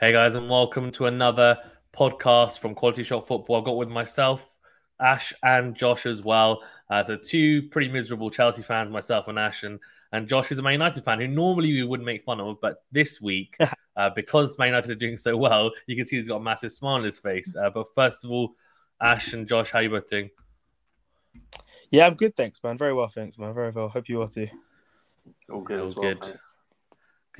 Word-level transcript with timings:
Hey 0.00 0.12
guys, 0.12 0.34
and 0.34 0.48
welcome 0.48 0.90
to 0.92 1.08
another 1.08 1.58
podcast 1.92 2.58
from 2.58 2.74
Quality 2.74 3.04
Shot 3.04 3.26
Football. 3.26 3.56
I've 3.56 3.66
got 3.66 3.76
with 3.76 3.90
myself, 3.90 4.46
Ash, 4.98 5.34
and 5.42 5.76
Josh 5.76 6.06
as 6.06 6.22
well. 6.22 6.62
Uh, 6.88 7.02
so 7.02 7.16
two 7.16 7.68
pretty 7.68 7.92
miserable 7.92 8.30
Chelsea 8.30 8.62
fans, 8.62 8.90
myself 8.90 9.28
and 9.28 9.38
Ash, 9.38 9.62
and, 9.62 9.78
and 10.12 10.26
Josh 10.26 10.50
is 10.52 10.58
a 10.58 10.62
Man 10.62 10.72
United 10.72 11.04
fan 11.04 11.20
who 11.20 11.28
normally 11.28 11.74
we 11.74 11.82
wouldn't 11.82 12.06
make 12.06 12.22
fun 12.22 12.40
of, 12.40 12.58
but 12.62 12.82
this 12.90 13.20
week, 13.20 13.58
uh, 13.96 14.08
because 14.16 14.56
Man 14.56 14.68
United 14.68 14.90
are 14.90 14.94
doing 14.94 15.18
so 15.18 15.36
well, 15.36 15.70
you 15.86 15.96
can 15.96 16.06
see 16.06 16.16
he's 16.16 16.28
got 16.28 16.36
a 16.36 16.42
massive 16.42 16.72
smile 16.72 16.94
on 16.94 17.04
his 17.04 17.18
face. 17.18 17.54
Uh, 17.54 17.68
but 17.68 17.86
first 17.94 18.24
of 18.24 18.30
all, 18.30 18.54
Ash 19.02 19.34
and 19.34 19.46
Josh, 19.46 19.70
how 19.70 19.80
you 19.80 19.90
both 19.90 20.08
doing? 20.08 20.30
Yeah, 21.90 22.06
I'm 22.06 22.14
good, 22.14 22.34
thanks, 22.34 22.58
man. 22.64 22.78
Very 22.78 22.94
well, 22.94 23.08
thanks, 23.08 23.36
man. 23.36 23.52
Very 23.52 23.70
well. 23.70 23.90
Hope 23.90 24.08
you 24.08 24.22
are 24.22 24.28
too. 24.28 24.48
All 25.52 25.60
good 25.60 25.80
All 25.80 25.86
as 25.86 25.94
well. 25.94 26.08
good. 26.08 26.24
thanks. 26.24 26.56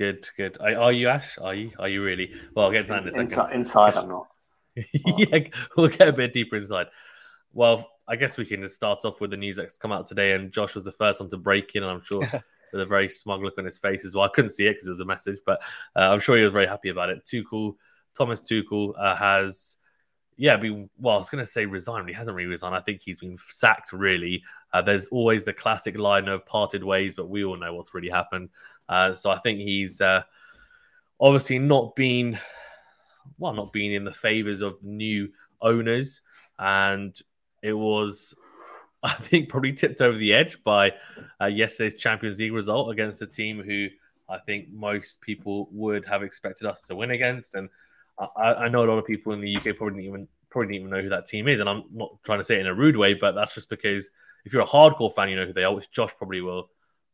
Good, 0.01 0.27
good. 0.35 0.57
Are, 0.59 0.75
are 0.77 0.91
you 0.91 1.09
Ash? 1.09 1.37
Are 1.39 1.53
you? 1.53 1.73
Are 1.77 1.87
you 1.87 2.01
really? 2.01 2.33
Well, 2.55 2.65
I'll 2.65 2.71
get 2.71 2.87
to 2.87 2.93
that 2.93 3.03
in 3.03 3.09
a 3.09 3.11
second. 3.11 3.21
Inside, 3.21 3.53
inside, 3.53 3.93
I'm 3.93 4.09
not. 4.09 4.27
yeah, 4.75 5.41
we'll 5.77 5.89
get 5.89 6.07
a 6.07 6.11
bit 6.11 6.33
deeper 6.33 6.55
inside. 6.55 6.87
Well, 7.53 7.87
I 8.07 8.15
guess 8.15 8.35
we 8.35 8.45
can 8.45 8.63
just 8.63 8.73
start 8.73 9.05
off 9.05 9.21
with 9.21 9.29
the 9.29 9.37
news 9.37 9.57
that's 9.57 9.77
come 9.77 9.91
out 9.91 10.07
today, 10.07 10.31
and 10.31 10.51
Josh 10.51 10.73
was 10.73 10.85
the 10.85 10.91
first 10.91 11.19
one 11.19 11.29
to 11.29 11.37
break 11.37 11.75
in, 11.75 11.83
and 11.83 11.91
I'm 11.91 12.01
sure 12.01 12.21
with 12.73 12.81
a 12.81 12.85
very 12.87 13.09
smug 13.09 13.43
look 13.43 13.59
on 13.59 13.65
his 13.65 13.77
face 13.77 14.03
as 14.03 14.15
well. 14.15 14.25
I 14.25 14.29
couldn't 14.29 14.49
see 14.49 14.65
it 14.65 14.71
because 14.71 14.87
it 14.87 14.89
was 14.89 15.01
a 15.01 15.05
message, 15.05 15.37
but 15.45 15.61
uh, 15.95 16.09
I'm 16.09 16.19
sure 16.19 16.35
he 16.35 16.43
was 16.43 16.51
very 16.51 16.65
happy 16.65 16.89
about 16.89 17.11
it. 17.11 17.23
Tuchel, 17.23 17.75
Thomas 18.17 18.41
Tuchel 18.41 18.93
uh, 18.97 19.15
has, 19.15 19.77
yeah, 20.35 20.57
been 20.57 20.89
well. 20.97 21.13
I 21.13 21.19
was 21.19 21.29
going 21.29 21.45
to 21.45 21.51
say 21.51 21.67
resigned, 21.67 22.05
but 22.05 22.09
he 22.09 22.17
hasn't 22.17 22.35
really 22.35 22.49
resigned. 22.49 22.73
I 22.73 22.81
think 22.81 23.03
he's 23.03 23.19
been 23.19 23.37
sacked. 23.49 23.93
Really, 23.93 24.41
uh, 24.73 24.81
there's 24.81 25.05
always 25.09 25.43
the 25.43 25.53
classic 25.53 25.95
line 25.95 26.27
of 26.27 26.43
parted 26.47 26.83
ways, 26.83 27.13
but 27.13 27.29
we 27.29 27.43
all 27.43 27.55
know 27.55 27.75
what's 27.75 27.93
really 27.93 28.09
happened. 28.09 28.49
Uh, 28.89 29.13
so 29.13 29.31
I 29.31 29.39
think 29.39 29.59
he's 29.59 30.01
uh, 30.01 30.23
obviously 31.19 31.59
not 31.59 31.95
been, 31.95 32.39
well, 33.37 33.53
not 33.53 33.73
been 33.73 33.91
in 33.91 34.03
the 34.03 34.11
favors 34.11 34.61
of 34.61 34.81
new 34.83 35.29
owners, 35.61 36.21
and 36.59 37.17
it 37.61 37.73
was 37.73 38.35
I 39.03 39.13
think 39.13 39.49
probably 39.49 39.73
tipped 39.73 40.01
over 40.01 40.17
the 40.17 40.33
edge 40.33 40.63
by 40.63 40.93
uh, 41.41 41.47
yesterday's 41.47 41.99
Champions 41.99 42.39
League 42.39 42.53
result 42.53 42.91
against 42.91 43.21
a 43.21 43.27
team 43.27 43.61
who 43.61 43.87
I 44.29 44.37
think 44.37 44.71
most 44.71 45.21
people 45.21 45.69
would 45.71 46.05
have 46.05 46.23
expected 46.23 46.67
us 46.67 46.83
to 46.83 46.95
win 46.95 47.11
against. 47.11 47.55
And 47.55 47.69
I, 48.37 48.53
I 48.53 48.69
know 48.69 48.83
a 48.83 48.89
lot 48.89 48.99
of 48.99 49.05
people 49.05 49.33
in 49.33 49.41
the 49.41 49.55
UK 49.57 49.75
probably 49.75 50.03
didn't 50.03 50.05
even 50.05 50.27
probably 50.49 50.67
didn't 50.67 50.81
even 50.81 50.89
know 50.91 51.01
who 51.01 51.09
that 51.09 51.25
team 51.25 51.47
is. 51.47 51.59
And 51.59 51.69
I'm 51.69 51.83
not 51.91 52.11
trying 52.23 52.39
to 52.39 52.43
say 52.43 52.55
it 52.55 52.61
in 52.61 52.67
a 52.67 52.73
rude 52.73 52.95
way, 52.95 53.13
but 53.13 53.33
that's 53.33 53.55
just 53.55 53.69
because 53.69 54.11
if 54.45 54.53
you're 54.53 54.61
a 54.61 54.67
hardcore 54.67 55.13
fan, 55.13 55.29
you 55.29 55.35
know 55.35 55.45
who 55.45 55.53
they 55.53 55.63
are, 55.63 55.73
which 55.73 55.91
Josh 55.91 56.13
probably 56.17 56.41
will. 56.41 56.69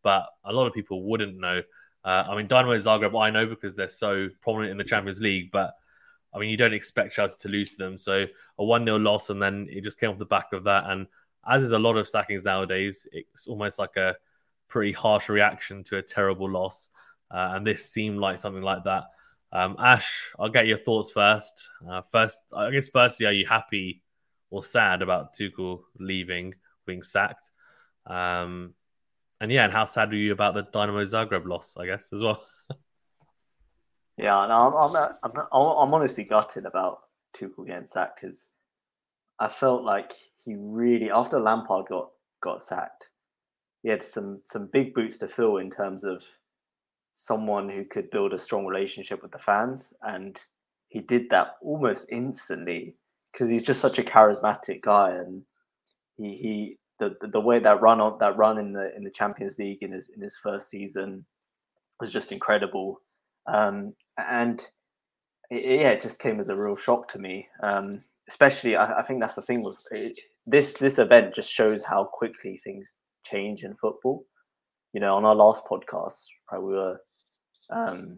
But 0.08 0.30
a 0.46 0.54
lot 0.54 0.68
of 0.68 0.74
people 0.74 1.04
wouldn't 1.04 1.38
know. 1.38 1.62
Uh, 2.06 2.24
I 2.30 2.38
mean, 2.38 2.48
Dynamo 2.48 2.78
Zagreb, 2.78 3.22
I 3.22 3.30
know 3.30 3.46
because 3.46 3.76
they're 3.76 3.90
so 3.90 4.30
prominent 4.42 4.72
in 4.72 4.78
the 4.78 4.86
Champions 4.86 5.20
League, 5.20 5.52
but 5.52 5.74
I 6.34 6.40
mean, 6.40 6.50
you 6.50 6.56
don't 6.56 6.74
expect 6.74 7.14
Chelsea 7.14 7.36
to 7.40 7.50
lose 7.50 7.72
to 7.72 7.78
them. 7.80 7.98
So 7.98 8.26
a 8.58 8.64
1 8.64 8.86
0 8.86 9.00
loss, 9.00 9.30
and 9.32 9.42
then 9.42 9.68
it 9.70 9.84
just 9.84 10.00
came 10.00 10.10
off 10.10 10.18
the 10.18 10.24
back 10.24 10.54
of 10.54 10.64
that. 10.64 10.86
And 10.90 11.08
as 11.46 11.62
is 11.62 11.72
a 11.72 11.78
lot 11.78 11.98
of 11.98 12.08
sackings 12.08 12.46
nowadays, 12.46 13.06
it's 13.12 13.48
almost 13.48 13.80
like 13.80 13.98
a 13.98 14.16
pretty 14.70 14.94
harsh 14.94 15.28
reaction 15.28 15.84
to 15.84 15.98
a 15.98 16.02
terrible 16.02 16.50
loss. 16.50 16.88
Uh, 17.30 17.52
and 17.56 17.68
this 17.68 17.92
seemed 17.92 18.20
like 18.20 18.40
something 18.40 18.64
like 18.64 18.86
that. 18.86 19.08
Um, 19.52 19.76
Ash, 19.78 20.32
I'll 20.40 20.48
get 20.48 20.68
your 20.68 20.78
thoughts 20.78 21.12
first. 21.12 21.68
Uh, 21.86 22.02
first, 22.14 22.44
I 22.56 22.72
guess, 22.72 22.88
firstly, 22.88 23.26
are 23.26 23.34
you 23.34 23.46
happy 23.46 24.04
or 24.52 24.64
sad 24.64 25.02
about 25.02 25.36
Tuchel 25.36 25.82
leaving, 26.00 26.56
being 26.86 27.04
sacked? 27.04 27.52
Um, 28.06 28.74
and 29.40 29.52
yeah, 29.52 29.66
and 29.66 29.74
how 29.74 29.86
sad 29.86 30.10
were 30.10 30.16
you 30.16 30.32
about 30.32 30.54
the 30.54 30.64
Dynamo 30.64 31.04
Zagreb 31.04 31.46
loss, 31.46 31.76
I 31.78 31.86
guess, 31.86 32.10
as 32.14 32.22
well? 32.22 32.44
Yeah, 34.18 34.48
no, 34.48 34.76
I'm, 34.76 34.96
I'm, 34.96 35.12
I'm, 35.24 35.32
I'm 35.52 35.94
honestly 35.94 36.24
gutted 36.24 36.66
about 36.66 37.02
Tuchel 37.38 37.68
getting 37.68 37.86
sacked 37.86 38.20
because 38.20 38.50
I 39.40 39.48
felt 39.48 39.84
like 39.84 40.14
he 40.44 40.56
really, 40.58 41.12
after 41.12 41.40
Lampard 41.40 41.86
got 41.88 42.10
got 42.42 42.62
sacked, 42.62 43.10
he 43.84 43.90
had 43.90 44.02
some 44.02 44.42
some 44.44 44.70
big 44.74 44.96
boots 44.96 45.20
to 45.20 45.28
fill 45.28 45.58
in 45.58 45.70
terms 45.70 46.04
of 46.04 46.24
someone 47.14 47.70
who 47.70 47.86
could 47.86 48.10
build 48.10 48.34
a 48.34 48.40
strong 48.40 48.66
relationship 48.66 49.22
with 49.22 49.32
the 49.32 49.38
fans, 49.38 49.94
and 50.02 50.42
he 50.90 51.00
did 51.00 51.30
that 51.30 51.56
almost 51.62 52.08
instantly 52.12 52.96
because 53.32 53.50
he's 53.50 53.64
just 53.64 53.82
such 53.82 54.00
a 54.00 54.04
charismatic 54.04 54.82
guy, 54.82 55.12
and 55.12 55.44
he 56.18 56.32
he 56.36 56.78
the, 57.00 57.16
the 57.22 57.40
way 57.40 57.60
that 57.60 57.82
run 57.82 58.02
on 58.02 58.18
that 58.20 58.38
run 58.38 58.58
in 58.58 58.74
the 58.74 58.96
in 58.96 59.04
the 59.04 59.12
Champions 59.12 59.58
League 59.60 59.84
in 59.84 59.92
his 59.92 60.10
in 60.10 60.22
his 60.22 60.36
first 60.42 60.70
season 60.70 61.26
was 62.00 62.12
just 62.12 62.32
incredible, 62.32 63.02
um, 63.48 63.94
and 64.18 64.68
it, 65.50 65.82
yeah, 65.82 65.92
it 65.92 66.02
just 66.02 66.20
came 66.20 66.40
as 66.40 66.50
a 66.50 66.56
real 66.56 66.76
shock 66.76 67.08
to 67.10 67.20
me. 67.20 67.48
Um, 67.62 68.02
especially, 68.30 68.76
I, 68.76 69.00
I 69.00 69.04
think 69.04 69.20
that's 69.20 69.36
the 69.36 69.42
thing 69.42 69.64
with 69.64 69.78
it, 69.92 70.20
this 70.46 70.74
this 70.74 70.98
event 70.98 71.36
just 71.36 71.52
shows 71.52 71.84
how 71.84 72.06
quickly 72.06 72.60
things 72.64 72.96
change 73.24 73.64
in 73.64 73.76
football. 73.76 74.26
You 74.94 75.02
know, 75.02 75.16
on 75.16 75.26
our 75.26 75.36
last 75.36 75.64
podcast, 75.66 76.26
right, 76.52 76.62
we 76.62 76.74
were 76.74 77.00
um, 77.70 78.18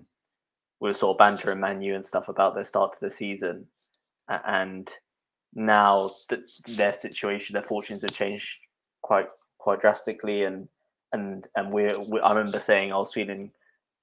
we 0.79 0.89
were 0.89 0.93
sort 0.93 1.15
of 1.15 1.17
bantering 1.17 1.59
Manu 1.59 1.95
and 1.95 2.05
stuff 2.05 2.29
about 2.29 2.55
their 2.55 2.63
start 2.63 2.93
to 2.93 2.99
the 3.01 3.09
season, 3.09 3.65
and 4.45 4.89
now 5.53 6.11
that 6.29 6.39
their 6.67 6.93
situation, 6.93 7.53
their 7.53 7.63
fortunes 7.63 8.03
have 8.03 8.13
changed 8.13 8.59
quite 9.09 9.29
quite 9.57 9.81
drastically, 9.81 10.43
and 10.43 10.67
and 11.13 11.47
and 11.55 11.73
we're, 11.73 11.99
we 11.99 12.19
I 12.21 12.33
remember 12.33 12.59
saying 12.59 12.93
I 12.93 12.97
was 12.97 13.11
feeling 13.11 13.51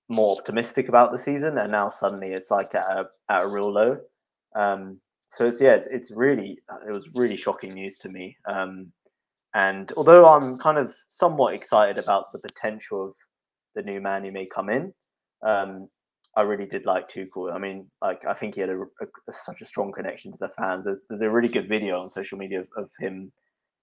more 0.09 0.37
optimistic 0.37 0.89
about 0.89 1.12
the 1.12 1.19
season, 1.28 1.59
and 1.59 1.71
now 1.71 1.89
suddenly 1.89 2.31
it's 2.39 2.50
like 2.50 2.75
at 2.75 2.87
a 3.00 3.05
at 3.31 3.44
a 3.44 3.49
real 3.49 3.72
low. 3.72 3.99
Um, 4.56 5.00
so 5.31 5.47
it's 5.47 5.61
yeah, 5.61 5.75
it's, 5.78 5.87
it's 5.87 6.11
really 6.11 6.59
it 6.89 6.93
was 6.93 7.09
really 7.15 7.37
shocking 7.37 7.72
news 7.75 7.99
to 7.99 8.09
me. 8.09 8.37
Um, 8.53 8.93
and 9.55 9.93
although 9.97 10.27
I'm 10.34 10.59
kind 10.59 10.77
of 10.78 10.93
somewhat 11.09 11.55
excited 11.55 11.99
about 12.03 12.33
the 12.33 12.41
potential 12.41 13.06
of 13.06 13.15
the 13.77 13.83
new 13.83 14.00
man 14.00 14.25
who 14.25 14.33
may 14.33 14.47
come 14.56 14.69
in, 14.69 14.93
um, 15.47 15.88
I 16.37 16.43
really 16.43 16.67
did 16.67 16.84
like 16.84 17.09
Tuchel. 17.09 17.55
I 17.55 17.59
mean, 17.59 17.87
like 18.03 18.23
I 18.27 18.34
think 18.34 18.56
he 18.56 18.61
had 18.61 18.71
a, 18.71 18.81
a- 18.83 19.33
such 19.33 19.62
a 19.62 19.71
strong 19.73 19.93
connection 19.93 20.33
to 20.33 20.38
the 20.38 20.50
fans. 20.59 20.84
There's, 20.84 21.05
there's 21.09 21.23
a 21.23 21.31
really 21.31 21.49
good 21.49 21.69
video 21.69 22.00
on 22.00 22.11
social 22.11 22.38
media 22.38 22.61
of, 22.61 22.69
of 22.77 22.91
him, 22.99 23.33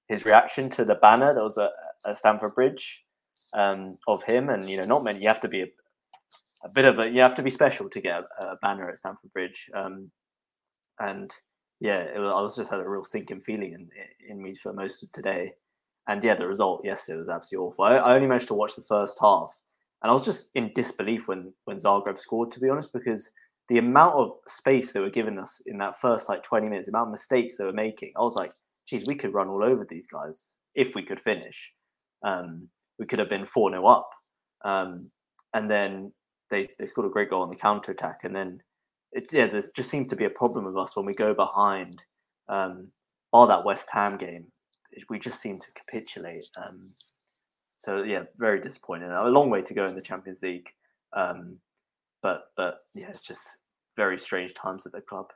his 0.08 0.26
reaction 0.26 0.70
to 0.72 0.86
the 0.86 0.96
banner 0.96 1.34
that 1.34 1.44
was 1.44 1.58
at, 1.58 1.72
at 2.06 2.18
Stamford 2.18 2.56
Bridge, 2.56 3.04
um, 3.54 3.98
of 4.08 4.24
him. 4.24 4.50
And 4.50 4.70
you 4.70 4.78
know, 4.78 4.86
not 4.86 5.04
many. 5.04 5.22
You 5.22 5.28
have 5.28 5.42
to 5.42 5.48
be 5.48 5.62
a, 5.62 5.68
a 6.64 6.70
bit 6.74 6.86
of 6.86 7.00
a. 7.00 7.10
You 7.10 7.22
have 7.22 7.36
to 7.36 7.44
be 7.44 7.50
special 7.50 7.90
to 7.90 8.02
get 8.02 8.24
a, 8.40 8.46
a 8.46 8.58
banner 8.62 8.90
at 8.90 8.98
Stamford 8.98 9.32
Bridge. 9.34 9.70
Um, 9.74 10.12
and 11.00 11.32
yeah, 11.80 12.18
was, 12.18 12.34
I 12.36 12.42
was 12.42 12.56
just 12.56 12.72
had 12.72 12.80
a 12.80 12.88
real 12.88 13.04
sinking 13.04 13.42
feeling 13.42 13.74
in 13.74 13.90
in 14.30 14.42
me 14.42 14.56
for 14.56 14.74
most 14.74 15.04
of 15.04 15.12
today. 15.12 15.54
And 16.08 16.24
yeah, 16.24 16.36
the 16.36 16.48
result, 16.48 16.82
yes, 16.84 17.08
it 17.08 17.16
was 17.16 17.30
absolutely 17.30 17.68
awful. 17.68 17.86
I, 17.86 17.96
I 17.96 18.16
only 18.16 18.28
managed 18.28 18.50
to 18.50 18.54
watch 18.54 18.76
the 18.76 18.84
first 18.84 19.18
half, 19.22 19.56
and 20.02 20.10
I 20.10 20.14
was 20.14 20.26
just 20.26 20.50
in 20.56 20.72
disbelief 20.76 21.28
when 21.28 21.54
when 21.66 21.78
Zagreb 21.78 22.20
scored, 22.20 22.52
to 22.52 22.60
be 22.60 22.70
honest, 22.70 22.92
because 22.92 23.32
the 23.70 23.78
amount 23.78 24.16
of 24.16 24.32
space 24.48 24.92
they 24.92 25.00
were 25.00 25.10
giving 25.10 25.40
us 25.40 25.62
in 25.66 25.78
that 25.78 26.00
first 26.00 26.28
like 26.28 26.44
20 26.44 26.68
minutes, 26.68 26.88
the 26.88 26.92
amount 26.92 27.08
of 27.08 27.12
mistakes 27.12 27.58
they 27.58 27.64
were 27.64 27.72
making, 27.72 28.12
I 28.18 28.22
was 28.22 28.36
like, 28.36 28.52
geez, 28.88 29.06
we 29.08 29.16
could 29.16 29.34
run 29.34 29.48
all 29.48 29.64
over 29.64 29.86
these 29.86 30.08
guys 30.08 30.56
if 30.76 30.96
we 30.96 31.04
could 31.04 31.20
finish. 31.22 31.72
Um, 32.24 32.68
we 33.00 33.06
could 33.06 33.20
have 33.20 33.30
been 33.30 33.46
4 33.46 33.72
0 33.72 33.86
up. 33.86 34.10
Um, 34.64 35.10
and 35.54 35.70
then 35.70 36.12
they, 36.50 36.68
they 36.80 36.86
scored 36.86 37.08
a 37.08 37.12
great 37.12 37.30
goal 37.30 37.42
on 37.42 37.50
the 37.50 37.56
counter 37.56 37.92
attack. 37.92 38.22
And 38.24 38.36
then, 38.36 38.62
it, 39.12 39.28
yeah, 39.32 39.48
there 39.48 39.62
just 39.76 39.90
seems 39.90 40.08
to 40.10 40.16
be 40.16 40.26
a 40.26 40.30
problem 40.30 40.66
with 40.66 40.78
us 40.78 40.96
when 40.96 41.06
we 41.06 41.14
go 41.14 41.34
behind. 41.34 42.02
Um, 42.50 42.90
that 43.34 43.66
West 43.66 43.90
Ham 43.92 44.18
game, 44.18 44.46
we 45.10 45.20
just 45.20 45.42
seem 45.42 45.60
to 45.60 45.68
capitulate. 45.74 46.48
Um, 46.58 46.84
so 47.78 48.04
yeah, 48.04 48.24
very 48.38 48.62
disappointing. 48.62 49.10
A 49.10 49.24
long 49.26 49.50
way 49.50 49.62
to 49.62 49.74
go 49.74 49.86
in 49.86 49.96
the 49.96 50.02
Champions 50.02 50.42
League, 50.42 50.70
um, 51.14 51.58
but 52.22 52.46
but 52.56 52.82
yeah, 52.94 53.10
it's 53.10 53.24
just 53.24 53.58
very 53.98 54.18
strange 54.18 54.54
times 54.54 54.86
at 54.86 54.92
the 54.92 55.02
club. 55.02 55.28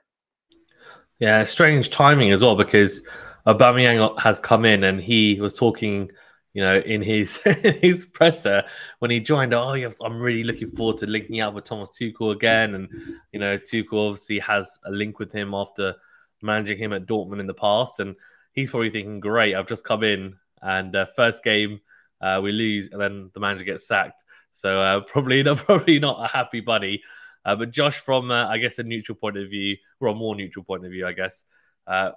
Yeah, 1.19 1.43
strange 1.45 1.89
timing 1.89 2.31
as 2.31 2.41
well 2.41 2.55
because 2.55 3.01
Aubameyang 3.47 4.19
has 4.19 4.39
come 4.39 4.65
in 4.65 4.83
and 4.83 5.01
he 5.01 5.39
was 5.41 5.53
talking, 5.53 6.11
you 6.53 6.65
know, 6.65 6.77
in 6.77 7.01
his 7.01 7.39
in 7.45 7.79
his 7.81 8.05
presser 8.05 8.63
when 8.99 9.09
he 9.09 9.19
joined. 9.19 9.53
Oh, 9.53 9.73
yes, 9.73 9.97
I'm 10.03 10.19
really 10.19 10.43
looking 10.43 10.69
forward 10.69 10.97
to 10.99 11.07
linking 11.07 11.41
up 11.41 11.53
with 11.53 11.63
Thomas 11.63 11.89
Tuchel 11.89 12.33
again, 12.35 12.75
and 12.75 12.89
you 13.31 13.39
know, 13.39 13.57
Tuchel 13.57 14.09
obviously 14.09 14.39
has 14.39 14.77
a 14.85 14.91
link 14.91 15.17
with 15.19 15.31
him 15.31 15.53
after 15.53 15.95
managing 16.43 16.77
him 16.77 16.93
at 16.93 17.07
Dortmund 17.07 17.39
in 17.39 17.47
the 17.47 17.53
past, 17.53 17.99
and 17.99 18.15
he's 18.53 18.69
probably 18.69 18.91
thinking, 18.91 19.19
"Great, 19.19 19.55
I've 19.55 19.67
just 19.67 19.85
come 19.85 20.03
in 20.03 20.35
and 20.61 20.95
uh, 20.95 21.07
first 21.15 21.43
game 21.43 21.79
uh, 22.21 22.39
we 22.43 22.51
lose, 22.51 22.89
and 22.91 23.01
then 23.01 23.31
the 23.33 23.39
manager 23.39 23.63
gets 23.65 23.87
sacked." 23.87 24.23
So 24.53 24.79
uh, 24.79 24.99
probably 25.11 25.41
not 25.41 25.57
probably 25.57 25.97
not 25.99 26.23
a 26.23 26.27
happy 26.27 26.59
bunny. 26.59 27.01
Uh, 27.47 27.55
but 27.55 27.71
Josh, 27.71 27.97
from 27.99 28.29
uh, 28.29 28.45
I 28.47 28.57
guess 28.57 28.77
a 28.77 28.83
neutral 28.83 29.15
point 29.15 29.37
of 29.37 29.49
view, 29.49 29.77
or 30.01 30.09
a 30.09 30.13
more 30.13 30.35
neutral 30.35 30.65
point 30.65 30.85
of 30.85 30.91
view, 30.91 31.07
I 31.07 31.13
guess, 31.13 31.45
uh, 31.87 32.11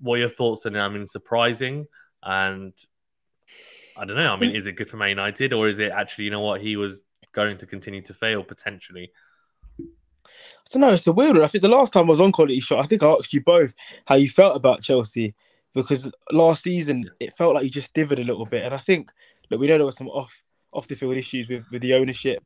what 0.00 0.16
are 0.16 0.18
your 0.18 0.28
thoughts 0.28 0.66
on? 0.66 0.76
I 0.76 0.86
mean, 0.90 1.06
surprising, 1.06 1.86
and 2.22 2.74
I 3.96 4.04
don't 4.04 4.16
know. 4.16 4.34
I 4.34 4.38
mean, 4.38 4.54
is 4.54 4.66
it 4.66 4.76
good 4.76 4.90
for 4.90 4.98
Man 4.98 5.08
United, 5.08 5.54
or 5.54 5.66
is 5.66 5.78
it 5.78 5.92
actually, 5.92 6.24
you 6.24 6.30
know 6.30 6.42
what, 6.42 6.60
he 6.60 6.76
was 6.76 7.00
going 7.32 7.56
to 7.56 7.66
continue 7.66 8.02
to 8.02 8.12
fail 8.12 8.44
potentially? 8.44 9.12
I 9.80 9.84
don't 10.70 10.82
know. 10.82 10.92
It's 10.92 11.06
a 11.06 11.12
weird 11.12 11.36
one. 11.36 11.44
I 11.44 11.46
think 11.46 11.62
the 11.62 11.68
last 11.68 11.94
time 11.94 12.04
I 12.04 12.10
was 12.10 12.20
on 12.20 12.32
Quality 12.32 12.60
Shot, 12.60 12.84
I 12.84 12.86
think 12.86 13.02
I 13.02 13.06
asked 13.06 13.32
you 13.32 13.40
both 13.40 13.72
how 14.04 14.16
you 14.16 14.28
felt 14.28 14.56
about 14.56 14.82
Chelsea 14.82 15.34
because 15.72 16.10
last 16.30 16.62
season 16.62 17.08
it 17.18 17.32
felt 17.32 17.54
like 17.54 17.64
you 17.64 17.70
just 17.70 17.94
dithered 17.94 18.18
a 18.18 18.24
little 18.24 18.44
bit, 18.44 18.62
and 18.62 18.74
I 18.74 18.78
think 18.78 19.10
look, 19.50 19.58
we 19.58 19.68
know 19.68 19.78
there 19.78 19.86
were 19.86 19.92
some 19.92 20.08
off 20.08 20.42
off 20.70 20.86
the 20.86 20.96
field 20.96 21.16
issues 21.16 21.48
with 21.48 21.70
with 21.70 21.80
the 21.80 21.94
ownership, 21.94 22.44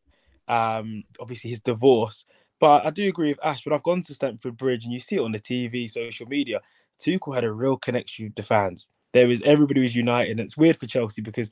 um, 0.48 1.04
obviously 1.20 1.50
his 1.50 1.60
divorce. 1.60 2.25
But 2.58 2.84
I 2.84 2.90
do 2.90 3.08
agree 3.08 3.28
with 3.28 3.44
Ash. 3.44 3.64
When 3.64 3.72
I've 3.72 3.82
gone 3.82 4.02
to 4.02 4.14
Stamford 4.14 4.56
Bridge 4.56 4.84
and 4.84 4.92
you 4.92 5.00
see 5.00 5.16
it 5.16 5.20
on 5.20 5.32
the 5.32 5.38
TV, 5.38 5.90
social 5.90 6.26
media, 6.26 6.60
Tuchel 7.00 7.34
had 7.34 7.44
a 7.44 7.52
real 7.52 7.76
connection 7.76 8.26
with 8.26 8.34
the 8.34 8.42
fans. 8.42 8.90
There 9.12 9.26
was 9.26 9.42
everybody 9.42 9.81
was 9.81 9.96
united, 9.96 10.32
and 10.32 10.40
it's 10.40 10.56
weird 10.56 10.76
for 10.76 10.87
Chelsea 10.87 11.22
because 11.22 11.50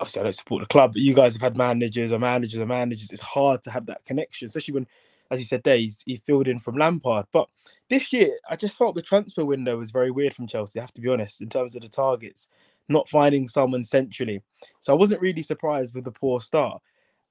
obviously 0.00 0.20
I 0.20 0.24
don't 0.24 0.34
support 0.34 0.62
the 0.62 0.68
club, 0.68 0.92
but 0.92 1.02
you 1.02 1.14
guys 1.14 1.34
have 1.34 1.42
had 1.42 1.56
managers 1.56 2.12
or 2.12 2.18
managers 2.18 2.60
or 2.60 2.66
managers. 2.66 3.10
It's 3.10 3.22
hard 3.22 3.62
to 3.62 3.70
have 3.70 3.86
that 3.86 4.04
connection, 4.04 4.46
especially 4.46 4.74
when, 4.74 4.86
as 5.30 5.40
he 5.40 5.46
said 5.46 5.62
there, 5.64 5.76
he 5.76 6.22
filled 6.26 6.48
in 6.48 6.58
from 6.58 6.76
Lampard. 6.76 7.26
But 7.32 7.48
this 7.88 8.12
year, 8.12 8.36
I 8.50 8.56
just 8.56 8.76
felt 8.76 8.96
the 8.96 9.02
transfer 9.02 9.44
window 9.44 9.78
was 9.78 9.92
very 9.92 10.10
weird 10.10 10.34
from 10.34 10.46
Chelsea. 10.46 10.80
I 10.80 10.82
have 10.82 10.94
to 10.94 11.00
be 11.00 11.08
honest, 11.08 11.40
in 11.40 11.48
terms 11.48 11.76
of 11.76 11.82
the 11.82 11.88
targets, 11.88 12.48
not 12.88 13.08
finding 13.08 13.48
someone 13.48 13.84
centrally. 13.84 14.42
So 14.80 14.92
I 14.92 14.96
wasn't 14.96 15.22
really 15.22 15.42
surprised 15.42 15.94
with 15.94 16.04
the 16.04 16.10
poor 16.10 16.40
start, 16.40 16.82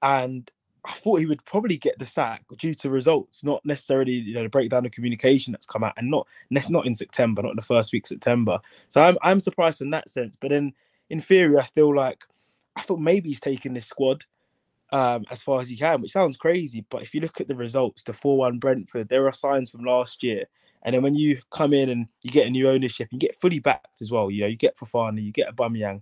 and 0.02 0.50
I 0.86 0.94
thought 0.94 1.20
he 1.20 1.26
would 1.26 1.44
probably 1.46 1.78
get 1.78 1.98
the 1.98 2.06
sack 2.06 2.44
due 2.58 2.74
to 2.76 2.90
results, 2.90 3.44
not 3.44 3.66
necessarily 3.66 4.14
you 4.14 4.34
know 4.34 4.44
the 4.44 4.50
breakdown 4.50 4.86
of 4.86 4.92
communication 4.92 5.52
that's 5.52 5.66
come 5.66 5.84
out, 5.84 5.94
and 5.98 6.10
not 6.10 6.28
not 6.70 6.86
in 6.86 6.96
September, 6.96 7.42
not 7.42 7.52
in 7.52 7.56
the 7.56 7.62
first 7.62 7.94
week 7.94 8.06
September. 8.06 8.60
So 8.90 9.02
I'm 9.02 9.18
I'm 9.22 9.40
surprised 9.40 9.82
in 9.82 9.92
that 9.92 10.10
sense. 10.10 10.36
But 10.36 10.50
then 10.50 10.74
in 11.10 11.22
theory, 11.22 11.58
I 11.58 11.64
feel 11.64 11.96
like 11.96 12.24
I 12.76 12.82
thought 12.82 13.00
maybe 13.00 13.30
he's 13.30 13.40
taking 13.40 13.74
this 13.74 13.86
squad 13.86 14.26
um, 14.92 15.26
as 15.32 15.42
far 15.42 15.62
as 15.62 15.70
he 15.70 15.78
can, 15.78 16.02
which 16.02 16.12
sounds 16.12 16.38
crazy. 16.38 16.86
But 16.90 17.02
if 17.02 17.14
you 17.14 17.22
look 17.22 17.42
at 17.42 17.48
the 17.48 17.56
results, 17.56 18.04
the 18.04 18.14
4 18.14 18.38
1 18.38 18.60
Brentford, 18.60 19.10
there 19.10 19.28
are 19.28 19.34
signs 19.34 19.72
from 19.72 19.84
last 19.84 20.24
year. 20.24 20.46
And 20.84 20.94
then 20.94 21.02
when 21.02 21.16
you 21.16 21.40
come 21.50 21.74
in 21.74 21.90
and 21.90 22.08
you 22.24 22.32
get 22.32 22.48
a 22.48 22.52
new 22.52 22.70
ownership, 22.70 23.08
you 23.12 23.18
get 23.18 23.40
fully 23.40 23.60
backed 23.60 24.02
as 24.02 24.12
well. 24.12 24.30
You 24.30 24.42
know, 24.42 24.48
you 24.48 24.58
get 24.58 24.78
Fofana, 24.78 25.24
you 25.24 25.32
get 25.32 25.50
a 25.50 25.54
Aubameyang, 25.54 26.02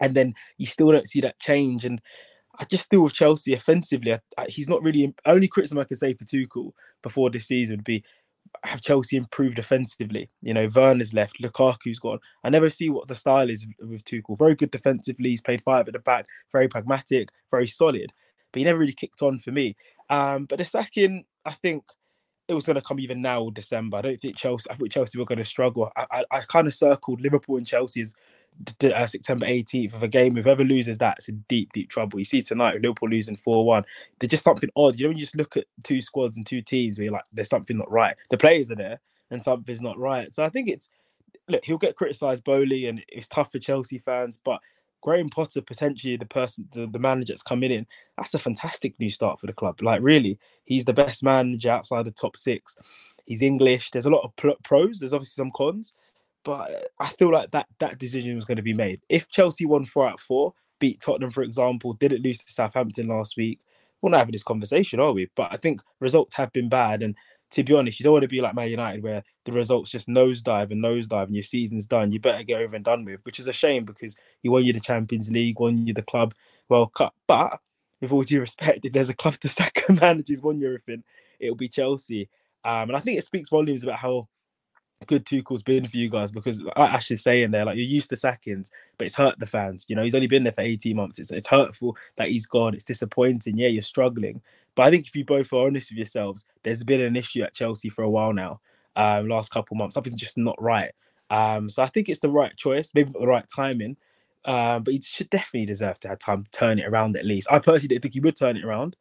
and 0.00 0.14
then 0.14 0.34
you 0.56 0.66
still 0.66 0.90
don't 0.90 1.08
see 1.08 1.20
that 1.20 1.38
change. 1.38 1.84
And 1.84 2.00
I 2.58 2.64
just 2.64 2.88
feel 2.90 3.02
with 3.02 3.12
Chelsea 3.12 3.54
offensively, 3.54 4.14
I, 4.14 4.20
I, 4.36 4.46
he's 4.48 4.68
not 4.68 4.82
really 4.82 5.14
only 5.24 5.48
criticism 5.48 5.78
I 5.78 5.84
can 5.84 5.96
say 5.96 6.14
for 6.14 6.24
Tuchel 6.24 6.72
before 7.02 7.30
this 7.30 7.46
season 7.46 7.76
would 7.76 7.84
be 7.84 8.04
have 8.64 8.80
Chelsea 8.80 9.16
improved 9.16 9.58
offensively? 9.58 10.30
You 10.42 10.54
know, 10.54 10.68
Werner's 10.74 11.14
left, 11.14 11.40
Lukaku's 11.40 11.98
gone. 11.98 12.18
I 12.44 12.50
never 12.50 12.70
see 12.70 12.90
what 12.90 13.08
the 13.08 13.14
style 13.14 13.50
is 13.50 13.66
with 13.80 14.04
Tuchel. 14.04 14.38
Very 14.38 14.54
good 14.54 14.70
defensively. 14.70 15.30
He's 15.30 15.40
played 15.40 15.62
five 15.62 15.86
at 15.86 15.92
the 15.92 16.00
back, 16.00 16.26
very 16.52 16.68
pragmatic, 16.68 17.30
very 17.50 17.66
solid. 17.66 18.12
But 18.52 18.60
he 18.60 18.64
never 18.64 18.78
really 18.78 18.92
kicked 18.92 19.22
on 19.22 19.38
for 19.38 19.52
me. 19.52 19.76
Um, 20.10 20.46
but 20.46 20.58
the 20.58 20.64
second, 20.64 21.24
I 21.44 21.52
think 21.52 21.84
it 22.48 22.54
was 22.54 22.64
going 22.64 22.76
to 22.76 22.82
come 22.82 22.98
even 22.98 23.20
now, 23.20 23.50
December. 23.50 23.98
I 23.98 24.02
don't 24.02 24.20
think 24.20 24.36
Chelsea. 24.36 24.70
I 24.70 24.74
think 24.74 24.90
Chelsea 24.90 25.18
were 25.18 25.26
going 25.26 25.38
to 25.38 25.44
struggle. 25.44 25.92
I, 25.96 26.06
I, 26.10 26.24
I 26.30 26.40
kind 26.40 26.66
of 26.66 26.74
circled 26.74 27.20
Liverpool 27.20 27.58
and 27.58 27.66
Chelsea 27.66 28.00
as 28.00 28.14
uh, 28.82 29.06
September 29.06 29.46
18th 29.46 29.94
of 29.94 30.02
a 30.02 30.08
game. 30.08 30.36
Whoever 30.36 30.64
loses 30.64 30.98
that, 30.98 31.16
it's 31.18 31.28
in 31.28 31.44
deep, 31.48 31.72
deep 31.72 31.88
trouble. 31.88 32.18
You 32.18 32.24
see 32.24 32.42
tonight 32.42 32.80
Liverpool 32.80 33.08
losing 33.08 33.36
4 33.36 33.64
1. 33.64 33.84
There's 34.18 34.30
just 34.30 34.44
something 34.44 34.70
odd. 34.76 34.98
You 34.98 35.04
know, 35.04 35.10
when 35.10 35.16
you 35.16 35.24
just 35.24 35.36
look 35.36 35.56
at 35.56 35.66
two 35.84 36.00
squads 36.00 36.36
and 36.36 36.46
two 36.46 36.62
teams 36.62 36.98
where 36.98 37.04
you're 37.04 37.12
like, 37.12 37.24
there's 37.32 37.48
something 37.48 37.78
not 37.78 37.90
right. 37.90 38.16
The 38.30 38.38
players 38.38 38.70
are 38.70 38.76
there 38.76 39.00
and 39.30 39.42
something's 39.42 39.82
not 39.82 39.98
right. 39.98 40.32
So 40.32 40.44
I 40.44 40.48
think 40.48 40.68
it's, 40.68 40.90
look, 41.48 41.64
he'll 41.64 41.78
get 41.78 41.96
criticised, 41.96 42.44
Boehly, 42.44 42.88
and 42.88 43.04
it's 43.08 43.28
tough 43.28 43.52
for 43.52 43.58
Chelsea 43.58 43.98
fans, 43.98 44.38
but 44.42 44.60
Graham 45.00 45.28
Potter, 45.28 45.62
potentially 45.62 46.16
the 46.16 46.26
person, 46.26 46.68
the, 46.72 46.86
the 46.88 46.98
manager 46.98 47.32
that's 47.32 47.42
coming 47.42 47.70
in, 47.70 47.86
that's 48.16 48.34
a 48.34 48.38
fantastic 48.38 48.98
new 48.98 49.10
start 49.10 49.40
for 49.40 49.46
the 49.46 49.52
club. 49.52 49.80
Like, 49.80 50.02
really, 50.02 50.38
he's 50.64 50.84
the 50.84 50.92
best 50.92 51.22
manager 51.22 51.70
outside 51.70 52.04
the 52.04 52.10
top 52.10 52.36
six. 52.36 52.76
He's 53.24 53.42
English. 53.42 53.92
There's 53.92 54.06
a 54.06 54.10
lot 54.10 54.24
of 54.24 54.62
pros, 54.64 54.98
there's 54.98 55.12
obviously 55.12 55.40
some 55.40 55.52
cons 55.52 55.92
but 56.48 56.90
I 56.98 57.08
feel 57.08 57.30
like 57.30 57.50
that 57.50 57.66
that 57.78 57.98
decision 57.98 58.34
was 58.34 58.46
going 58.46 58.56
to 58.56 58.62
be 58.62 58.72
made. 58.72 59.02
If 59.10 59.28
Chelsea 59.28 59.66
won 59.66 59.84
four 59.84 60.08
out 60.08 60.18
four, 60.18 60.54
beat 60.78 60.98
Tottenham, 60.98 61.30
for 61.30 61.42
example, 61.42 61.92
didn't 61.92 62.22
lose 62.22 62.38
to 62.38 62.50
Southampton 62.50 63.06
last 63.06 63.36
week, 63.36 63.60
we're 64.00 64.08
not 64.08 64.20
having 64.20 64.32
this 64.32 64.42
conversation, 64.42 64.98
are 64.98 65.12
we? 65.12 65.28
But 65.36 65.52
I 65.52 65.58
think 65.58 65.82
results 66.00 66.36
have 66.36 66.50
been 66.54 66.70
bad. 66.70 67.02
And 67.02 67.16
to 67.50 67.62
be 67.62 67.74
honest, 67.74 68.00
you 68.00 68.04
don't 68.04 68.14
want 68.14 68.22
to 68.22 68.28
be 68.28 68.40
like 68.40 68.54
Man 68.54 68.70
United 68.70 69.02
where 69.02 69.22
the 69.44 69.52
results 69.52 69.90
just 69.90 70.08
nosedive 70.08 70.70
and 70.70 70.82
nosedive 70.82 71.26
and 71.26 71.34
your 71.34 71.44
season's 71.44 71.84
done. 71.84 72.12
You 72.12 72.18
better 72.18 72.42
get 72.42 72.62
over 72.62 72.74
and 72.74 72.84
done 72.84 73.04
with, 73.04 73.20
which 73.24 73.38
is 73.38 73.46
a 73.46 73.52
shame 73.52 73.84
because 73.84 74.16
you 74.42 74.50
won 74.50 74.64
you 74.64 74.72
the 74.72 74.80
Champions 74.80 75.30
League, 75.30 75.60
won 75.60 75.86
you 75.86 75.92
the 75.92 76.00
Club 76.00 76.32
World 76.70 76.94
Cup. 76.94 77.14
But 77.26 77.60
with 78.00 78.10
all 78.10 78.22
due 78.22 78.40
respect, 78.40 78.86
if 78.86 78.94
there's 78.94 79.10
a 79.10 79.14
club 79.14 79.34
to 79.40 79.48
sack 79.50 79.84
manager's 79.90 80.40
won 80.40 80.60
you 80.60 80.68
everything, 80.68 81.04
it'll 81.40 81.56
be 81.56 81.68
Chelsea. 81.68 82.30
Um, 82.64 82.88
and 82.88 82.96
I 82.96 83.00
think 83.00 83.18
it 83.18 83.24
speaks 83.26 83.50
volumes 83.50 83.82
about 83.82 83.98
how 83.98 84.28
good 85.06 85.24
Tuchel's 85.24 85.62
been 85.62 85.86
for 85.86 85.96
you 85.96 86.08
guys 86.08 86.32
because 86.32 86.62
like 86.62 86.76
Ash 86.76 87.10
is 87.10 87.22
saying 87.22 87.50
there, 87.50 87.64
like 87.64 87.76
you're 87.76 87.86
used 87.86 88.10
to 88.10 88.16
sackings, 88.16 88.70
but 88.96 89.06
it's 89.06 89.14
hurt 89.14 89.38
the 89.38 89.46
fans. 89.46 89.86
You 89.88 89.96
know, 89.96 90.02
he's 90.02 90.14
only 90.14 90.26
been 90.26 90.44
there 90.44 90.52
for 90.52 90.60
18 90.60 90.96
months. 90.96 91.18
It's 91.18 91.30
it's 91.30 91.46
hurtful 91.46 91.96
that 92.16 92.28
he's 92.28 92.46
gone. 92.46 92.74
It's 92.74 92.84
disappointing. 92.84 93.56
Yeah, 93.56 93.68
you're 93.68 93.82
struggling. 93.82 94.40
But 94.74 94.84
I 94.84 94.90
think 94.90 95.06
if 95.06 95.16
you 95.16 95.24
both 95.24 95.52
are 95.52 95.66
honest 95.66 95.90
with 95.90 95.98
yourselves, 95.98 96.46
there's 96.62 96.84
been 96.84 97.00
an 97.00 97.16
issue 97.16 97.42
at 97.42 97.54
Chelsea 97.54 97.88
for 97.88 98.02
a 98.02 98.10
while 98.10 98.32
now. 98.32 98.60
Um, 98.96 99.28
last 99.28 99.50
couple 99.50 99.76
months, 99.76 99.94
something's 99.94 100.20
just 100.20 100.36
not 100.38 100.60
right. 100.60 100.92
Um, 101.30 101.68
so 101.70 101.82
I 101.82 101.88
think 101.88 102.08
it's 102.08 102.20
the 102.20 102.30
right 102.30 102.56
choice, 102.56 102.92
maybe 102.94 103.10
not 103.10 103.20
the 103.20 103.26
right 103.26 103.46
timing. 103.54 103.96
Um, 104.44 104.82
but 104.82 104.94
he 104.94 105.00
should 105.02 105.30
definitely 105.30 105.66
deserve 105.66 106.00
to 106.00 106.08
have 106.08 106.18
time 106.18 106.44
to 106.44 106.50
turn 106.50 106.78
it 106.78 106.86
around 106.86 107.16
at 107.16 107.24
least. 107.24 107.48
I 107.50 107.58
personally 107.58 107.88
didn't 107.88 108.02
think 108.02 108.14
he 108.14 108.20
would 108.20 108.36
turn 108.36 108.56
it 108.56 108.64
around, 108.64 108.96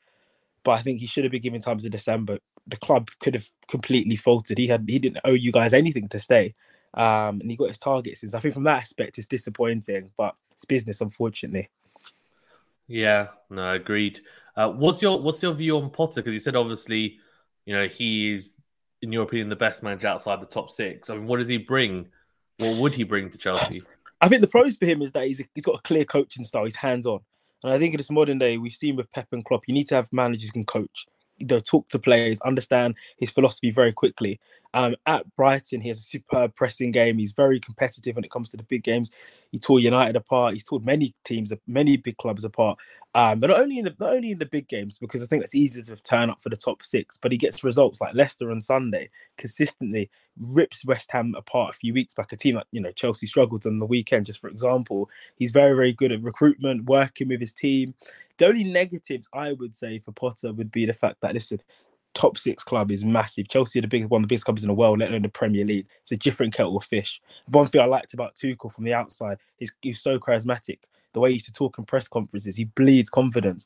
but 0.67 0.73
I 0.73 0.81
think 0.81 0.99
he 0.99 1.07
should 1.07 1.23
have 1.23 1.31
been 1.31 1.41
given 1.41 1.61
time 1.61 1.79
to 1.79 1.89
December 1.89 2.39
the 2.67 2.75
club 2.75 3.09
could 3.21 3.33
have 3.35 3.49
completely 3.69 4.17
faltered. 4.17 4.57
He 4.57 4.67
had 4.67 4.83
he 4.85 4.99
didn't 4.99 5.21
owe 5.23 5.31
you 5.31 5.53
guys 5.53 5.71
anything 5.71 6.09
to 6.09 6.19
stay, 6.19 6.53
um, 6.93 7.39
and 7.39 7.49
he 7.49 7.55
got 7.55 7.69
his 7.69 7.77
targets. 7.77 8.33
I 8.33 8.39
think 8.41 8.53
from 8.53 8.65
that 8.65 8.81
aspect, 8.81 9.17
it's 9.17 9.27
disappointing, 9.27 10.11
but 10.17 10.35
it's 10.51 10.65
business, 10.65 10.99
unfortunately. 10.99 11.69
Yeah, 12.87 13.27
no, 13.49 13.71
agreed. 13.71 14.19
Uh, 14.57 14.71
what's 14.71 15.01
your 15.01 15.21
what's 15.21 15.41
your 15.41 15.53
view 15.53 15.77
on 15.77 15.89
Potter? 15.89 16.21
Because 16.21 16.33
you 16.33 16.41
said 16.41 16.57
obviously, 16.57 17.19
you 17.65 17.73
know, 17.73 17.87
he's 17.87 18.53
in 19.01 19.13
your 19.13 19.23
opinion 19.23 19.47
the 19.47 19.55
best 19.55 19.81
manager 19.81 20.07
outside 20.07 20.41
the 20.41 20.45
top 20.45 20.69
six. 20.69 21.09
I 21.09 21.15
mean, 21.15 21.27
what 21.27 21.37
does 21.37 21.47
he 21.47 21.57
bring? 21.57 22.07
What 22.59 22.75
would 22.77 22.93
he 22.93 23.03
bring 23.03 23.29
to 23.29 23.37
Chelsea? 23.37 23.81
I 24.19 24.27
think 24.27 24.41
the 24.41 24.47
pros 24.47 24.75
for 24.75 24.85
him 24.85 25.01
is 25.01 25.13
that 25.13 25.25
he's 25.25 25.41
he's 25.55 25.63
got 25.63 25.79
a 25.79 25.81
clear 25.83 26.03
coaching 26.03 26.43
style. 26.43 26.65
He's 26.65 26.75
hands 26.75 27.05
on, 27.05 27.21
and 27.63 27.73
I 27.73 27.79
think 27.79 27.93
in 27.93 27.97
this 27.97 28.11
modern 28.11 28.39
day, 28.39 28.57
we've 28.57 28.73
seen 28.73 28.95
with 28.95 29.11
Pep 29.11 29.27
and 29.31 29.43
Klopp, 29.43 29.67
you 29.67 29.73
need 29.73 29.87
to 29.87 29.95
have 29.95 30.11
managers 30.11 30.47
who 30.47 30.53
can 30.53 30.65
coach 30.65 31.07
know, 31.45 31.59
talk 31.59 31.87
to 31.89 31.99
players, 31.99 32.41
understand 32.41 32.95
his 33.17 33.31
philosophy 33.31 33.71
very 33.71 33.93
quickly. 33.93 34.39
Um, 34.77 34.95
at 35.07 35.25
Brighton, 35.35 35.81
he 35.81 35.87
has 35.87 35.97
a 35.97 36.03
superb 36.03 36.55
pressing 36.55 36.91
game. 36.91 37.17
He's 37.17 37.31
very 37.31 37.59
competitive 37.59 38.15
when 38.15 38.23
it 38.23 38.29
comes 38.29 38.51
to 38.51 38.57
the 38.57 38.63
big 38.63 38.83
games. 38.83 39.09
He 39.51 39.57
tore 39.57 39.79
United 39.79 40.15
apart. 40.15 40.53
He's 40.53 40.63
tore 40.63 40.79
many 40.81 41.15
teams, 41.25 41.51
many 41.65 41.97
big 41.97 42.15
clubs 42.17 42.43
apart. 42.43 42.77
Um, 43.15 43.39
but 43.39 43.49
not 43.49 43.59
only 43.59 43.79
in 43.79 43.85
the 43.85 43.95
not 43.99 44.13
only 44.13 44.29
in 44.29 44.37
the 44.37 44.45
big 44.45 44.67
games, 44.67 44.99
because 44.99 45.23
I 45.23 45.25
think 45.25 45.43
it's 45.43 45.55
easy 45.55 45.81
to 45.81 45.95
turn 45.95 46.29
up 46.29 46.43
for 46.43 46.49
the 46.49 46.55
top 46.55 46.83
six, 46.83 47.17
but 47.17 47.31
he 47.31 47.39
gets 47.39 47.63
results 47.63 47.99
like 47.99 48.13
Leicester 48.13 48.51
on 48.51 48.61
Sunday 48.61 49.09
consistently, 49.35 50.11
rips 50.39 50.85
West 50.85 51.09
Ham 51.11 51.33
apart 51.35 51.71
a 51.71 51.77
few 51.79 51.95
weeks 51.95 52.13
back. 52.13 52.31
A 52.31 52.37
team 52.37 52.57
like 52.57 52.67
you 52.71 52.79
know 52.79 52.91
Chelsea 52.91 53.25
struggled 53.25 53.65
on 53.65 53.79
the 53.79 53.85
weekend, 53.87 54.27
just 54.27 54.39
for 54.39 54.47
example. 54.47 55.09
He's 55.37 55.49
very 55.49 55.75
very 55.75 55.93
good 55.93 56.11
at 56.11 56.21
recruitment, 56.21 56.85
working 56.85 57.29
with 57.29 57.39
his 57.39 57.53
team. 57.53 57.95
The 58.37 58.45
only 58.45 58.63
negatives 58.63 59.27
I 59.33 59.53
would 59.53 59.73
say 59.73 59.97
for 59.97 60.11
Potter 60.11 60.53
would 60.53 60.71
be 60.71 60.85
the 60.85 60.93
fact 60.93 61.21
that 61.21 61.33
listen, 61.33 61.61
top 62.17 62.37
six 62.37 62.63
club 62.63 62.91
is 62.91 63.03
massive. 63.03 63.47
Chelsea 63.47 63.79
are 63.79 63.83
the 63.83 63.87
biggest 63.87 64.09
one 64.09 64.21
of 64.21 64.23
the 64.23 64.33
biggest 64.33 64.45
clubs 64.45 64.63
in 64.63 64.67
the 64.67 64.73
world, 64.73 64.99
let 64.99 65.09
alone 65.09 65.21
the 65.21 65.29
Premier 65.29 65.65
League. 65.65 65.87
It's 66.01 66.11
a 66.11 66.17
different 66.17 66.53
kettle 66.53 66.77
of 66.77 66.83
fish. 66.83 67.21
One 67.47 67.67
thing 67.67 67.81
I 67.81 67.85
liked 67.85 68.13
about 68.13 68.35
Tuchel 68.35 68.71
from 68.71 68.83
the 68.83 68.93
outside 68.93 69.37
is 69.59 69.71
he's 69.81 70.01
so 70.01 70.19
charismatic 70.19 70.79
the 71.17 71.21
way 71.21 71.29
he 71.29 71.35
used 71.35 71.47
to 71.47 71.51
talk 71.51 71.77
in 71.77 71.85
press 71.85 72.07
conferences, 72.07 72.55
he 72.55 72.65
bleeds 72.65 73.09
confidence. 73.09 73.65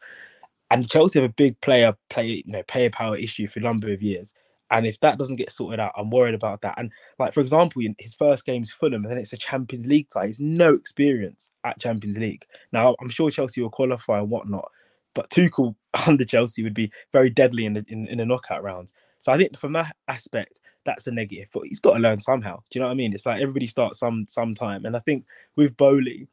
And 0.69 0.89
Chelsea 0.89 1.19
have 1.19 1.29
a 1.29 1.33
big 1.33 1.59
player 1.59 1.93
play, 2.09 2.43
you 2.45 2.51
know, 2.51 2.63
player 2.63 2.89
power 2.89 3.17
issue 3.17 3.47
for 3.47 3.59
a 3.59 3.63
number 3.63 3.91
of 3.91 4.01
years. 4.01 4.33
And 4.69 4.87
if 4.87 4.97
that 5.01 5.17
doesn't 5.17 5.35
get 5.35 5.51
sorted 5.51 5.81
out, 5.81 5.91
I'm 5.97 6.09
worried 6.09 6.33
about 6.33 6.61
that. 6.61 6.75
And 6.77 6.91
like 7.19 7.33
for 7.33 7.41
example, 7.41 7.81
his 7.99 8.13
first 8.13 8.45
game's 8.45 8.71
Fulham, 8.71 9.03
and 9.03 9.11
then 9.11 9.17
it's 9.17 9.33
a 9.33 9.37
Champions 9.37 9.85
League 9.85 10.07
tie. 10.09 10.27
He's 10.27 10.39
no 10.39 10.73
experience 10.73 11.51
at 11.65 11.77
Champions 11.77 12.17
League. 12.17 12.45
Now 12.71 12.95
I'm 13.01 13.09
sure 13.09 13.29
Chelsea 13.29 13.61
will 13.61 13.69
qualify 13.69 14.19
and 14.19 14.29
whatnot, 14.29 14.71
but 15.13 15.29
Tuchel 15.29 15.75
under 16.07 16.23
Chelsea 16.23 16.63
would 16.63 16.73
be 16.73 16.91
very 17.11 17.29
deadly 17.29 17.65
in 17.65 17.73
the 17.73 17.85
in, 17.87 18.07
in 18.07 18.17
the 18.17 18.25
knockout 18.25 18.63
rounds. 18.63 18.93
So 19.17 19.31
I 19.31 19.37
think 19.37 19.57
from 19.57 19.73
that 19.73 19.95
aspect, 20.07 20.61
that's 20.85 21.07
a 21.07 21.11
negative. 21.11 21.49
But 21.53 21.67
he's 21.67 21.79
got 21.79 21.93
to 21.93 21.99
learn 21.99 22.19
somehow. 22.19 22.57
Do 22.69 22.79
you 22.79 22.81
know 22.81 22.87
what 22.87 22.93
I 22.93 22.95
mean? 22.95 23.13
It's 23.13 23.25
like 23.25 23.41
everybody 23.41 23.67
starts 23.67 23.99
some 23.99 24.25
sometime. 24.27 24.85
And 24.85 24.95
I 24.95 24.99
think 24.99 25.25
with 25.55 25.77
Boehly, 25.77 26.27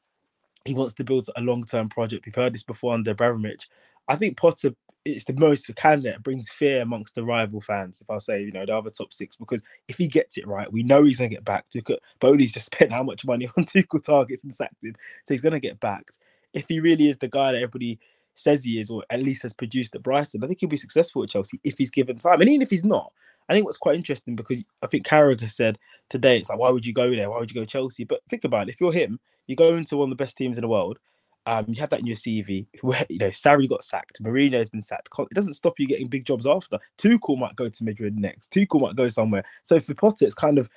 he 0.64 0.74
wants 0.74 0.94
to 0.94 1.04
build 1.04 1.28
a 1.36 1.40
long-term 1.40 1.90
project. 1.90 2.26
We've 2.26 2.34
heard 2.34 2.54
this 2.54 2.62
before 2.62 2.94
under 2.94 3.10
Abramovich. 3.10 3.68
I 4.08 4.16
think 4.16 4.36
Potter 4.36 4.74
is 5.04 5.24
the 5.24 5.32
most 5.34 5.74
candidate, 5.76 6.22
brings 6.22 6.50
fear 6.50 6.82
amongst 6.82 7.14
the 7.14 7.24
rival 7.24 7.60
fans, 7.60 8.00
if 8.00 8.10
I'll 8.10 8.20
say, 8.20 8.42
you 8.42 8.52
know, 8.52 8.66
the 8.66 8.76
other 8.76 8.90
top 8.90 9.12
six, 9.12 9.36
because 9.36 9.62
if 9.88 9.96
he 9.96 10.08
gets 10.08 10.36
it 10.36 10.46
right, 10.46 10.70
we 10.70 10.82
know 10.82 11.04
he's 11.04 11.18
gonna 11.18 11.28
get 11.28 11.44
backed. 11.44 11.74
Look 11.74 11.90
at 11.90 12.00
Boehly's 12.20 12.52
just 12.52 12.66
spent 12.74 12.92
how 12.92 13.02
much 13.02 13.24
money 13.24 13.48
on 13.56 13.64
Tuchel 13.64 14.02
targets 14.02 14.44
and 14.44 14.52
sacked 14.52 14.84
him. 14.84 14.94
So 15.24 15.34
he's 15.34 15.40
gonna 15.40 15.60
get 15.60 15.80
backed. 15.80 16.18
If 16.52 16.68
he 16.68 16.80
really 16.80 17.08
is 17.08 17.18
the 17.18 17.28
guy 17.28 17.52
that 17.52 17.58
everybody 17.58 17.98
says 18.38 18.64
he 18.64 18.78
is, 18.78 18.90
or 18.90 19.04
at 19.10 19.22
least 19.22 19.42
has 19.42 19.52
produced 19.52 19.94
at 19.94 20.02
Brighton. 20.02 20.42
I 20.42 20.46
think 20.46 20.60
he'll 20.60 20.68
be 20.68 20.76
successful 20.76 21.22
at 21.22 21.30
Chelsea 21.30 21.60
if 21.64 21.78
he's 21.78 21.90
given 21.90 22.18
time. 22.18 22.40
And 22.40 22.48
even 22.48 22.62
if 22.62 22.70
he's 22.70 22.84
not, 22.84 23.12
I 23.48 23.54
think 23.54 23.64
what's 23.64 23.78
quite 23.78 23.96
interesting 23.96 24.36
because 24.36 24.62
I 24.82 24.86
think 24.86 25.06
Carragher 25.06 25.50
said 25.50 25.78
today, 26.10 26.38
it's 26.38 26.48
like, 26.48 26.58
why 26.58 26.70
would 26.70 26.86
you 26.86 26.92
go 26.92 27.10
there? 27.10 27.30
Why 27.30 27.38
would 27.38 27.50
you 27.50 27.54
go 27.54 27.62
to 27.62 27.66
Chelsea? 27.66 28.04
But 28.04 28.20
think 28.28 28.44
about 28.44 28.68
it. 28.68 28.74
If 28.74 28.80
you're 28.80 28.92
him, 28.92 29.18
you 29.46 29.56
go 29.56 29.74
into 29.74 29.96
one 29.96 30.10
of 30.12 30.16
the 30.16 30.22
best 30.22 30.36
teams 30.36 30.58
in 30.58 30.62
the 30.62 30.68
world. 30.68 30.98
Um, 31.46 31.64
you 31.66 31.80
have 31.80 31.88
that 31.90 32.00
in 32.00 32.06
your 32.06 32.16
CV. 32.16 32.66
Where 32.82 33.04
you 33.08 33.18
know 33.18 33.28
Sarri 33.28 33.68
got 33.68 33.82
sacked, 33.82 34.22
Mourinho 34.22 34.58
has 34.58 34.68
been 34.68 34.82
sacked. 34.82 35.08
It 35.18 35.34
doesn't 35.34 35.54
stop 35.54 35.80
you 35.80 35.86
getting 35.86 36.08
big 36.08 36.26
jobs 36.26 36.46
after. 36.46 36.78
Tuchel 36.98 37.38
might 37.38 37.56
go 37.56 37.68
to 37.68 37.84
Madrid 37.84 38.18
next. 38.18 38.52
Tuchel 38.52 38.82
might 38.82 38.96
go 38.96 39.08
somewhere. 39.08 39.44
So 39.64 39.80
for 39.80 39.94
Potter, 39.94 40.26
it's 40.26 40.34
kind 40.34 40.58
of 40.58 40.68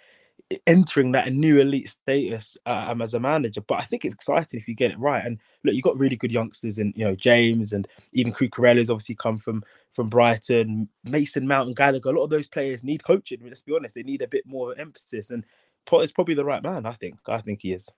entering 0.68 1.12
that 1.12 1.32
new 1.34 1.60
elite 1.60 1.90
status 1.90 2.58
uh, 2.66 2.88
um, 2.90 3.02
as 3.02 3.14
a 3.14 3.20
manager. 3.20 3.62
But 3.62 3.80
I 3.80 3.84
think 3.84 4.06
it's 4.06 4.14
exciting 4.14 4.60
if 4.60 4.68
you 4.68 4.76
get 4.76 4.92
it 4.92 5.00
right. 5.00 5.26
And 5.26 5.40
look, 5.64 5.76
you've 5.76 5.84
got 5.84 6.00
really 6.00 6.16
good 6.16 6.32
youngsters, 6.32 6.78
and 6.78 6.94
you 6.96 7.06
know 7.06 7.16
James 7.16 7.74
and 7.74 7.88
even 8.14 8.34
Cucurella's 8.34 8.90
obviously 8.90 9.16
come 9.16 9.38
from 9.38 9.64
from 9.94 10.08
Brighton. 10.08 10.90
Mason 11.04 11.48
Mount 11.48 11.68
and 11.68 11.76
Gallagher. 11.76 12.10
A 12.10 12.14
lot 12.14 12.24
of 12.24 12.30
those 12.30 12.48
players 12.48 12.84
need 12.84 13.04
coaching. 13.04 13.40
let's 13.44 13.62
be 13.62 13.76
honest, 13.76 13.96
they 13.96 14.04
need 14.04 14.22
a 14.22 14.28
bit 14.28 14.46
more 14.46 14.78
emphasis. 14.78 15.32
And 15.32 15.46
Potter's 15.86 16.12
probably 16.12 16.36
the 16.36 16.46
right 16.46 16.64
man. 16.64 16.86
I 16.86 16.94
think. 16.94 17.20
I 17.28 17.42
think 17.42 17.62
he 17.62 17.74
is. 17.74 17.90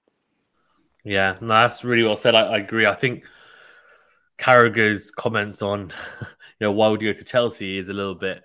Yeah, 1.03 1.35
no, 1.41 1.47
that's 1.47 1.83
really 1.83 2.03
well 2.03 2.15
said. 2.15 2.35
I, 2.35 2.43
I 2.43 2.57
agree. 2.59 2.85
I 2.85 2.95
think 2.95 3.23
Carragher's 4.37 5.11
comments 5.11 5.61
on, 5.61 5.91
you 6.21 6.27
know, 6.61 6.71
why 6.71 6.87
would 6.87 7.01
you 7.01 7.11
go 7.11 7.19
to 7.19 7.25
Chelsea 7.25 7.77
is 7.77 7.89
a 7.89 7.93
little 7.93 8.15
bit 8.15 8.41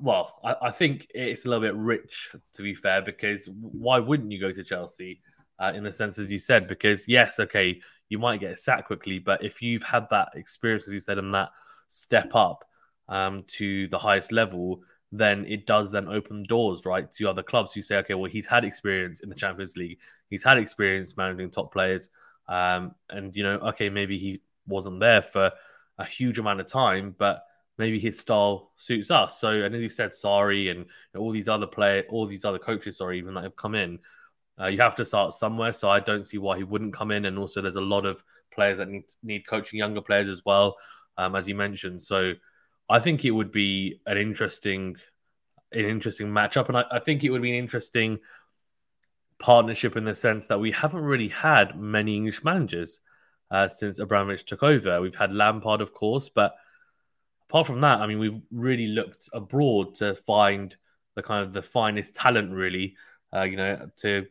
well, 0.00 0.40
I, 0.44 0.68
I, 0.68 0.70
think 0.70 1.08
it's 1.14 1.44
a 1.44 1.48
little 1.48 1.62
bit 1.62 1.74
rich 1.74 2.30
to 2.54 2.62
be 2.62 2.74
fair, 2.74 3.02
because 3.02 3.48
why 3.48 3.98
wouldn't 3.98 4.32
you 4.32 4.40
go 4.40 4.52
to 4.52 4.64
Chelsea? 4.64 5.20
Uh, 5.58 5.72
in 5.74 5.84
the 5.84 5.92
sense, 5.92 6.18
as 6.18 6.32
you 6.32 6.38
said, 6.38 6.66
because 6.66 7.06
yes, 7.06 7.38
okay, 7.38 7.80
you 8.08 8.18
might 8.18 8.40
get 8.40 8.58
sacked 8.58 8.86
quickly, 8.86 9.18
but 9.18 9.42
if 9.44 9.62
you've 9.62 9.84
had 9.84 10.06
that 10.10 10.30
experience, 10.34 10.86
as 10.86 10.92
you 10.92 11.00
said, 11.00 11.18
and 11.18 11.32
that 11.32 11.50
step 11.88 12.34
up 12.34 12.64
um, 13.08 13.44
to 13.46 13.86
the 13.88 13.98
highest 13.98 14.32
level, 14.32 14.82
then 15.12 15.44
it 15.46 15.64
does 15.66 15.92
then 15.92 16.08
open 16.08 16.44
doors, 16.44 16.84
right, 16.84 17.10
to 17.12 17.28
other 17.28 17.42
clubs. 17.42 17.76
You 17.76 17.82
say, 17.82 17.96
okay, 17.98 18.14
well, 18.14 18.30
he's 18.30 18.48
had 18.48 18.64
experience 18.64 19.20
in 19.20 19.28
the 19.28 19.34
Champions 19.34 19.76
League, 19.76 19.98
he's 20.28 20.42
had 20.42 20.58
experience 20.58 21.16
managing 21.16 21.50
top 21.50 21.72
players, 21.72 22.08
um, 22.48 22.94
and 23.10 23.34
you 23.36 23.44
know, 23.44 23.56
okay, 23.58 23.88
maybe 23.88 24.18
he 24.18 24.40
wasn't 24.66 24.98
there 25.00 25.22
for 25.22 25.52
a 25.98 26.04
huge 26.04 26.38
amount 26.38 26.60
of 26.60 26.66
time, 26.66 27.14
but 27.16 27.44
maybe 27.78 27.98
his 27.98 28.18
style 28.18 28.70
suits 28.76 29.10
us. 29.10 29.38
So, 29.38 29.50
and 29.50 29.74
as 29.74 29.82
you 29.82 29.88
said, 29.88 30.14
sorry, 30.14 30.68
and 30.68 30.86
all 31.16 31.32
these 31.32 31.48
other 31.48 31.66
player, 31.66 32.04
all 32.08 32.26
these 32.26 32.44
other 32.44 32.58
coaches, 32.58 32.98
sorry, 32.98 33.18
even 33.18 33.34
that 33.34 33.44
have 33.44 33.56
come 33.56 33.74
in, 33.74 33.98
uh, 34.60 34.66
you 34.66 34.80
have 34.80 34.96
to 34.96 35.04
start 35.04 35.32
somewhere. 35.32 35.72
So 35.72 35.88
I 35.88 36.00
don't 36.00 36.24
see 36.24 36.38
why 36.38 36.56
he 36.56 36.64
wouldn't 36.64 36.94
come 36.94 37.10
in. 37.10 37.24
And 37.24 37.38
also, 37.38 37.60
there's 37.60 37.76
a 37.76 37.80
lot 37.80 38.06
of 38.06 38.22
players 38.52 38.78
that 38.78 38.88
need 38.88 39.04
need 39.22 39.46
coaching 39.46 39.78
younger 39.78 40.00
players 40.00 40.28
as 40.28 40.44
well, 40.44 40.76
um, 41.18 41.34
as 41.34 41.48
you 41.48 41.54
mentioned. 41.54 42.02
So 42.02 42.34
I 42.88 43.00
think 43.00 43.24
it 43.24 43.32
would 43.32 43.50
be 43.50 44.00
an 44.06 44.18
interesting, 44.18 44.96
an 45.72 45.84
interesting 45.84 46.28
matchup, 46.28 46.68
and 46.68 46.78
I, 46.78 46.84
I 46.92 46.98
think 47.00 47.24
it 47.24 47.30
would 47.30 47.42
be 47.42 47.50
an 47.50 47.58
interesting 47.58 48.18
partnership 49.40 49.96
in 49.96 50.04
the 50.04 50.14
sense 50.14 50.46
that 50.46 50.60
we 50.60 50.70
haven't 50.70 51.02
really 51.02 51.28
had 51.28 51.78
many 51.78 52.16
English 52.16 52.44
managers 52.44 53.00
uh, 53.50 53.68
since 53.68 53.98
Abramovich 53.98 54.44
took 54.44 54.62
over. 54.62 55.00
We've 55.00 55.14
had 55.14 55.32
Lampard, 55.32 55.80
of 55.80 55.92
course, 55.92 56.28
but 56.28 56.54
apart 57.48 57.66
from 57.66 57.80
that, 57.82 58.00
I 58.00 58.06
mean, 58.06 58.18
we've 58.18 58.40
really 58.50 58.88
looked 58.88 59.28
abroad 59.32 59.94
to 59.96 60.14
find 60.14 60.74
the 61.14 61.22
kind 61.22 61.44
of 61.46 61.52
the 61.52 61.62
finest 61.62 62.14
talent, 62.14 62.52
really, 62.52 62.96
uh, 63.34 63.42
you 63.42 63.56
know, 63.56 63.90
to 63.98 64.26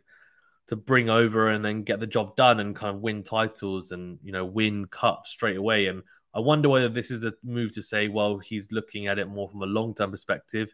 to 0.67 0.75
bring 0.75 1.09
over 1.09 1.49
and 1.49 1.63
then 1.63 1.83
get 1.83 1.99
the 1.99 2.07
job 2.07 2.35
done 2.37 2.59
and 2.61 2.75
kind 2.75 2.95
of 2.95 3.01
win 3.01 3.21
titles 3.21 3.91
and 3.91 4.17
you 4.23 4.31
know 4.31 4.45
win 4.45 4.85
cups 4.85 5.29
straight 5.29 5.57
away. 5.57 5.87
And 5.87 6.03
I 6.33 6.39
wonder 6.39 6.69
whether 6.69 6.89
this 6.89 7.11
is 7.11 7.19
the 7.19 7.33
move 7.43 7.73
to 7.75 7.83
say, 7.83 8.07
well, 8.07 8.39
he's 8.39 8.71
looking 8.71 9.07
at 9.07 9.19
it 9.19 9.27
more 9.27 9.49
from 9.49 9.61
a 9.61 9.67
long 9.67 9.93
term 9.93 10.11
perspective. 10.11 10.73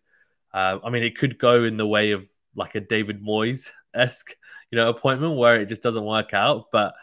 Uh, 0.53 0.79
I 0.83 0.89
mean, 0.89 1.03
it 1.03 1.17
could 1.17 1.37
go 1.37 1.63
in 1.63 1.77
the 1.77 1.87
way 1.87 2.11
of 2.11 2.27
like 2.55 2.75
a 2.75 2.79
David 2.79 3.23
Moyes 3.23 3.69
esque, 3.93 4.35
you 4.71 4.77
know, 4.77 4.89
appointment 4.89 5.35
where 5.37 5.59
it 5.59 5.67
just 5.67 5.81
doesn't 5.81 6.05
work 6.05 6.33
out. 6.33 6.67
But 6.71 6.93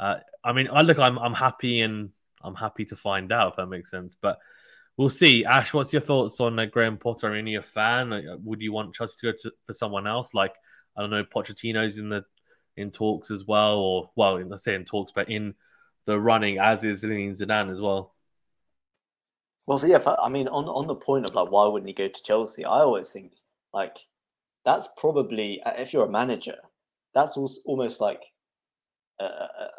uh, 0.00 0.16
I 0.42 0.52
mean, 0.52 0.68
I 0.72 0.82
look, 0.82 0.98
I'm 0.98 1.18
I'm 1.18 1.34
happy 1.34 1.80
and 1.80 2.10
I'm 2.42 2.54
happy 2.54 2.84
to 2.86 2.96
find 2.96 3.32
out 3.32 3.52
if 3.52 3.56
that 3.56 3.66
makes 3.66 3.90
sense. 3.90 4.16
But 4.20 4.38
we'll 4.96 5.10
see. 5.10 5.44
Ash, 5.44 5.72
what's 5.72 5.92
your 5.92 6.02
thoughts 6.02 6.40
on 6.40 6.58
uh, 6.58 6.66
Graham 6.66 6.98
Potter? 6.98 7.28
Are 7.28 7.38
you 7.38 7.58
a 7.58 7.62
fan? 7.62 8.12
Uh, 8.12 8.36
would 8.42 8.60
you 8.60 8.72
want 8.72 8.94
Chelsea 8.94 9.16
to 9.20 9.32
go 9.32 9.38
to, 9.42 9.52
for 9.66 9.72
someone 9.72 10.06
else? 10.06 10.34
Like 10.34 10.54
I 10.96 11.00
don't 11.00 11.10
know, 11.10 11.24
Pochettino's 11.24 11.98
in 11.98 12.08
the 12.08 12.24
in 12.76 12.90
talks 12.90 13.30
as 13.30 13.44
well, 13.44 13.78
or 13.78 14.10
well, 14.16 14.40
let's 14.40 14.64
say 14.64 14.74
in 14.74 14.84
talks, 14.84 15.12
but 15.14 15.30
in 15.30 15.54
the 16.06 16.18
running 16.18 16.58
as 16.58 16.84
is 16.84 17.02
Zinedine 17.02 17.38
Zidane 17.38 17.70
as 17.70 17.80
well. 17.80 18.14
Well, 19.66 19.80
yeah, 19.86 20.02
I 20.20 20.28
mean, 20.28 20.48
on 20.48 20.64
on 20.64 20.86
the 20.86 20.94
point 20.94 21.28
of 21.28 21.34
like, 21.34 21.50
why 21.50 21.66
wouldn't 21.66 21.88
he 21.88 21.94
go 21.94 22.08
to 22.08 22.22
Chelsea? 22.22 22.64
I 22.64 22.80
always 22.80 23.10
think 23.10 23.32
like 23.72 23.96
that's 24.64 24.88
probably 24.96 25.62
uh, 25.62 25.72
if 25.78 25.92
you're 25.92 26.06
a 26.06 26.10
manager, 26.10 26.56
that's 27.14 27.36
almost 27.64 28.00
like 28.00 28.22
a, 29.20 29.24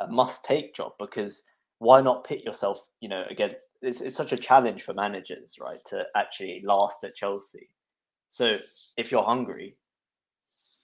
a 0.02 0.08
must 0.10 0.46
take 0.46 0.76
job 0.76 0.94
because 1.00 1.44
why 1.80 2.02
not 2.02 2.24
pit 2.24 2.44
yourself, 2.44 2.80
you 3.02 3.10
know, 3.10 3.24
against 3.30 3.68
it's, 3.82 4.02
it's 4.02 4.16
such 4.16 4.32
a 4.32 4.38
challenge 4.38 4.84
for 4.84 4.94
managers, 4.94 5.58
right, 5.60 5.84
to 5.86 6.06
actually 6.16 6.62
last 6.64 7.04
at 7.04 7.16
Chelsea. 7.16 7.70
So 8.30 8.58
if 8.98 9.12
you're 9.12 9.24
hungry, 9.24 9.76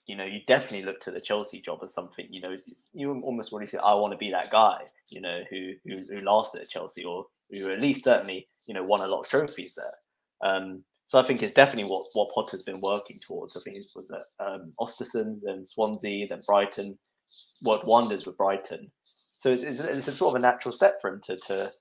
you 0.06 0.16
know, 0.16 0.24
you 0.24 0.40
definitely 0.46 0.82
look 0.82 1.00
to 1.00 1.10
the 1.10 1.20
Chelsea 1.20 1.60
job 1.60 1.80
as 1.82 1.94
something, 1.94 2.26
you 2.30 2.40
know, 2.40 2.56
you 2.92 3.12
almost 3.22 3.52
want 3.52 3.64
to 3.64 3.70
say, 3.70 3.78
I 3.78 3.94
want 3.94 4.12
to 4.12 4.18
be 4.18 4.30
that 4.30 4.50
guy, 4.50 4.82
you 5.08 5.20
know, 5.20 5.42
who, 5.50 5.72
who, 5.84 6.00
who 6.10 6.20
lasted 6.20 6.62
at 6.62 6.68
Chelsea 6.68 7.04
or 7.04 7.26
who 7.50 7.70
at 7.70 7.80
least 7.80 8.04
certainly, 8.04 8.48
you 8.66 8.74
know, 8.74 8.84
won 8.84 9.00
a 9.00 9.06
lot 9.06 9.20
of 9.20 9.28
trophies 9.28 9.76
there. 9.76 10.48
Um, 10.48 10.84
so 11.06 11.18
I 11.18 11.22
think 11.22 11.42
it's 11.42 11.54
definitely 11.54 11.90
what, 11.90 12.06
what 12.12 12.32
Potter's 12.34 12.62
been 12.62 12.80
working 12.80 13.18
towards. 13.26 13.56
I 13.56 13.60
think 13.60 13.76
it 13.76 13.86
was 13.96 14.10
at 14.10 14.44
um, 14.44 14.72
Ostersund's 14.78 15.44
and 15.44 15.68
Swansea, 15.68 16.28
then 16.28 16.40
Brighton, 16.46 16.98
worked 17.62 17.86
wonders 17.86 18.26
with 18.26 18.36
Brighton. 18.36 18.90
So 19.40 19.50
it's, 19.50 19.62
it's, 19.62 19.80
it's, 19.80 20.06
a 20.06 20.12
sort 20.12 20.34
of 20.34 20.38
a 20.38 20.42
natural 20.42 20.70
step 20.70 21.00
for 21.00 21.14
him 21.14 21.20
to 21.24 21.36
to 21.36 21.72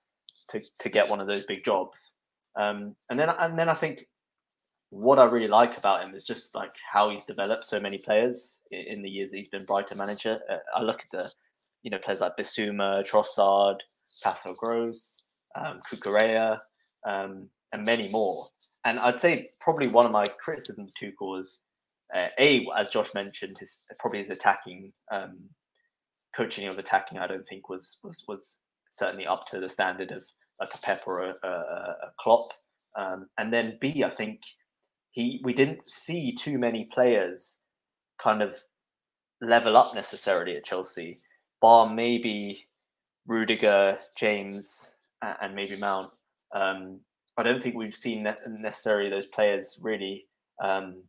to, 0.51 0.61
to 0.79 0.89
get 0.89 1.09
one 1.09 1.19
of 1.19 1.27
those 1.27 1.45
big 1.45 1.65
jobs. 1.65 2.15
Um, 2.57 2.95
and 3.09 3.19
then 3.19 3.29
and 3.29 3.59
then 3.59 3.67
I 3.67 3.73
think 3.73 4.05
what 4.91 5.19
I 5.19 5.25
really 5.25 5.49
like 5.49 5.77
about 5.77 6.01
him 6.01 6.15
is 6.15 6.23
just 6.23 6.55
like 6.55 6.71
how 6.89 7.09
he's 7.09 7.25
developed 7.25 7.65
so 7.65 7.77
many 7.77 7.97
players 7.97 8.61
in, 8.71 9.01
the 9.01 9.09
years 9.09 9.33
he's 9.33 9.49
been 9.49 9.65
Brighton 9.65 9.97
manager. 9.97 10.39
Uh, 10.49 10.59
I 10.73 10.81
look 10.81 11.01
at 11.01 11.11
the 11.11 11.29
you 11.83 11.91
know 11.91 11.97
players 11.97 12.21
like 12.21 12.37
Bissouma, 12.37 13.05
Trossard, 13.05 13.79
Pascal 14.23 14.55
Gross, 14.57 15.25
um, 15.59 15.81
Cucurella, 15.91 16.59
um, 17.05 17.49
and 17.73 17.83
many 17.83 18.07
more. 18.07 18.47
And 18.85 18.99
I'd 18.99 19.19
say 19.19 19.49
probably 19.59 19.89
one 19.89 20.05
of 20.05 20.13
my 20.13 20.25
criticisms 20.25 20.91
of 20.91 20.93
Tuchel 20.93 21.37
is 21.37 21.61
uh, 22.15 22.27
a 22.39 22.65
as 22.77 22.89
Josh 22.89 23.13
mentioned, 23.13 23.57
his 23.57 23.75
probably 23.99 24.19
his 24.19 24.29
attacking 24.29 24.93
um, 25.11 25.39
coaching 26.35 26.67
of 26.67 26.77
attacking, 26.77 27.17
I 27.17 27.27
don't 27.27 27.47
think 27.47 27.69
was 27.69 27.97
was 28.03 28.23
was 28.27 28.59
certainly 28.91 29.25
up 29.25 29.45
to 29.47 29.59
the 29.59 29.69
standard 29.69 30.11
of 30.11 30.23
like 30.59 30.73
a 30.73 30.77
Pep 30.79 31.03
or 31.05 31.21
a, 31.21 31.33
a, 31.43 31.49
a 31.49 32.11
Klopp. 32.19 32.51
Um, 32.97 33.27
and 33.37 33.53
then 33.53 33.77
B, 33.79 34.03
I 34.03 34.09
think 34.09 34.41
he 35.11 35.41
we 35.43 35.53
didn't 35.53 35.89
see 35.89 36.33
too 36.35 36.57
many 36.57 36.89
players 36.93 37.59
kind 38.21 38.41
of 38.41 38.55
level 39.41 39.77
up 39.77 39.95
necessarily 39.95 40.57
at 40.57 40.65
Chelsea, 40.65 41.17
bar 41.61 41.89
maybe 41.89 42.67
Rudiger, 43.27 43.97
James, 44.17 44.95
and 45.21 45.55
maybe 45.55 45.77
Mount. 45.77 46.11
Um, 46.53 46.99
I 47.37 47.43
don't 47.43 47.61
think 47.61 47.75
we've 47.75 47.95
seen 47.95 48.27
necessarily 48.47 49.09
those 49.09 49.27
players 49.27 49.79
really 49.81 50.25
um, 50.63 51.03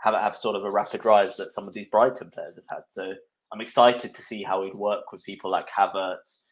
have 0.00 0.14
have 0.14 0.36
sort 0.36 0.56
of 0.56 0.64
a 0.64 0.70
rapid 0.70 1.04
rise 1.04 1.36
that 1.36 1.52
some 1.52 1.66
of 1.66 1.74
these 1.74 1.88
Brighton 1.90 2.30
players 2.30 2.56
have 2.56 2.64
had. 2.68 2.84
So 2.88 3.14
I'm 3.52 3.60
excited 3.60 4.14
to 4.14 4.22
see 4.22 4.42
how 4.42 4.64
he'd 4.64 4.74
work 4.74 5.12
with 5.12 5.24
people 5.24 5.50
like 5.50 5.68
Havertz, 5.68 6.44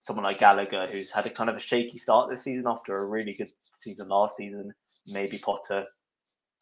someone 0.00 0.24
like 0.24 0.38
Gallagher, 0.38 0.86
who's 0.86 1.10
had 1.10 1.26
a 1.26 1.30
kind 1.30 1.50
of 1.50 1.56
a 1.56 1.60
shaky 1.60 1.98
start 1.98 2.30
this 2.30 2.44
season 2.44 2.64
after 2.66 2.96
a 2.96 3.06
really 3.06 3.34
good 3.34 3.50
season 3.74 4.08
last 4.08 4.36
season. 4.36 4.72
Maybe 5.06 5.38
Potter 5.38 5.84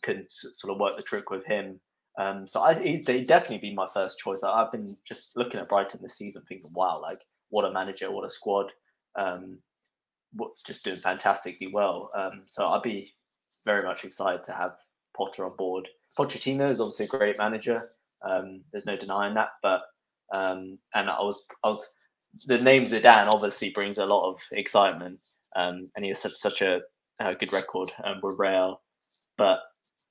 can 0.03 0.27
sort 0.29 0.73
of 0.73 0.81
work 0.81 0.97
the 0.97 1.03
trick 1.03 1.31
with 1.31 1.45
him. 1.47 1.81
Um, 2.19 2.47
so 2.47 2.61
I, 2.61 2.75
he'd, 2.75 3.05
definitely 3.05 3.59
be 3.59 3.75
my 3.75 3.87
first 3.93 4.19
choice. 4.19 4.43
I've 4.43 4.73
been 4.73 4.97
just 5.07 5.37
looking 5.37 5.61
at 5.61 5.69
Brighton 5.69 6.01
this 6.03 6.17
season, 6.17 6.43
thinking, 6.49 6.71
"Wow, 6.73 7.01
like 7.01 7.21
what 7.51 7.65
a 7.65 7.73
manager, 7.73 8.11
what 8.13 8.25
a 8.25 8.31
squad, 8.31 8.71
um, 9.17 9.59
just 10.65 10.85
doing 10.85 10.99
fantastically 10.99 11.69
well." 11.73 12.11
Um, 12.17 12.43
so 12.47 12.69
I'd 12.69 12.83
be 12.83 13.15
very 13.65 13.83
much 13.83 14.05
excited 14.05 14.45
to 14.45 14.53
have 14.53 14.77
Potter 15.17 15.45
on 15.45 15.57
board. 15.57 15.89
Pochettino 16.17 16.69
is 16.69 16.81
obviously 16.81 17.07
a 17.07 17.19
great 17.19 17.39
manager. 17.39 17.91
Um, 18.28 18.62
there's 18.73 18.87
no 18.87 18.97
denying 18.97 19.35
that. 19.35 19.50
But 19.62 19.83
um, 20.33 20.78
and 20.95 21.11
I 21.11 21.21
was 21.21 21.43
I 21.62 21.69
was 21.69 21.87
the 22.47 22.59
name 22.59 22.85
Zidane 22.85 23.33
obviously 23.33 23.71
brings 23.71 23.99
a 23.99 24.07
lot 24.07 24.28
of 24.31 24.40
excitement, 24.52 25.19
um, 25.57 25.90
and 25.95 26.04
he 26.04 26.11
has 26.11 26.21
such 26.21 26.35
such 26.35 26.62
a, 26.62 26.81
a 27.21 27.35
good 27.35 27.52
record 27.52 27.90
um, 28.04 28.21
with 28.23 28.37
Real. 28.38 28.81
But 29.37 29.61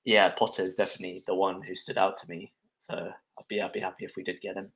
yeah, 0.06 0.30
Potter 0.30 0.64
is 0.64 0.76
definitely 0.76 1.24
the 1.28 1.36
one 1.36 1.62
who 1.62 1.76
stood 1.76 1.98
out 1.98 2.18
to 2.18 2.30
me. 2.30 2.54
So 2.78 2.96
I'd 2.96 3.48
be 3.48 3.62
I'd 3.62 3.74
be 3.74 3.80
happy 3.80 4.06
if 4.06 4.14
we 4.16 4.24
did 4.24 4.42
get 4.42 4.56
him. 4.56 4.72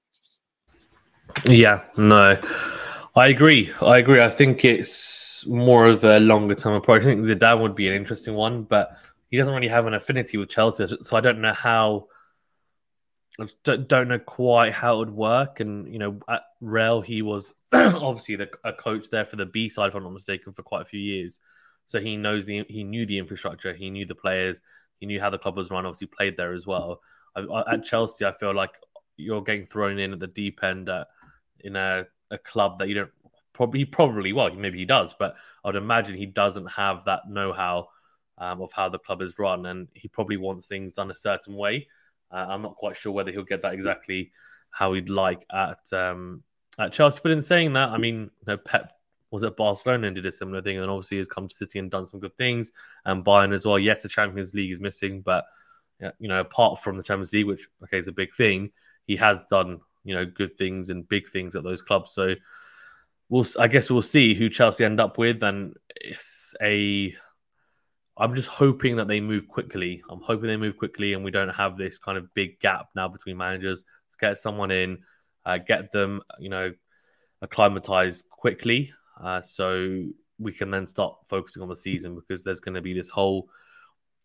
Yeah, 1.45 1.83
no, 1.97 2.41
I 3.15 3.27
agree. 3.27 3.71
I 3.81 3.97
agree. 3.97 4.21
I 4.21 4.29
think 4.29 4.63
it's 4.63 5.45
more 5.45 5.87
of 5.87 6.03
a 6.03 6.19
longer 6.19 6.55
term 6.55 6.73
approach. 6.73 7.01
I 7.01 7.05
think 7.05 7.25
Zidane 7.25 7.61
would 7.61 7.75
be 7.75 7.87
an 7.89 7.95
interesting 7.95 8.33
one, 8.33 8.63
but 8.63 8.97
he 9.29 9.37
doesn't 9.37 9.53
really 9.53 9.67
have 9.67 9.87
an 9.87 9.93
affinity 9.93 10.37
with 10.37 10.49
Chelsea, 10.49 10.87
so 11.01 11.17
I 11.17 11.21
don't 11.21 11.41
know 11.41 11.53
how. 11.53 12.07
I 13.39 13.75
don't 13.75 14.07
know 14.07 14.19
quite 14.19 14.73
how 14.73 14.95
it 14.95 14.99
would 14.99 15.11
work. 15.11 15.59
And 15.59 15.91
you 15.91 15.99
know, 15.99 16.19
at 16.27 16.43
Real, 16.59 17.01
he 17.01 17.21
was 17.21 17.53
obviously 17.73 18.35
the, 18.35 18.49
a 18.63 18.73
coach 18.73 19.09
there 19.09 19.25
for 19.25 19.35
the 19.35 19.45
B 19.45 19.69
side, 19.69 19.89
if 19.89 19.95
I'm 19.95 20.03
not 20.03 20.13
mistaken, 20.13 20.53
for 20.53 20.63
quite 20.63 20.81
a 20.81 20.85
few 20.85 20.99
years. 20.99 21.39
So 21.85 21.99
he 21.99 22.17
knows 22.17 22.45
the 22.45 22.65
he 22.67 22.83
knew 22.83 23.05
the 23.05 23.17
infrastructure, 23.19 23.73
he 23.73 23.89
knew 23.89 24.05
the 24.05 24.15
players, 24.15 24.61
he 24.99 25.05
knew 25.05 25.19
how 25.19 25.29
the 25.29 25.37
club 25.37 25.55
was 25.55 25.69
run. 25.69 25.85
Obviously, 25.85 26.07
played 26.07 26.35
there 26.37 26.53
as 26.53 26.65
well. 26.65 27.01
I, 27.35 27.73
at 27.73 27.85
Chelsea, 27.85 28.25
I 28.25 28.31
feel 28.31 28.55
like 28.55 28.71
you're 29.15 29.43
getting 29.43 29.67
thrown 29.67 29.99
in 29.99 30.13
at 30.13 30.19
the 30.19 30.27
deep 30.27 30.63
end 30.63 30.89
at, 30.89 31.07
in 31.59 31.75
a 31.75 32.07
a 32.29 32.37
club 32.37 32.79
that 32.79 32.89
you 32.89 32.95
don't 32.95 33.11
probably 33.53 33.85
probably 33.85 34.33
well 34.33 34.53
maybe 34.53 34.79
he 34.79 34.85
does, 34.85 35.13
but 35.17 35.35
I'd 35.63 35.75
imagine 35.75 36.15
he 36.15 36.25
doesn't 36.25 36.67
have 36.67 37.05
that 37.05 37.29
know 37.29 37.53
how 37.53 37.89
um, 38.37 38.61
of 38.61 38.71
how 38.71 38.89
the 38.89 38.99
club 38.99 39.21
is 39.21 39.39
run, 39.39 39.65
and 39.65 39.87
he 39.93 40.07
probably 40.07 40.37
wants 40.37 40.65
things 40.65 40.93
done 40.93 41.11
a 41.11 41.15
certain 41.15 41.55
way. 41.55 41.87
Uh, 42.31 42.45
I'm 42.49 42.61
not 42.61 42.75
quite 42.75 42.97
sure 42.97 43.11
whether 43.11 43.31
he'll 43.31 43.43
get 43.43 43.61
that 43.61 43.73
exactly 43.73 44.31
how 44.69 44.93
he'd 44.93 45.09
like 45.09 45.45
at 45.51 45.91
um, 45.93 46.43
at 46.77 46.93
Chelsea. 46.93 47.19
But 47.23 47.31
in 47.31 47.41
saying 47.41 47.73
that, 47.73 47.89
I 47.89 47.97
mean, 47.97 48.15
you 48.21 48.45
know, 48.47 48.57
Pep 48.57 48.93
was 49.31 49.43
at 49.43 49.57
Barcelona 49.57 50.07
and 50.07 50.15
did 50.15 50.25
a 50.25 50.31
similar 50.31 50.61
thing, 50.61 50.77
and 50.77 50.89
obviously 50.89 51.17
has 51.17 51.27
come 51.27 51.47
to 51.47 51.55
City 51.55 51.79
and 51.79 51.91
done 51.91 52.05
some 52.05 52.19
good 52.19 52.37
things, 52.37 52.71
and 53.05 53.25
Bayern 53.25 53.53
as 53.53 53.65
well. 53.65 53.79
Yes, 53.79 54.03
the 54.03 54.09
Champions 54.09 54.53
League 54.53 54.71
is 54.71 54.79
missing, 54.79 55.21
but 55.21 55.45
you 56.19 56.27
know, 56.27 56.39
apart 56.39 56.79
from 56.79 56.97
the 56.97 57.03
Champions 57.03 57.33
League, 57.33 57.47
which 57.47 57.67
okay 57.83 57.97
is 57.97 58.07
a 58.07 58.11
big 58.11 58.33
thing, 58.33 58.71
he 59.05 59.15
has 59.15 59.43
done 59.45 59.79
you 60.03 60.15
know 60.15 60.25
good 60.25 60.57
things 60.57 60.89
and 60.89 61.07
big 61.09 61.29
things 61.29 61.55
at 61.55 61.63
those 61.63 61.81
clubs. 61.81 62.11
So 62.11 62.35
we'll 63.29 63.45
I 63.59 63.67
guess 63.67 63.89
we'll 63.89 64.01
see 64.01 64.33
who 64.33 64.49
Chelsea 64.49 64.85
end 64.85 64.99
up 64.99 65.17
with, 65.17 65.43
and 65.43 65.75
it's 65.95 66.55
a. 66.61 67.15
I'm 68.19 68.33
just 68.33 68.47
hoping 68.47 68.95
that 68.97 69.07
they 69.07 69.19
move 69.19 69.47
quickly. 69.47 70.01
I'm 70.09 70.21
hoping 70.21 70.47
they 70.47 70.57
move 70.57 70.77
quickly, 70.77 71.13
and 71.13 71.23
we 71.23 71.31
don't 71.31 71.49
have 71.49 71.77
this 71.77 71.99
kind 71.99 72.17
of 72.17 72.33
big 72.33 72.59
gap 72.59 72.89
now 72.95 73.07
between 73.07 73.37
managers. 73.37 73.83
Let's 74.07 74.15
get 74.15 74.37
someone 74.37 74.71
in, 74.71 74.99
uh, 75.45 75.59
get 75.59 75.91
them, 75.91 76.21
you 76.39 76.49
know, 76.49 76.73
acclimatized 77.41 78.27
quickly, 78.29 78.91
uh, 79.21 79.41
so 79.41 80.05
we 80.39 80.51
can 80.51 80.71
then 80.71 80.87
start 80.87 81.15
focusing 81.27 81.61
on 81.61 81.69
the 81.69 81.75
season 81.75 82.15
because 82.15 82.43
there's 82.43 82.59
going 82.59 82.75
to 82.75 82.81
be 82.81 82.93
this 82.93 83.09
whole 83.09 83.49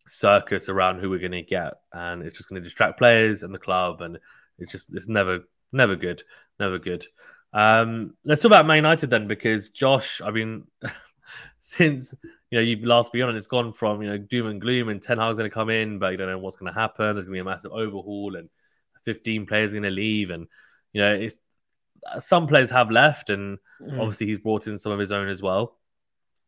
circus 0.07 0.69
around 0.69 0.99
who 0.99 1.11
we're 1.11 1.19
going 1.19 1.33
to 1.33 1.43
get, 1.43 1.75
and 1.93 2.23
it's 2.23 2.37
just 2.37 2.49
going 2.49 2.61
to 2.61 2.65
distract 2.65 2.99
players 2.99 3.43
and 3.43 3.55
the 3.55 3.59
club, 3.59 4.01
and 4.01 4.19
it's 4.59 4.73
just 4.73 4.89
it's 4.95 5.09
never 5.09 5.41
never 5.73 5.97
good, 5.97 6.23
never 6.59 6.79
good. 6.79 7.07
Um, 7.53 8.15
let's 8.25 8.43
talk 8.43 8.51
about 8.51 8.67
Man 8.67 8.77
United 8.77 9.11
then, 9.11 9.29
because 9.29 9.69
Josh, 9.69 10.21
I 10.25 10.31
mean, 10.31 10.67
since 11.65 12.13
you 12.51 12.59
know 12.59 12.63
you've 12.63 12.83
last 12.83 13.13
been 13.13 13.23
on, 13.23 13.37
it's 13.37 13.47
gone 13.47 13.73
from 13.73 14.03
you 14.03 14.11
know 14.11 14.19
doom 14.19 14.49
and 14.49 14.61
gloom, 14.61 14.89
and 14.89 15.01
Ten 15.01 15.19
Hag's 15.19 15.39
going 15.39 15.49
to 15.49 15.55
come 15.55 15.71
in, 15.71 15.99
but 16.01 16.11
you 16.11 16.19
don't 16.19 16.29
know 16.29 16.39
what's 16.39 16.57
going 16.57 16.73
to 16.73 16.79
happen. 16.79 17.15
There's 17.15 17.25
going 17.25 17.39
to 17.39 17.45
be 17.45 17.49
a 17.49 17.51
massive 17.51 17.71
overhaul, 17.73 18.35
and 18.35 18.51
15 19.05 19.47
players 19.47 19.73
are 19.73 19.77
going 19.77 19.85
to 19.85 19.91
leave, 19.91 20.31
and 20.31 20.49
you 20.93 21.01
know 21.01 21.15
it's 21.15 21.37
some 22.19 22.49
players 22.49 22.69
have 22.71 22.91
left, 22.91 23.31
and 23.31 23.59
mm. 23.81 24.01
obviously 24.01 24.27
he's 24.27 24.41
brought 24.41 24.67
in 24.67 24.77
some 24.77 24.91
of 24.91 24.99
his 24.99 25.13
own 25.13 25.29
as 25.29 25.41
well. 25.41 25.79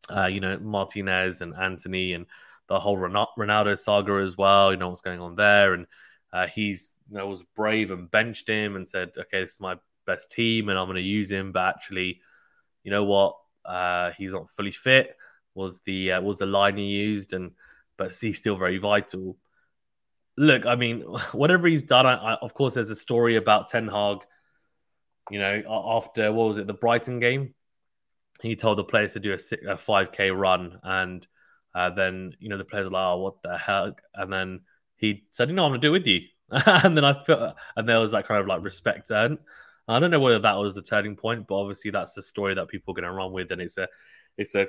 Uh, 0.09 0.27
you 0.27 0.41
know 0.41 0.59
Martinez 0.59 1.39
and 1.39 1.55
Antony 1.55 2.11
and 2.11 2.25
the 2.67 2.79
whole 2.79 2.97
Ronaldo 2.97 3.79
saga 3.79 4.15
as 4.15 4.37
well. 4.37 4.71
You 4.71 4.77
know 4.77 4.89
what's 4.89 4.99
going 4.99 5.21
on 5.21 5.37
there, 5.37 5.75
and 5.75 5.87
uh, 6.33 6.47
he's 6.47 6.91
you 7.09 7.17
know 7.17 7.27
was 7.27 7.41
brave 7.55 7.89
and 7.89 8.11
benched 8.11 8.49
him 8.49 8.75
and 8.75 8.87
said, 8.87 9.13
"Okay, 9.17 9.39
this 9.39 9.53
is 9.53 9.61
my 9.61 9.77
best 10.05 10.29
team, 10.29 10.67
and 10.67 10.77
I'm 10.77 10.87
going 10.87 10.95
to 10.95 11.01
use 11.01 11.31
him." 11.31 11.53
But 11.53 11.69
actually, 11.75 12.19
you 12.83 12.91
know 12.91 13.05
what? 13.05 13.37
Uh, 13.67 14.11
he's 14.17 14.33
not 14.33 14.49
fully 14.51 14.71
fit. 14.71 15.15
Was 15.53 15.79
the 15.81 16.13
uh, 16.13 16.21
was 16.21 16.39
the 16.39 16.45
line 16.45 16.77
he 16.77 16.85
used, 16.85 17.33
and 17.33 17.51
but 17.97 18.13
he's 18.13 18.37
still 18.37 18.57
very 18.57 18.77
vital. 18.77 19.37
Look, 20.37 20.65
I 20.65 20.75
mean, 20.75 21.01
whatever 21.31 21.67
he's 21.67 21.83
done, 21.83 22.05
I, 22.05 22.15
I, 22.15 22.33
of 22.35 22.53
course, 22.53 22.73
there's 22.73 22.89
a 22.89 22.95
story 22.95 23.35
about 23.35 23.69
Ten 23.69 23.87
Hag. 23.87 24.19
You 25.31 25.39
know, 25.39 25.63
after 25.67 26.31
what 26.31 26.49
was 26.49 26.57
it, 26.57 26.67
the 26.67 26.73
Brighton 26.73 27.19
game? 27.19 27.53
He 28.41 28.55
told 28.55 28.77
the 28.77 28.83
players 28.83 29.13
to 29.13 29.19
do 29.19 29.31
a, 29.31 29.35
a 29.35 29.75
5k 29.77 30.37
run, 30.37 30.79
and 30.83 31.25
uh, 31.73 31.89
then 31.89 32.35
you 32.39 32.49
know 32.49 32.57
the 32.57 32.65
players 32.65 32.85
were 32.85 32.91
like, 32.91 33.05
"Oh, 33.05 33.17
what 33.17 33.41
the 33.41 33.57
heck?" 33.57 34.01
And 34.13 34.31
then 34.31 34.61
he 34.97 35.23
said, 35.31 35.49
"You 35.49 35.55
know, 35.55 35.65
I'm 35.65 35.71
gonna 35.71 35.81
do 35.81 35.89
it 35.89 35.99
with 35.99 36.07
you." 36.07 36.21
and 36.51 36.95
then 36.95 37.05
I 37.05 37.23
felt, 37.23 37.55
and 37.75 37.87
there 37.87 37.99
was 37.99 38.11
that 38.11 38.27
kind 38.27 38.41
of 38.41 38.47
like 38.47 38.63
respect 38.63 39.09
earned. 39.09 39.39
I 39.87 39.99
don't 39.99 40.11
know 40.11 40.19
whether 40.19 40.39
that 40.39 40.57
was 40.57 40.75
the 40.75 40.81
turning 40.81 41.15
point, 41.15 41.47
but 41.47 41.55
obviously 41.55 41.91
that's 41.91 42.13
the 42.13 42.23
story 42.23 42.55
that 42.55 42.67
people 42.67 42.91
are 42.91 42.95
going 42.95 43.09
to 43.09 43.11
run 43.11 43.31
with, 43.31 43.51
and 43.51 43.61
it's 43.61 43.77
a, 43.77 43.87
it's 44.37 44.55
a, 44.55 44.67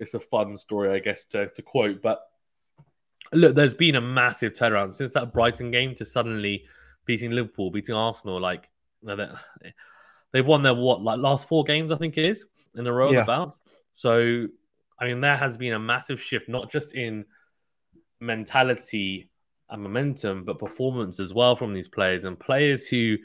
it's 0.00 0.14
a 0.14 0.20
fun 0.20 0.56
story, 0.56 0.90
I 0.90 0.98
guess, 0.98 1.24
to, 1.26 1.48
to 1.48 1.62
quote. 1.62 2.02
But 2.02 2.20
look, 3.32 3.54
there's 3.54 3.74
been 3.74 3.96
a 3.96 4.00
massive 4.00 4.52
turnaround 4.52 4.94
since 4.94 5.12
that 5.12 5.32
Brighton 5.32 5.70
game 5.70 5.94
to 5.96 6.04
suddenly 6.04 6.64
beating 7.04 7.30
Liverpool, 7.30 7.70
beating 7.70 7.94
Arsenal. 7.94 8.40
Like 8.40 8.68
they've 10.32 10.46
won 10.46 10.62
their 10.62 10.74
what, 10.74 11.02
like 11.02 11.18
last 11.18 11.48
four 11.48 11.64
games, 11.64 11.92
I 11.92 11.96
think 11.96 12.16
it 12.16 12.24
is 12.24 12.46
in 12.76 12.86
a 12.86 12.92
row 12.92 13.10
yeah. 13.10 13.22
about. 13.22 13.52
So, 13.94 14.46
I 14.98 15.06
mean, 15.06 15.20
there 15.20 15.36
has 15.36 15.56
been 15.56 15.72
a 15.72 15.78
massive 15.78 16.20
shift, 16.20 16.48
not 16.48 16.70
just 16.70 16.94
in 16.94 17.24
mentality 18.20 19.30
and 19.70 19.82
momentum, 19.82 20.44
but 20.44 20.58
performance 20.58 21.20
as 21.20 21.34
well 21.34 21.56
from 21.56 21.74
these 21.74 21.88
players 21.88 22.24
and 22.24 22.38
players 22.38 22.86
who, 22.86 23.16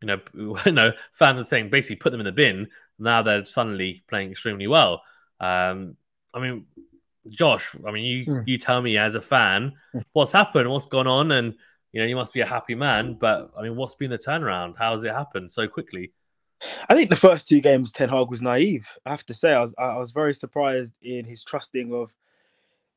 you 0.00 0.06
know, 0.06 0.20
you 0.66 0.72
know, 0.72 0.92
fans 1.12 1.40
are 1.40 1.44
saying 1.44 1.70
basically 1.70 1.96
put 1.96 2.10
them 2.10 2.20
in 2.20 2.26
the 2.26 2.32
bin. 2.32 2.68
Now 2.98 3.22
they're 3.22 3.44
suddenly 3.44 4.02
playing 4.08 4.30
extremely 4.30 4.66
well. 4.66 5.02
Um, 5.40 5.96
I 6.34 6.40
mean, 6.40 6.66
Josh, 7.28 7.74
I 7.86 7.90
mean, 7.90 8.04
you 8.04 8.26
mm. 8.26 8.42
you 8.46 8.58
tell 8.58 8.80
me 8.80 8.96
as 8.96 9.14
a 9.14 9.20
fan 9.20 9.74
hmm. 9.92 10.00
what's 10.12 10.32
happened, 10.32 10.70
what's 10.70 10.86
gone 10.86 11.06
on, 11.06 11.30
and 11.32 11.54
you 11.92 12.00
know, 12.00 12.06
you 12.06 12.16
must 12.16 12.32
be 12.32 12.40
a 12.40 12.46
happy 12.46 12.74
man. 12.74 13.14
But 13.14 13.50
I 13.56 13.62
mean, 13.62 13.76
what's 13.76 13.94
been 13.94 14.10
the 14.10 14.18
turnaround? 14.18 14.74
How 14.78 14.92
has 14.92 15.02
it 15.04 15.12
happened 15.12 15.50
so 15.50 15.68
quickly? 15.68 16.12
I 16.88 16.94
think 16.94 17.10
the 17.10 17.16
first 17.16 17.48
two 17.48 17.60
games, 17.60 17.92
Ten 17.92 18.08
Hag 18.08 18.28
was 18.28 18.42
naive. 18.42 18.88
I 19.06 19.10
have 19.10 19.26
to 19.26 19.34
say, 19.34 19.52
I 19.52 19.60
was 19.60 19.74
I 19.78 19.96
was 19.96 20.10
very 20.10 20.34
surprised 20.34 20.94
in 21.02 21.24
his 21.24 21.44
trusting 21.44 21.92
of 21.92 22.12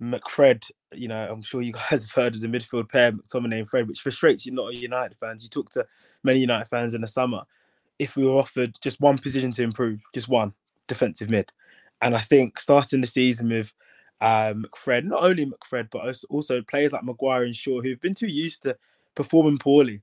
McFred, 0.02 0.70
you 0.94 1.08
know, 1.08 1.28
I'm 1.30 1.42
sure 1.42 1.62
you 1.62 1.74
guys 1.90 2.04
have 2.04 2.12
heard 2.12 2.36
of 2.36 2.42
the 2.42 2.48
midfield 2.48 2.90
pair, 2.90 3.12
McTominay 3.12 3.60
and 3.60 3.70
Fred, 3.70 3.88
which 3.88 4.02
frustrates 4.02 4.46
you, 4.46 4.52
not 4.52 4.74
United 4.74 5.18
fans. 5.20 5.44
You 5.44 5.50
talk 5.50 5.70
to 5.72 5.86
many 6.24 6.40
United 6.40 6.68
fans 6.68 6.94
in 6.94 7.02
the 7.02 7.08
summer. 7.08 7.42
If 8.00 8.16
we 8.16 8.26
were 8.26 8.32
offered 8.32 8.76
just 8.82 9.00
one 9.00 9.18
position 9.18 9.52
to 9.52 9.64
improve, 9.64 10.02
just 10.14 10.28
one 10.28 10.54
defensive 10.88 11.30
mid, 11.30 11.52
and 12.02 12.16
I 12.16 12.20
think 12.20 12.60
starting 12.60 13.02
the 13.02 13.08
season 13.08 13.50
with 13.50 13.74
um, 14.22 14.66
McFred, 14.66 15.06
not 15.06 15.24
only 15.24 15.46
McFred, 15.46 15.90
but 15.92 16.16
also 16.30 16.62
players 16.64 16.92
like 16.92 17.04
Maguire 17.04 17.44
and 17.44 17.56
Shaw, 17.56 17.82
who've 17.82 18.02
been 18.02 18.16
too 18.16 18.28
used 18.28 18.64
to 18.64 18.76
performing 19.16 19.60
poorly 19.60 20.02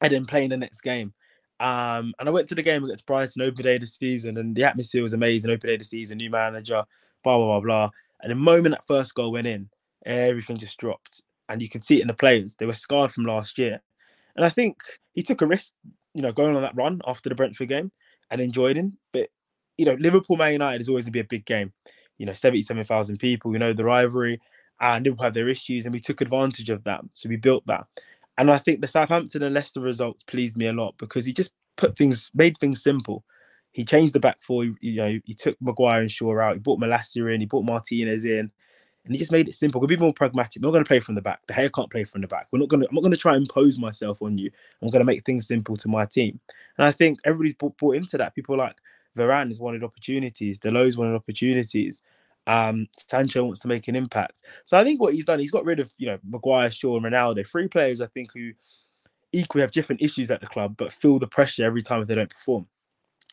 and 0.00 0.12
then 0.12 0.26
playing 0.26 0.50
the 0.50 0.56
next 0.56 0.82
game. 0.82 1.14
Um, 1.60 2.14
and 2.18 2.28
I 2.28 2.30
went 2.30 2.48
to 2.48 2.54
the 2.54 2.62
game 2.62 2.84
against 2.84 3.06
Brighton 3.06 3.42
open 3.42 3.62
day 3.62 3.78
the 3.78 3.86
season, 3.86 4.36
and 4.36 4.54
the 4.54 4.64
atmosphere 4.64 5.02
was 5.02 5.12
amazing. 5.12 5.50
Open 5.50 5.70
day 5.70 5.76
the 5.76 5.84
season, 5.84 6.18
new 6.18 6.30
manager, 6.30 6.84
blah 7.22 7.38
blah 7.38 7.46
blah 7.46 7.60
blah. 7.60 7.90
And 8.24 8.30
the 8.30 8.36
moment 8.36 8.74
that 8.74 8.86
first 8.86 9.14
goal 9.14 9.32
went 9.32 9.46
in, 9.46 9.68
everything 10.06 10.56
just 10.56 10.78
dropped. 10.78 11.20
And 11.50 11.60
you 11.60 11.68
can 11.68 11.82
see 11.82 11.98
it 11.98 12.00
in 12.00 12.08
the 12.08 12.14
players. 12.14 12.54
They 12.54 12.64
were 12.64 12.72
scarred 12.72 13.12
from 13.12 13.26
last 13.26 13.58
year. 13.58 13.82
And 14.34 14.46
I 14.46 14.48
think 14.48 14.78
he 15.12 15.22
took 15.22 15.42
a 15.42 15.46
risk, 15.46 15.74
you 16.14 16.22
know, 16.22 16.32
going 16.32 16.56
on 16.56 16.62
that 16.62 16.74
run 16.74 17.02
after 17.06 17.28
the 17.28 17.34
Brentford 17.34 17.68
game 17.68 17.92
and 18.30 18.40
enjoyed 18.40 18.76
him. 18.76 18.96
But, 19.12 19.28
you 19.76 19.84
know, 19.84 19.92
Liverpool 20.00 20.38
Man 20.38 20.52
United 20.52 20.80
is 20.80 20.88
always 20.88 21.04
going 21.04 21.12
to 21.12 21.16
be 21.18 21.20
a 21.20 21.24
big 21.24 21.44
game. 21.44 21.74
You 22.16 22.24
know, 22.24 22.32
77,000 22.32 23.18
people, 23.18 23.52
you 23.52 23.58
know, 23.58 23.74
the 23.74 23.84
rivalry. 23.84 24.40
And 24.80 25.04
Liverpool 25.04 25.24
have 25.24 25.34
their 25.34 25.48
issues. 25.48 25.84
And 25.84 25.92
we 25.92 26.00
took 26.00 26.22
advantage 26.22 26.70
of 26.70 26.82
that. 26.84 27.02
So 27.12 27.28
we 27.28 27.36
built 27.36 27.66
that. 27.66 27.84
And 28.38 28.50
I 28.50 28.56
think 28.56 28.80
the 28.80 28.88
Southampton 28.88 29.42
and 29.42 29.54
Leicester 29.54 29.80
results 29.80 30.24
pleased 30.26 30.56
me 30.56 30.66
a 30.66 30.72
lot 30.72 30.94
because 30.96 31.26
he 31.26 31.34
just 31.34 31.52
put 31.76 31.94
things, 31.98 32.30
made 32.34 32.56
things 32.56 32.82
simple. 32.82 33.22
He 33.74 33.84
changed 33.84 34.12
the 34.12 34.20
back 34.20 34.40
four. 34.40 34.64
You 34.64 34.96
know, 34.96 35.18
he 35.24 35.34
took 35.34 35.60
Maguire 35.60 36.00
and 36.00 36.10
Shaw 36.10 36.38
out. 36.38 36.54
He 36.54 36.60
brought 36.60 36.78
Malacia 36.78 37.34
in. 37.34 37.40
He 37.40 37.46
brought 37.46 37.64
Martinez 37.64 38.24
in, 38.24 38.48
and 39.04 39.12
he 39.12 39.18
just 39.18 39.32
made 39.32 39.48
it 39.48 39.54
simple. 39.56 39.80
We'll 39.80 39.88
be 39.88 39.96
more 39.96 40.12
pragmatic. 40.14 40.62
We're 40.62 40.68
not 40.68 40.74
going 40.74 40.84
to 40.84 40.88
play 40.88 41.00
from 41.00 41.16
the 41.16 41.20
back. 41.20 41.44
The 41.48 41.54
hair 41.54 41.68
can't 41.68 41.90
play 41.90 42.04
from 42.04 42.20
the 42.20 42.28
back. 42.28 42.46
We're 42.52 42.60
not 42.60 42.68
going 42.68 42.82
to. 42.82 42.88
I'm 42.88 42.94
not 42.94 43.00
going 43.00 43.12
to 43.12 43.18
try 43.18 43.34
and 43.34 43.42
impose 43.42 43.76
myself 43.76 44.22
on 44.22 44.38
you. 44.38 44.48
I'm 44.80 44.90
going 44.90 45.02
to 45.02 45.06
make 45.06 45.24
things 45.24 45.48
simple 45.48 45.76
to 45.76 45.88
my 45.88 46.06
team. 46.06 46.38
And 46.78 46.86
I 46.86 46.92
think 46.92 47.18
everybody's 47.24 47.54
bought, 47.54 47.96
into 47.96 48.16
that. 48.16 48.36
People 48.36 48.56
like 48.56 48.76
Varane 49.18 49.48
has 49.48 49.58
wanted 49.58 49.82
opportunities. 49.82 50.60
Dalot's 50.60 50.96
wanted 50.96 51.16
opportunities. 51.16 52.00
Um, 52.46 52.86
Sancho 52.96 53.42
wants 53.42 53.58
to 53.60 53.68
make 53.68 53.88
an 53.88 53.96
impact. 53.96 54.42
So 54.64 54.78
I 54.78 54.84
think 54.84 55.00
what 55.00 55.14
he's 55.14 55.24
done, 55.24 55.40
he's 55.40 55.50
got 55.50 55.64
rid 55.64 55.80
of 55.80 55.92
you 55.98 56.06
know 56.06 56.18
Maguire, 56.22 56.70
Shaw, 56.70 56.96
and 56.96 57.04
Ronaldo, 57.04 57.44
three 57.44 57.66
players 57.66 58.00
I 58.00 58.06
think 58.06 58.30
who 58.32 58.52
equally 59.32 59.62
have 59.62 59.72
different 59.72 60.00
issues 60.00 60.30
at 60.30 60.40
the 60.40 60.46
club, 60.46 60.76
but 60.76 60.92
feel 60.92 61.18
the 61.18 61.26
pressure 61.26 61.64
every 61.64 61.82
time 61.82 62.00
if 62.00 62.06
they 62.06 62.14
don't 62.14 62.30
perform 62.30 62.68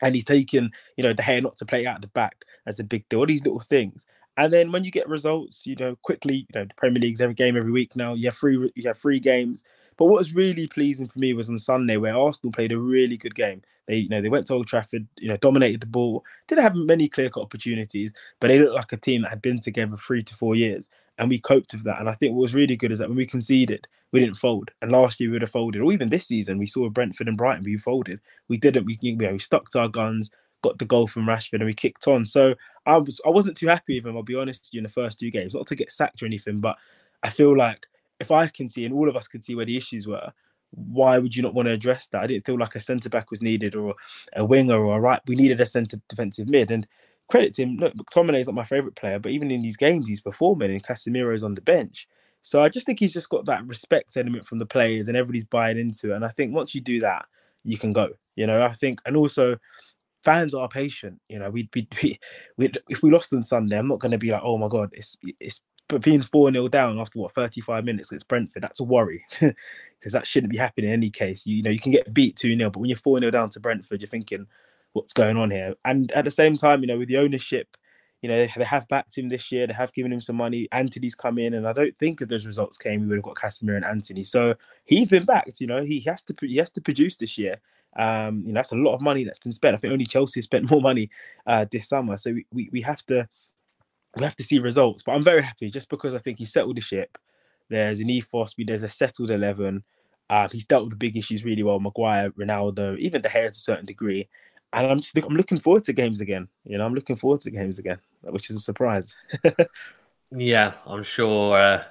and 0.02 0.14
he's 0.14 0.24
taken, 0.24 0.70
you 0.96 1.02
know, 1.02 1.12
the 1.12 1.22
hair 1.22 1.40
not 1.40 1.56
to 1.56 1.64
play 1.64 1.86
out 1.86 2.02
the 2.02 2.08
back 2.08 2.44
as 2.66 2.78
a 2.78 2.84
big 2.84 3.08
deal. 3.08 3.20
All 3.20 3.26
these 3.26 3.44
little 3.44 3.60
things. 3.60 4.06
And 4.36 4.52
then 4.52 4.72
when 4.72 4.82
you 4.82 4.90
get 4.90 5.08
results, 5.08 5.66
you 5.66 5.76
know, 5.76 5.96
quickly, 6.02 6.36
you 6.36 6.46
know, 6.54 6.64
the 6.64 6.74
Premier 6.74 7.00
League's 7.00 7.20
every 7.20 7.34
game 7.34 7.56
every 7.56 7.70
week 7.70 7.96
now. 7.96 8.14
You 8.14 8.26
have 8.26 8.36
three, 8.36 8.70
you 8.74 8.82
have 8.86 8.98
three 8.98 9.20
games. 9.20 9.64
But 9.98 10.06
what 10.06 10.18
was 10.18 10.34
really 10.34 10.66
pleasing 10.66 11.06
for 11.06 11.18
me 11.18 11.34
was 11.34 11.50
on 11.50 11.58
Sunday 11.58 11.98
where 11.98 12.16
Arsenal 12.16 12.52
played 12.52 12.72
a 12.72 12.78
really 12.78 13.16
good 13.16 13.34
game. 13.34 13.62
They, 13.86 13.96
you 13.96 14.08
know, 14.08 14.22
they 14.22 14.30
went 14.30 14.46
to 14.46 14.54
Old 14.54 14.66
Trafford, 14.66 15.06
you 15.18 15.28
know, 15.28 15.36
dominated 15.36 15.80
the 15.80 15.86
ball. 15.86 16.24
Didn't 16.48 16.62
have 16.62 16.74
many 16.74 17.08
clear-cut 17.08 17.42
opportunities, 17.42 18.14
but 18.40 18.48
they 18.48 18.58
looked 18.58 18.74
like 18.74 18.92
a 18.92 18.96
team 18.96 19.22
that 19.22 19.30
had 19.30 19.42
been 19.42 19.58
together 19.58 19.96
three 19.96 20.22
to 20.22 20.34
four 20.34 20.54
years, 20.54 20.88
and 21.22 21.30
we 21.30 21.38
coped 21.38 21.72
with 21.72 21.84
that. 21.84 22.00
And 22.00 22.08
I 22.08 22.14
think 22.14 22.34
what 22.34 22.42
was 22.42 22.54
really 22.54 22.74
good 22.74 22.90
is 22.90 22.98
that 22.98 23.08
when 23.08 23.16
we 23.16 23.24
conceded, 23.24 23.86
we 24.10 24.18
didn't 24.18 24.36
fold. 24.36 24.72
And 24.82 24.90
last 24.90 25.20
year 25.20 25.30
we 25.30 25.34
would 25.34 25.42
have 25.42 25.50
folded, 25.50 25.80
or 25.80 25.92
even 25.92 26.08
this 26.08 26.26
season, 26.26 26.58
we 26.58 26.66
saw 26.66 26.88
Brentford 26.88 27.28
and 27.28 27.36
Brighton, 27.36 27.62
we 27.64 27.76
folded. 27.76 28.18
We 28.48 28.56
didn't. 28.56 28.86
We, 28.86 28.98
you 29.00 29.16
know, 29.16 29.32
we 29.32 29.38
stuck 29.38 29.70
to 29.70 29.80
our 29.80 29.88
guns 29.88 30.32
got 30.62 30.78
the 30.78 30.84
goal 30.84 31.06
from 31.06 31.26
Rashford 31.26 31.54
and 31.54 31.64
we 31.64 31.74
kicked 31.74 32.06
on. 32.06 32.24
So 32.24 32.54
I 32.86 32.96
was 32.96 33.20
I 33.26 33.30
wasn't 33.30 33.56
too 33.56 33.66
happy 33.66 33.98
with 33.98 34.06
him. 34.06 34.16
I'll 34.16 34.22
be 34.22 34.36
honest 34.36 34.70
you 34.72 34.78
in 34.78 34.84
the 34.84 34.88
first 34.88 35.18
two 35.18 35.30
games, 35.30 35.54
not 35.54 35.66
to 35.66 35.74
get 35.74 35.92
sacked 35.92 36.22
or 36.22 36.26
anything, 36.26 36.60
but 36.60 36.76
I 37.22 37.30
feel 37.30 37.56
like 37.56 37.86
if 38.20 38.30
I 38.30 38.46
can 38.46 38.68
see 38.68 38.84
and 38.84 38.94
all 38.94 39.08
of 39.08 39.16
us 39.16 39.28
can 39.28 39.42
see 39.42 39.54
where 39.54 39.66
the 39.66 39.76
issues 39.76 40.06
were, 40.06 40.32
why 40.70 41.18
would 41.18 41.36
you 41.36 41.42
not 41.42 41.54
want 41.54 41.66
to 41.66 41.72
address 41.72 42.06
that? 42.08 42.22
I 42.22 42.26
didn't 42.26 42.46
feel 42.46 42.58
like 42.58 42.74
a 42.74 42.80
centre 42.80 43.10
back 43.10 43.30
was 43.30 43.42
needed 43.42 43.74
or 43.74 43.94
a 44.34 44.44
winger 44.44 44.82
or 44.82 44.96
a 44.96 45.00
right. 45.00 45.20
We 45.26 45.34
needed 45.34 45.60
a 45.60 45.66
centre 45.66 46.00
defensive 46.08 46.48
mid. 46.48 46.70
And 46.70 46.86
credit 47.32 47.54
to 47.54 47.62
him, 47.62 47.78
look, 47.78 47.94
McTominay 47.94 48.40
is 48.40 48.46
not 48.46 48.54
my 48.54 48.62
favourite 48.62 48.94
player, 48.94 49.18
but 49.18 49.32
even 49.32 49.50
in 49.50 49.62
these 49.62 49.78
games, 49.78 50.06
he's 50.06 50.20
performing 50.20 50.70
and 50.70 50.82
Casemiro's 50.82 51.42
on 51.42 51.54
the 51.54 51.62
bench. 51.62 52.06
So 52.42 52.62
I 52.62 52.68
just 52.68 52.84
think 52.84 53.00
he's 53.00 53.14
just 53.14 53.30
got 53.30 53.46
that 53.46 53.66
respect 53.66 54.14
element 54.18 54.46
from 54.46 54.58
the 54.58 54.66
players 54.66 55.08
and 55.08 55.16
everybody's 55.16 55.46
buying 55.46 55.78
into 55.78 56.12
it. 56.12 56.16
And 56.16 56.26
I 56.26 56.28
think 56.28 56.54
once 56.54 56.74
you 56.74 56.82
do 56.82 57.00
that, 57.00 57.24
you 57.64 57.78
can 57.78 57.90
go. 57.90 58.10
You 58.36 58.46
know, 58.46 58.62
I 58.62 58.68
think, 58.68 58.98
and 59.06 59.16
also 59.16 59.56
fans 60.22 60.52
are 60.52 60.68
patient. 60.68 61.22
You 61.30 61.38
know, 61.38 61.48
we'd 61.48 61.70
be 61.70 61.88
we, 62.02 62.18
we, 62.58 62.70
if 62.90 63.02
we 63.02 63.10
lost 63.10 63.32
on 63.32 63.44
Sunday, 63.44 63.78
I'm 63.78 63.88
not 63.88 64.00
going 64.00 64.12
to 64.12 64.18
be 64.18 64.30
like, 64.30 64.42
oh 64.44 64.58
my 64.58 64.68
god, 64.68 64.90
it's 64.92 65.16
it's 65.40 65.62
but 65.88 66.02
being 66.02 66.20
4 66.20 66.52
0 66.52 66.68
down 66.68 66.98
after 66.98 67.18
what 67.18 67.34
35 67.34 67.84
minutes 67.84 68.12
it's 68.12 68.24
Brentford, 68.24 68.62
that's 68.62 68.80
a 68.80 68.84
worry 68.84 69.24
because 69.40 70.12
that 70.12 70.26
shouldn't 70.26 70.52
be 70.52 70.58
happening 70.58 70.90
in 70.90 70.94
any 70.94 71.10
case. 71.10 71.46
You, 71.46 71.56
you 71.56 71.62
know, 71.62 71.70
you 71.70 71.80
can 71.80 71.92
get 71.92 72.12
beat 72.12 72.36
2 72.36 72.56
0, 72.56 72.70
but 72.70 72.80
when 72.80 72.90
you're 72.90 72.98
4 72.98 73.20
0 73.20 73.30
down 73.30 73.48
to 73.50 73.60
Brentford, 73.60 74.02
you're 74.02 74.08
thinking, 74.08 74.46
what's 74.92 75.12
going 75.12 75.36
on 75.36 75.50
here? 75.50 75.74
And 75.84 76.10
at 76.12 76.24
the 76.24 76.30
same 76.30 76.56
time, 76.56 76.80
you 76.80 76.86
know, 76.86 76.98
with 76.98 77.08
the 77.08 77.18
ownership, 77.18 77.76
you 78.22 78.28
know, 78.28 78.46
they 78.56 78.64
have 78.64 78.86
backed 78.86 79.18
him 79.18 79.28
this 79.28 79.50
year, 79.50 79.66
they 79.66 79.72
have 79.72 79.92
given 79.92 80.12
him 80.12 80.20
some 80.20 80.36
money. 80.36 80.68
Antony's 80.70 81.16
come 81.16 81.38
in, 81.38 81.54
and 81.54 81.66
I 81.66 81.72
don't 81.72 81.96
think 81.98 82.22
if 82.22 82.28
those 82.28 82.46
results 82.46 82.78
came, 82.78 83.00
we 83.00 83.08
would 83.08 83.16
have 83.16 83.24
got 83.24 83.34
Casemiro 83.34 83.76
and 83.76 83.84
Anthony. 83.84 84.22
So 84.22 84.54
he's 84.84 85.08
been 85.08 85.24
backed, 85.24 85.60
you 85.60 85.66
know, 85.66 85.82
he 85.82 86.00
has 86.00 86.22
to 86.22 86.34
he 86.40 86.56
has 86.58 86.70
to 86.70 86.80
produce 86.80 87.16
this 87.16 87.36
year. 87.36 87.60
Um, 87.96 88.44
you 88.46 88.52
know, 88.52 88.58
that's 88.58 88.72
a 88.72 88.76
lot 88.76 88.94
of 88.94 89.02
money 89.02 89.24
that's 89.24 89.40
been 89.40 89.52
spent. 89.52 89.74
I 89.74 89.78
think 89.78 89.92
only 89.92 90.06
Chelsea 90.06 90.40
spent 90.40 90.70
more 90.70 90.80
money 90.80 91.10
uh, 91.46 91.66
this 91.70 91.88
summer. 91.88 92.16
So 92.16 92.32
we, 92.32 92.46
we, 92.52 92.70
we 92.72 92.80
have 92.82 93.04
to 93.06 93.28
we 94.16 94.22
have 94.22 94.36
to 94.36 94.44
see 94.44 94.60
results. 94.60 95.02
But 95.02 95.12
I'm 95.12 95.22
very 95.22 95.42
happy 95.42 95.68
just 95.68 95.88
because 95.88 96.14
I 96.14 96.18
think 96.18 96.38
he 96.38 96.44
settled 96.44 96.76
the 96.76 96.80
ship. 96.80 97.18
There's 97.68 98.00
an 98.00 98.10
ethos, 98.10 98.54
there's 98.56 98.82
a 98.84 98.88
settled 98.88 99.32
eleven. 99.32 99.82
Um, 100.30 100.48
he's 100.50 100.64
dealt 100.64 100.84
with 100.84 100.92
the 100.92 100.96
big 100.96 101.16
issues 101.16 101.44
really 101.44 101.62
well. 101.62 101.80
Maguire, 101.80 102.30
Ronaldo, 102.30 102.96
even 102.98 103.20
De 103.20 103.28
Gea 103.28 103.44
to 103.44 103.48
a 103.48 103.54
certain 103.54 103.84
degree. 103.84 104.28
And 104.72 104.86
I'm 104.86 104.98
just 104.98 105.16
I'm 105.18 105.36
looking 105.36 105.58
forward 105.58 105.84
to 105.84 105.92
games 105.92 106.20
again. 106.20 106.48
You 106.64 106.78
know, 106.78 106.86
I'm 106.86 106.94
looking 106.94 107.16
forward 107.16 107.40
to 107.42 107.50
games 107.50 107.78
again, 107.78 107.98
which 108.22 108.48
is 108.48 108.56
a 108.56 108.60
surprise. 108.60 109.14
yeah, 110.30 110.72
I'm 110.86 111.02
sure. 111.02 111.56
Uh, 111.56 111.84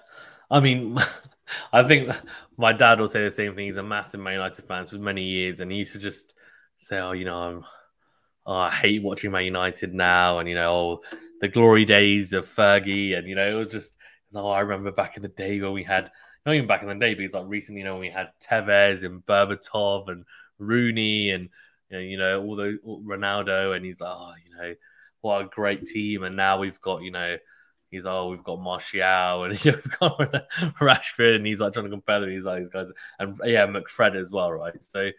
I 0.49 0.59
mean, 0.59 0.97
I 1.73 1.83
think 1.83 2.09
my 2.57 2.73
dad 2.73 2.99
will 2.99 3.07
say 3.07 3.23
the 3.23 3.31
same 3.31 3.55
thing. 3.55 3.65
He's 3.65 3.77
a 3.77 3.83
massive 3.83 4.19
Man 4.19 4.33
United 4.33 4.65
fan 4.65 4.85
for 4.85 4.95
many 4.97 5.23
years, 5.23 5.59
and 5.59 5.71
he 5.71 5.79
used 5.79 5.93
to 5.93 5.99
just 5.99 6.33
say, 6.77 6.99
"Oh, 6.99 7.11
you 7.11 7.25
know, 7.25 7.37
I'm, 7.37 7.65
oh, 8.45 8.55
I 8.55 8.71
hate 8.71 9.03
watching 9.03 9.31
Man 9.31 9.45
United 9.45 9.93
now," 9.93 10.39
and 10.39 10.49
you 10.49 10.55
know, 10.55 10.73
oh, 10.73 11.01
the 11.41 11.47
glory 11.47 11.85
days 11.85 12.33
of 12.33 12.49
Fergie, 12.49 13.17
and 13.17 13.27
you 13.27 13.35
know, 13.35 13.47
it 13.47 13.53
was 13.53 13.69
just, 13.69 13.93
it 13.93 13.97
was, 14.33 14.35
oh, 14.37 14.49
I 14.49 14.61
remember 14.61 14.91
back 14.91 15.17
in 15.17 15.23
the 15.23 15.29
day 15.29 15.59
when 15.61 15.73
we 15.73 15.83
had, 15.83 16.11
not 16.45 16.55
even 16.55 16.67
back 16.67 16.81
in 16.81 16.87
the 16.87 16.95
day, 16.95 17.13
but 17.13 17.23
it's 17.23 17.33
like 17.33 17.45
recently, 17.47 17.81
you 17.81 17.85
know, 17.85 17.93
when 17.93 18.01
we 18.01 18.09
had 18.09 18.29
Tevez 18.41 19.03
and 19.03 19.25
Berbatov 19.25 20.09
and 20.09 20.25
Rooney 20.59 21.31
and 21.31 21.49
you 21.99 22.17
know, 22.17 22.41
all 22.41 22.55
those 22.55 22.77
Ronaldo, 22.85 23.75
and 23.75 23.85
he's 23.85 24.01
like, 24.01 24.15
oh, 24.15 24.33
you 24.45 24.55
know, 24.55 24.75
what 25.21 25.41
a 25.41 25.45
great 25.45 25.85
team, 25.85 26.23
and 26.23 26.35
now 26.35 26.59
we've 26.59 26.79
got, 26.81 27.01
you 27.01 27.11
know 27.11 27.37
he's 27.91 28.05
oh 28.05 28.29
we've 28.29 28.43
got 28.43 28.59
Martial 28.59 29.43
and 29.43 29.65
you've 29.65 29.99
got 29.99 30.17
Rashford 30.79 31.35
and 31.35 31.45
he's 31.45 31.59
like 31.59 31.73
trying 31.73 31.85
to 31.85 31.91
compare 31.91 32.21
them. 32.21 32.31
He's 32.31 32.45
like 32.45 32.59
these 32.59 32.69
guys 32.69 32.91
and 33.19 33.39
yeah 33.45 33.67
McFred 33.67 34.15
as 34.15 34.31
well, 34.31 34.51
right? 34.51 34.81
So 34.81 35.11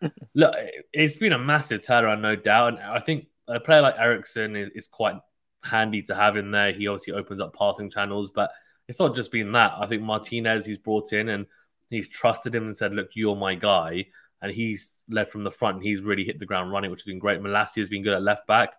look, 0.34 0.54
it's 0.92 1.16
been 1.16 1.32
a 1.32 1.38
massive 1.38 1.82
turnaround, 1.82 2.22
no 2.22 2.36
doubt, 2.36 2.74
and 2.74 2.78
I 2.78 3.00
think 3.00 3.26
a 3.48 3.60
player 3.60 3.82
like 3.82 3.96
Eriksen 3.98 4.56
is, 4.56 4.70
is 4.70 4.86
quite 4.86 5.16
handy 5.62 6.02
to 6.02 6.14
have 6.14 6.36
in 6.36 6.52
there. 6.52 6.72
He 6.72 6.86
obviously 6.86 7.12
opens 7.14 7.40
up 7.40 7.54
passing 7.54 7.90
channels, 7.90 8.30
but 8.30 8.50
it's 8.88 9.00
not 9.00 9.14
just 9.14 9.30
been 9.32 9.52
that. 9.52 9.74
I 9.78 9.86
think 9.86 10.02
Martinez 10.02 10.64
he's 10.64 10.78
brought 10.78 11.12
in 11.12 11.28
and 11.28 11.46
he's 11.90 12.08
trusted 12.08 12.54
him 12.54 12.64
and 12.64 12.76
said, 12.76 12.94
"Look, 12.94 13.10
you're 13.14 13.36
my 13.36 13.56
guy." 13.56 14.06
And 14.42 14.52
he's 14.52 15.00
led 15.08 15.28
from 15.28 15.44
the 15.44 15.50
front 15.50 15.76
and 15.76 15.84
he's 15.84 16.00
really 16.00 16.24
hit 16.24 16.38
the 16.38 16.46
ground 16.46 16.72
running, 16.72 16.90
which 16.90 17.00
has 17.00 17.06
been 17.06 17.18
great. 17.18 17.40
Malacia 17.40 17.80
has 17.80 17.90
been 17.90 18.02
good 18.02 18.14
at 18.14 18.22
left 18.22 18.46
back, 18.46 18.70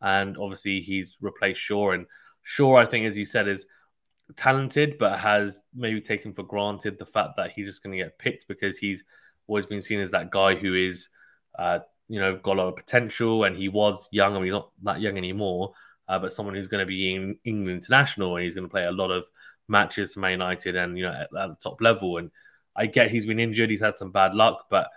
and 0.00 0.38
obviously 0.38 0.80
he's 0.80 1.16
replaced 1.20 1.60
Shaw 1.60 1.90
and 1.90 2.06
Shaw, 2.42 2.76
I 2.76 2.86
think, 2.86 3.04
as 3.04 3.16
you 3.18 3.24
said, 3.24 3.48
is 3.48 3.66
talented, 4.36 4.96
but 4.98 5.18
has 5.18 5.62
maybe 5.74 6.00
taken 6.00 6.32
for 6.32 6.44
granted 6.44 6.98
the 6.98 7.04
fact 7.04 7.30
that 7.36 7.50
he's 7.50 7.66
just 7.66 7.82
going 7.82 7.98
to 7.98 8.04
get 8.04 8.18
picked 8.18 8.46
because 8.48 8.78
he's 8.78 9.04
always 9.48 9.66
been 9.66 9.82
seen 9.82 10.00
as 10.00 10.12
that 10.12 10.30
guy 10.30 10.54
who 10.54 10.74
is, 10.74 11.08
uh, 11.58 11.80
you 12.08 12.20
know, 12.20 12.36
got 12.36 12.56
a 12.56 12.60
lot 12.62 12.68
of 12.68 12.76
potential 12.76 13.44
and 13.44 13.56
he 13.56 13.68
was 13.68 14.08
young. 14.12 14.32
I 14.32 14.36
mean, 14.36 14.44
he's 14.44 14.52
not 14.52 14.70
that 14.84 15.00
young 15.00 15.18
anymore, 15.18 15.72
uh, 16.08 16.18
but 16.18 16.32
someone 16.32 16.54
who's 16.54 16.68
going 16.68 16.80
to 16.82 16.86
be 16.86 17.14
in 17.14 17.38
England 17.44 17.82
international 17.82 18.36
and 18.36 18.44
he's 18.44 18.54
going 18.54 18.66
to 18.66 18.70
play 18.70 18.84
a 18.84 18.92
lot 18.92 19.10
of 19.10 19.24
matches 19.66 20.14
for 20.14 20.20
Man 20.20 20.32
United 20.32 20.76
and, 20.76 20.96
you 20.96 21.04
know, 21.04 21.12
at, 21.12 21.22
at 21.22 21.30
the 21.30 21.56
top 21.60 21.80
level. 21.80 22.18
And 22.18 22.30
I 22.76 22.86
get 22.86 23.10
he's 23.10 23.26
been 23.26 23.40
injured, 23.40 23.70
he's 23.70 23.80
had 23.80 23.98
some 23.98 24.12
bad 24.12 24.34
luck, 24.34 24.66
but, 24.70 24.88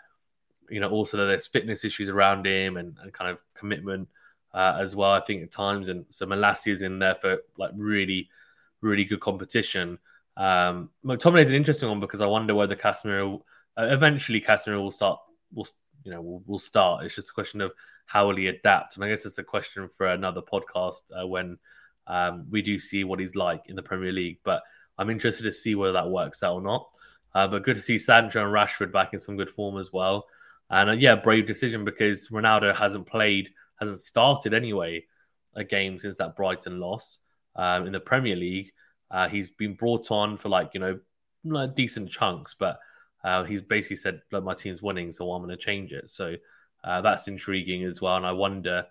you 0.72 0.80
know, 0.80 0.90
also 0.90 1.18
there's 1.18 1.48
fitness 1.48 1.84
issues 1.86 2.10
around 2.10 2.46
him 2.46 2.78
and, 2.78 2.96
and 3.02 3.14
kind 3.14 3.30
of 3.30 3.42
commitment 3.54 4.08
uh, 4.54 4.78
as 4.80 4.96
well. 4.96 5.12
I 5.12 5.20
think 5.20 5.44
at 5.44 5.52
times, 5.52 5.90
and 5.90 6.06
so 6.10 6.26
Malacia 6.26 6.72
is 6.72 6.82
in 6.82 7.00
there 7.00 7.16
for 7.16 7.40
like 7.58 7.72
really, 7.76 8.30
really 8.82 9.06
good 9.06 9.20
competition. 9.20 10.00
Um, 10.38 10.90
McTominay 11.06 11.44
is 11.44 11.50
an 11.50 11.56
interesting 11.56 11.90
one 11.90 12.00
because 12.00 12.22
I 12.22 12.26
wonder 12.26 12.56
whether 12.56 12.76
Casemiro 12.76 13.42
uh, 13.78 13.88
eventually 13.90 14.42
Casemiro 14.42 14.82
will 14.82 14.92
start 14.92 15.20
will 15.54 15.68
you 16.04 16.12
know 16.12 16.22
will, 16.22 16.44
will 16.46 16.60
start. 16.60 17.06
It's 17.06 17.16
just 17.16 17.30
a 17.30 17.34
question 17.34 17.62
of 17.62 17.74
how 18.06 18.28
will 18.28 18.38
he 18.38 18.48
adapt, 18.48 18.96
and 18.96 19.06
I 19.06 19.10
guess 19.10 19.26
it's 19.26 19.38
a 19.38 19.44
question 19.44 19.90
for 19.90 20.08
another 20.08 20.42
podcast 20.42 21.04
uh, 21.16 21.28
when 21.28 21.58
um, 22.08 22.46
we 22.50 22.62
do 22.62 22.80
see 22.80 23.04
what 23.04 23.20
he's 23.20 23.36
like 23.36 23.64
in 23.68 23.76
the 23.76 23.84
Premier 23.84 24.12
League. 24.12 24.40
But 24.44 24.64
I'm 24.98 25.10
interested 25.10 25.44
to 25.44 25.54
see 25.54 25.76
whether 25.76 25.94
that 25.94 26.10
works 26.10 26.44
out 26.44 26.56
or 26.56 26.62
not. 26.62 26.88
Uh, 27.34 27.48
but 27.48 27.64
good 27.64 27.76
to 27.76 27.82
see 27.82 27.98
Sancho 27.98 28.44
and 28.44 28.54
Rashford 28.54 28.92
back 28.92 29.14
in 29.14 29.20
some 29.20 29.38
good 29.38 29.50
form 29.50 29.78
as 29.78 29.94
well. 29.94 30.26
And 30.72 30.90
uh, 30.90 30.94
yeah, 30.94 31.16
brave 31.16 31.46
decision 31.46 31.86
because 31.86 32.30
Ronaldo 32.30 32.76
hasn't 32.76 33.06
played 33.06 33.50
hasn't 33.80 34.00
started 34.00 34.54
anyway 34.54 35.06
a 35.56 35.64
game 35.64 36.00
since 36.00 36.16
that 36.16 36.36
Brighton 36.36 36.80
loss 36.80 37.18
um, 37.56 37.86
in 37.86 37.92
the 37.92 38.00
Premier 38.00 38.36
League. 38.36 38.72
Uh, 39.10 39.28
he's 39.28 39.50
been 39.50 39.76
brought 39.76 40.10
on 40.10 40.38
for 40.38 40.50
like 40.50 40.72
you 40.74 40.80
know 40.80 41.00
like 41.44 41.76
decent 41.76 42.10
chunks, 42.10 42.56
but 42.58 42.80
uh, 43.24 43.44
he's 43.44 43.62
basically 43.62 43.98
said, 43.98 44.22
"Look, 44.32 44.44
my 44.44 44.54
team's 44.54 44.82
winning, 44.82 45.12
so 45.12 45.32
I'm 45.32 45.44
going 45.44 45.56
to 45.56 45.64
change 45.64 45.92
it." 45.92 46.10
So 46.10 46.36
uh, 46.84 47.02
that's 47.02 47.28
intriguing 47.28 47.84
as 47.84 48.02
well, 48.02 48.16
and 48.16 48.26
I 48.26 48.32
wonder 48.32 48.86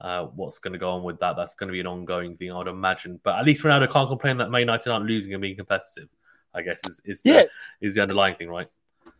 uh, 0.00 0.24
what's 0.24 0.58
going 0.58 0.72
to 0.72 0.78
go 0.78 0.90
on 0.90 1.02
with 1.02 1.20
that. 1.20 1.36
That's 1.36 1.54
going 1.54 1.68
to 1.68 1.72
be 1.72 1.80
an 1.80 1.86
ongoing 1.86 2.36
thing, 2.36 2.52
I 2.52 2.58
would 2.58 2.68
imagine. 2.68 3.20
But 3.22 3.38
at 3.38 3.44
least 3.44 3.62
Ronaldo 3.62 3.90
can't 3.90 4.08
complain 4.08 4.38
that 4.38 4.50
Man 4.50 4.60
United 4.60 4.90
aren't 4.90 5.06
losing 5.06 5.34
and 5.34 5.42
being 5.42 5.56
competitive. 5.56 6.08
I 6.54 6.62
guess 6.62 6.80
is 6.88 7.00
is 7.04 7.22
the, 7.22 7.30
yeah. 7.30 7.42
is 7.80 7.94
the 7.94 8.02
underlying 8.02 8.36
thing, 8.36 8.48
right? 8.48 8.68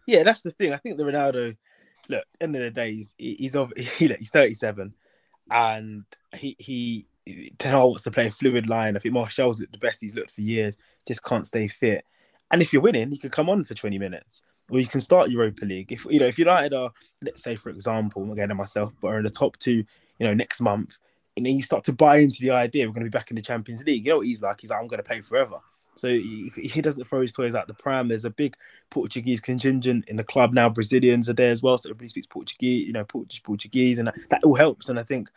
Yeah, 0.06 0.22
that's 0.22 0.40
the 0.40 0.52
thing. 0.52 0.72
I 0.72 0.78
think 0.78 0.96
the 0.96 1.04
Ronaldo, 1.04 1.56
look, 2.08 2.24
end 2.40 2.56
of 2.56 2.62
the 2.62 2.70
day, 2.70 2.94
he's 2.94 3.14
he's, 3.18 3.56
he's 3.98 4.30
37 4.30 4.94
and 5.50 6.04
he 6.34 6.56
he 6.58 7.06
Ten 7.58 7.72
Hag 7.72 7.82
wants 7.82 8.04
to 8.04 8.10
play 8.10 8.26
a 8.26 8.30
fluid 8.30 8.68
line. 8.68 8.96
I 8.96 9.00
think 9.00 9.14
Martial's 9.14 9.58
the 9.58 9.78
best 9.78 10.00
he's 10.00 10.14
looked 10.14 10.30
for 10.30 10.42
years. 10.42 10.76
Just 11.06 11.24
can't 11.24 11.46
stay 11.46 11.66
fit. 11.66 12.04
And 12.52 12.62
if 12.62 12.72
you're 12.72 12.82
winning, 12.82 13.10
you 13.10 13.18
can 13.18 13.30
come 13.30 13.50
on 13.50 13.64
for 13.64 13.74
20 13.74 13.98
minutes, 13.98 14.42
or 14.70 14.78
you 14.78 14.86
can 14.86 15.00
start 15.00 15.30
Europa 15.30 15.64
League. 15.64 15.90
If 15.90 16.04
you 16.04 16.20
know, 16.20 16.26
if 16.26 16.38
United 16.38 16.72
are, 16.72 16.92
let's 17.22 17.42
say, 17.42 17.56
for 17.56 17.70
example, 17.70 18.30
again, 18.32 18.50
and 18.50 18.58
myself, 18.58 18.92
but 19.00 19.08
are 19.08 19.18
in 19.18 19.24
the 19.24 19.30
top 19.30 19.56
two, 19.58 19.84
you 20.18 20.26
know, 20.26 20.34
next 20.34 20.60
month, 20.60 20.98
and 21.36 21.44
then 21.44 21.54
you 21.54 21.62
start 21.62 21.84
to 21.84 21.92
buy 21.92 22.18
into 22.18 22.40
the 22.40 22.50
idea 22.50 22.86
we're 22.86 22.92
going 22.92 23.04
to 23.04 23.10
be 23.10 23.16
back 23.16 23.30
in 23.30 23.36
the 23.36 23.42
Champions 23.42 23.84
League. 23.84 24.04
You 24.04 24.12
know 24.12 24.16
what 24.18 24.26
he's 24.26 24.42
like? 24.42 24.60
He's 24.60 24.70
like, 24.70 24.80
I'm 24.80 24.86
going 24.86 24.98
to 24.98 25.04
play 25.04 25.20
forever. 25.20 25.60
So 25.94 26.08
he, 26.08 26.50
he, 26.56 26.82
doesn't 26.82 27.04
throw 27.04 27.22
his 27.22 27.32
toys 27.32 27.54
out 27.54 27.68
the 27.68 27.74
pram. 27.74 28.08
There's 28.08 28.26
a 28.26 28.30
big 28.30 28.56
Portuguese 28.90 29.40
contingent 29.40 30.06
in 30.08 30.16
the 30.16 30.24
club 30.24 30.52
now. 30.52 30.68
Brazilians 30.68 31.28
are 31.30 31.34
there 31.34 31.50
as 31.50 31.62
well, 31.62 31.78
so 31.78 31.88
everybody 31.88 32.08
speaks 32.08 32.26
Portuguese. 32.26 32.86
You 32.86 32.92
know, 32.92 33.04
Portuguese, 33.04 33.98
and 33.98 34.08
that, 34.08 34.16
that 34.28 34.44
all 34.44 34.54
helps. 34.54 34.90
And 34.90 34.98
I 34.98 35.02
think 35.02 35.30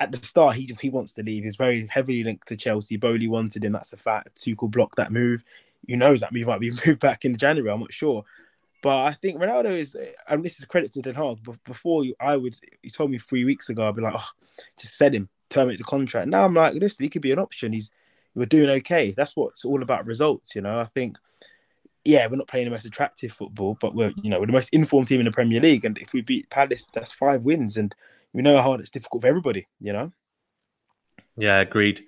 at 0.00 0.10
the 0.10 0.18
start 0.18 0.56
he 0.56 0.76
he 0.80 0.90
wants 0.90 1.12
to 1.12 1.22
leave. 1.22 1.44
He's 1.44 1.56
very 1.56 1.86
heavily 1.86 2.24
linked 2.24 2.48
to 2.48 2.56
Chelsea. 2.56 2.96
Boehly 2.96 3.28
wanted 3.28 3.64
him. 3.64 3.72
That's 3.72 3.92
a 3.92 3.96
fact. 3.96 4.36
Tuchel 4.36 4.70
blocked 4.70 4.96
that 4.96 5.12
move. 5.12 5.44
Who 5.88 5.96
knows 5.96 6.20
that 6.20 6.32
move 6.32 6.48
might 6.48 6.60
be 6.60 6.70
moved 6.86 6.98
back 6.98 7.24
in 7.24 7.36
January. 7.36 7.72
I'm 7.72 7.80
not 7.80 7.92
sure. 7.92 8.24
But 8.82 9.04
I 9.04 9.12
think 9.12 9.40
Ronaldo 9.40 9.76
is, 9.76 9.96
and 10.28 10.44
this 10.44 10.58
is 10.58 10.64
credit 10.64 10.92
to 10.92 11.02
Den. 11.02 11.14
But 11.14 11.62
before 11.64 12.04
you, 12.04 12.14
I 12.20 12.36
would, 12.36 12.58
you 12.82 12.90
told 12.90 13.10
me 13.10 13.18
three 13.18 13.44
weeks 13.44 13.68
ago, 13.68 13.88
I'd 13.88 13.96
be 13.96 14.02
like, 14.02 14.14
oh, 14.16 14.28
just 14.78 14.96
said 14.96 15.14
him, 15.14 15.28
terminate 15.48 15.78
the 15.78 15.84
contract. 15.84 16.28
Now 16.28 16.44
I'm 16.44 16.54
like, 16.54 16.74
listen, 16.74 17.04
he 17.04 17.08
could 17.08 17.22
be 17.22 17.32
an 17.32 17.38
option. 17.38 17.72
He's, 17.72 17.90
we're 18.34 18.46
doing 18.46 18.70
okay. 18.70 19.12
That's 19.12 19.34
what's 19.34 19.64
all 19.64 19.82
about 19.82 20.06
results, 20.06 20.54
you 20.54 20.60
know. 20.60 20.78
I 20.78 20.84
think 20.84 21.18
yeah, 22.06 22.26
we're 22.28 22.36
not 22.36 22.46
playing 22.46 22.66
the 22.66 22.70
most 22.70 22.86
attractive 22.86 23.32
football, 23.32 23.76
but 23.80 23.94
we're 23.94 24.12
you 24.22 24.30
know 24.30 24.38
we're 24.38 24.46
the 24.46 24.52
most 24.52 24.70
informed 24.70 25.08
team 25.08 25.20
in 25.20 25.26
the 25.26 25.32
Premier 25.32 25.60
League, 25.60 25.84
and 25.84 25.98
if 25.98 26.12
we 26.12 26.20
beat 26.20 26.48
Palace, 26.50 26.86
that's 26.94 27.12
five 27.12 27.42
wins, 27.42 27.76
and 27.76 27.94
we 28.32 28.42
know 28.42 28.56
how 28.56 28.62
hard 28.62 28.80
it's 28.80 28.90
difficult 28.90 29.22
for 29.22 29.28
everybody. 29.28 29.66
You 29.80 29.92
know. 29.92 30.12
Yeah, 31.36 31.58
agreed, 31.58 32.04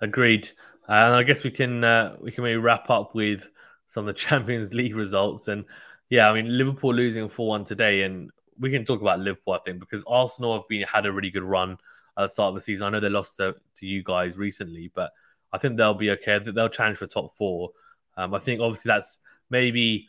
agreed. 0.00 0.50
And 0.88 1.14
I 1.14 1.22
guess 1.22 1.42
we 1.42 1.50
can 1.50 1.82
uh, 1.82 2.16
we 2.20 2.30
can 2.30 2.44
maybe 2.44 2.56
wrap 2.56 2.90
up 2.90 3.14
with 3.14 3.46
some 3.88 4.06
of 4.06 4.14
the 4.14 4.20
Champions 4.20 4.72
League 4.72 4.96
results. 4.96 5.48
And 5.48 5.64
yeah, 6.10 6.28
I 6.28 6.34
mean 6.34 6.58
Liverpool 6.58 6.92
losing 6.92 7.28
four 7.28 7.48
one 7.48 7.64
today, 7.64 8.02
and 8.02 8.30
we 8.58 8.70
can 8.70 8.84
talk 8.84 9.00
about 9.00 9.20
Liverpool, 9.20 9.54
I 9.54 9.60
think, 9.64 9.80
because 9.80 10.04
Arsenal 10.06 10.54
have 10.54 10.68
been 10.68 10.82
had 10.82 11.06
a 11.06 11.12
really 11.12 11.30
good 11.30 11.42
run 11.42 11.78
at 12.18 12.24
the 12.24 12.28
start 12.28 12.50
of 12.50 12.54
the 12.56 12.60
season. 12.60 12.86
I 12.86 12.90
know 12.90 13.00
they 13.00 13.08
lost 13.08 13.36
to, 13.36 13.54
to 13.76 13.86
you 13.86 14.02
guys 14.02 14.36
recently, 14.36 14.90
but 14.94 15.12
I 15.52 15.58
think 15.58 15.76
they'll 15.76 15.94
be 15.94 16.10
okay. 16.10 16.38
They'll 16.38 16.68
challenge 16.68 16.98
for 16.98 17.06
top 17.06 17.34
four. 17.36 17.70
Um, 18.16 18.34
I 18.34 18.38
think 18.38 18.60
obviously 18.60 18.90
that's 18.90 19.18
maybe 19.48 20.08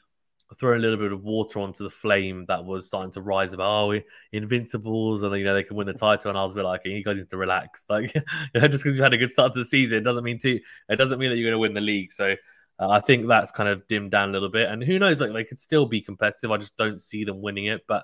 throwing 0.60 0.80
a 0.80 0.82
little 0.82 0.98
bit 0.98 1.14
of 1.14 1.24
water 1.24 1.60
onto 1.60 1.84
the 1.84 1.90
flame 1.90 2.46
that 2.48 2.66
was 2.66 2.88
starting 2.88 3.12
to 3.12 3.22
rise 3.22 3.54
about 3.54 3.70
oh 3.70 4.00
invincibles 4.34 5.24
and 5.24 5.34
you 5.38 5.46
know 5.46 5.54
they 5.54 5.64
can 5.64 5.78
win 5.78 5.88
the 5.88 5.94
title 5.94 6.30
and 6.30 6.38
I 6.38 6.44
was 6.44 6.52
a 6.52 6.56
bit 6.56 6.66
like 6.66 6.82
you 6.84 7.04
guys 7.04 7.16
need 7.16 7.30
to 7.30 7.38
relax 7.38 7.86
like 7.90 8.12
just 8.56 8.84
because 8.84 8.98
you 8.98 9.04
had 9.04 9.14
a 9.14 9.18
good 9.18 9.32
start 9.32 9.54
to 9.54 9.60
the 9.60 9.66
season 9.66 10.00
it 10.00 10.04
doesn't 10.04 10.26
mean 10.26 10.40
to 10.40 10.60
it 10.90 10.96
doesn't 10.98 11.20
mean 11.20 11.30
that 11.30 11.38
you're 11.38 11.50
going 11.50 11.54
to 11.56 11.60
win 11.60 11.74
the 11.74 11.80
league 11.80 12.12
so 12.12 12.36
uh, 12.80 12.90
I 12.90 13.00
think 13.00 13.28
that's 13.28 13.52
kind 13.52 13.70
of 13.70 13.88
dimmed 13.88 14.12
down 14.12 14.30
a 14.30 14.32
little 14.34 14.50
bit. 14.50 14.70
And 14.70 14.84
who 14.84 15.00
knows 15.00 15.20
like 15.20 15.34
they 15.34 15.44
could 15.44 15.60
still 15.60 15.86
be 15.86 16.02
competitive. 16.02 16.52
I 16.52 16.58
just 16.58 16.78
don't 16.78 17.00
see 17.00 17.24
them 17.24 17.42
winning 17.42 17.66
it. 17.66 17.82
But 17.88 18.04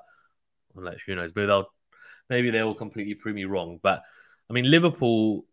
like, 0.75 0.97
who 1.05 1.15
knows? 1.15 1.31
Maybe 1.35 1.47
they'll 1.47 1.67
maybe 2.29 2.49
they 2.51 2.63
will 2.63 2.75
completely 2.75 3.15
prove 3.15 3.35
me 3.35 3.45
wrong. 3.45 3.79
But 3.81 4.03
I 4.49 4.53
mean 4.53 4.69
Liverpool 4.69 5.45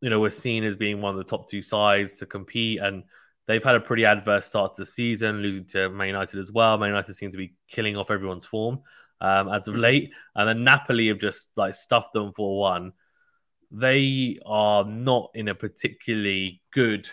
you 0.00 0.10
know 0.10 0.20
we're 0.20 0.30
seen 0.30 0.64
as 0.64 0.76
being 0.76 1.00
one 1.00 1.12
of 1.12 1.18
the 1.18 1.24
top 1.24 1.50
two 1.50 1.62
sides 1.62 2.16
to 2.16 2.26
compete. 2.26 2.80
And 2.80 3.04
They've 3.46 3.62
had 3.62 3.74
a 3.74 3.80
pretty 3.80 4.06
adverse 4.06 4.46
start 4.46 4.74
to 4.74 4.82
the 4.82 4.86
season, 4.86 5.42
losing 5.42 5.66
to 5.66 5.90
Man 5.90 6.08
United 6.08 6.38
as 6.38 6.50
well. 6.50 6.78
Man 6.78 6.88
United 6.88 7.14
seem 7.14 7.30
to 7.30 7.36
be 7.36 7.54
killing 7.68 7.96
off 7.96 8.10
everyone's 8.10 8.46
form 8.46 8.80
um, 9.20 9.48
as 9.52 9.68
of 9.68 9.76
late, 9.76 10.12
and 10.34 10.48
then 10.48 10.64
Napoli 10.64 11.08
have 11.08 11.18
just 11.18 11.48
like 11.54 11.74
stuffed 11.74 12.14
them 12.14 12.32
for 12.34 12.58
one. 12.58 12.92
They 13.70 14.38
are 14.46 14.84
not 14.84 15.30
in 15.34 15.48
a 15.48 15.54
particularly 15.54 16.62
good 16.72 17.08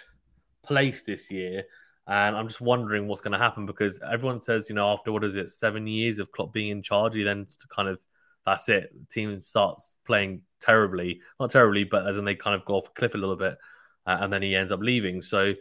place 0.63 1.03
this 1.03 1.31
year, 1.31 1.63
and 2.07 2.35
I'm 2.35 2.47
just 2.47 2.61
wondering 2.61 3.07
what's 3.07 3.21
going 3.21 3.33
to 3.33 3.37
happen 3.37 3.65
because 3.65 3.99
everyone 4.01 4.41
says, 4.41 4.69
you 4.69 4.75
know, 4.75 4.89
after 4.89 5.11
what 5.11 5.23
is 5.23 5.35
it, 5.35 5.49
seven 5.49 5.87
years 5.87 6.19
of 6.19 6.31
Klopp 6.31 6.53
being 6.53 6.69
in 6.69 6.81
charge, 6.81 7.15
he 7.15 7.23
then 7.23 7.47
kind 7.73 7.87
of 7.87 7.99
that's 8.45 8.69
it. 8.69 8.91
The 8.93 9.05
team 9.13 9.41
starts 9.41 9.95
playing 10.05 10.41
terribly, 10.59 11.21
not 11.39 11.51
terribly, 11.51 11.83
but 11.83 12.07
as 12.07 12.17
in 12.17 12.25
they 12.25 12.35
kind 12.35 12.55
of 12.55 12.65
go 12.65 12.75
off 12.75 12.87
a 12.87 12.91
cliff 12.91 13.13
a 13.13 13.17
little 13.17 13.35
bit, 13.35 13.57
uh, 14.05 14.17
and 14.19 14.33
then 14.33 14.41
he 14.41 14.55
ends 14.55 14.71
up 14.71 14.79
leaving. 14.79 15.21
So 15.21 15.53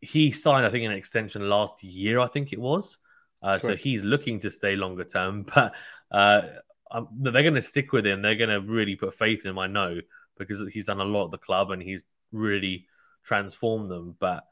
he 0.00 0.30
signed, 0.30 0.66
I 0.66 0.70
think, 0.70 0.84
an 0.84 0.92
extension 0.92 1.48
last 1.48 1.82
year, 1.82 2.18
I 2.20 2.26
think 2.26 2.52
it 2.52 2.60
was. 2.60 2.98
Uh, 3.40 3.58
so 3.58 3.76
he's 3.76 4.02
looking 4.02 4.40
to 4.40 4.50
stay 4.50 4.74
longer 4.74 5.04
term, 5.04 5.42
but 5.54 5.72
uh, 6.10 6.42
um, 6.90 7.08
they're 7.12 7.42
going 7.42 7.54
to 7.54 7.62
stick 7.62 7.92
with 7.92 8.06
him. 8.06 8.22
They're 8.22 8.34
going 8.34 8.50
to 8.50 8.60
really 8.60 8.96
put 8.96 9.14
faith 9.14 9.42
in 9.44 9.50
him, 9.50 9.58
I 9.58 9.66
know, 9.66 10.00
because 10.36 10.60
he's 10.72 10.86
done 10.86 11.00
a 11.00 11.04
lot 11.04 11.26
at 11.26 11.30
the 11.32 11.38
club 11.38 11.70
and 11.70 11.82
he's 11.82 12.02
really 12.32 12.86
transformed 13.24 13.90
them. 13.90 14.16
But 14.18 14.44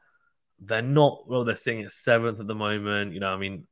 they're 0.59 0.83
not, 0.83 1.29
well, 1.29 1.45
they're 1.45 1.57
sitting 1.57 1.85
at 1.85 1.93
seventh 1.93 2.41
at 2.41 2.47
the 2.47 2.55
moment. 2.55 3.13
You 3.13 3.21
know, 3.21 3.33
I 3.33 3.37
mean, 3.37 3.67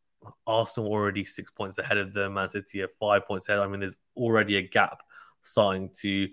Arsenal 0.47 0.91
already 0.91 1.25
six 1.25 1.51
points 1.51 1.79
ahead 1.79 1.99
of 1.99 2.13
them, 2.13 2.35
Man 2.35 2.49
City 2.49 2.83
are 2.83 2.91
five 2.99 3.27
points 3.27 3.49
ahead. 3.49 3.61
I 3.61 3.69
mean, 3.69 3.81
there's 3.81 3.97
already 4.17 4.57
a 4.57 4.63
gap 4.63 4.99
starting 5.43 5.91
to 6.01 6.29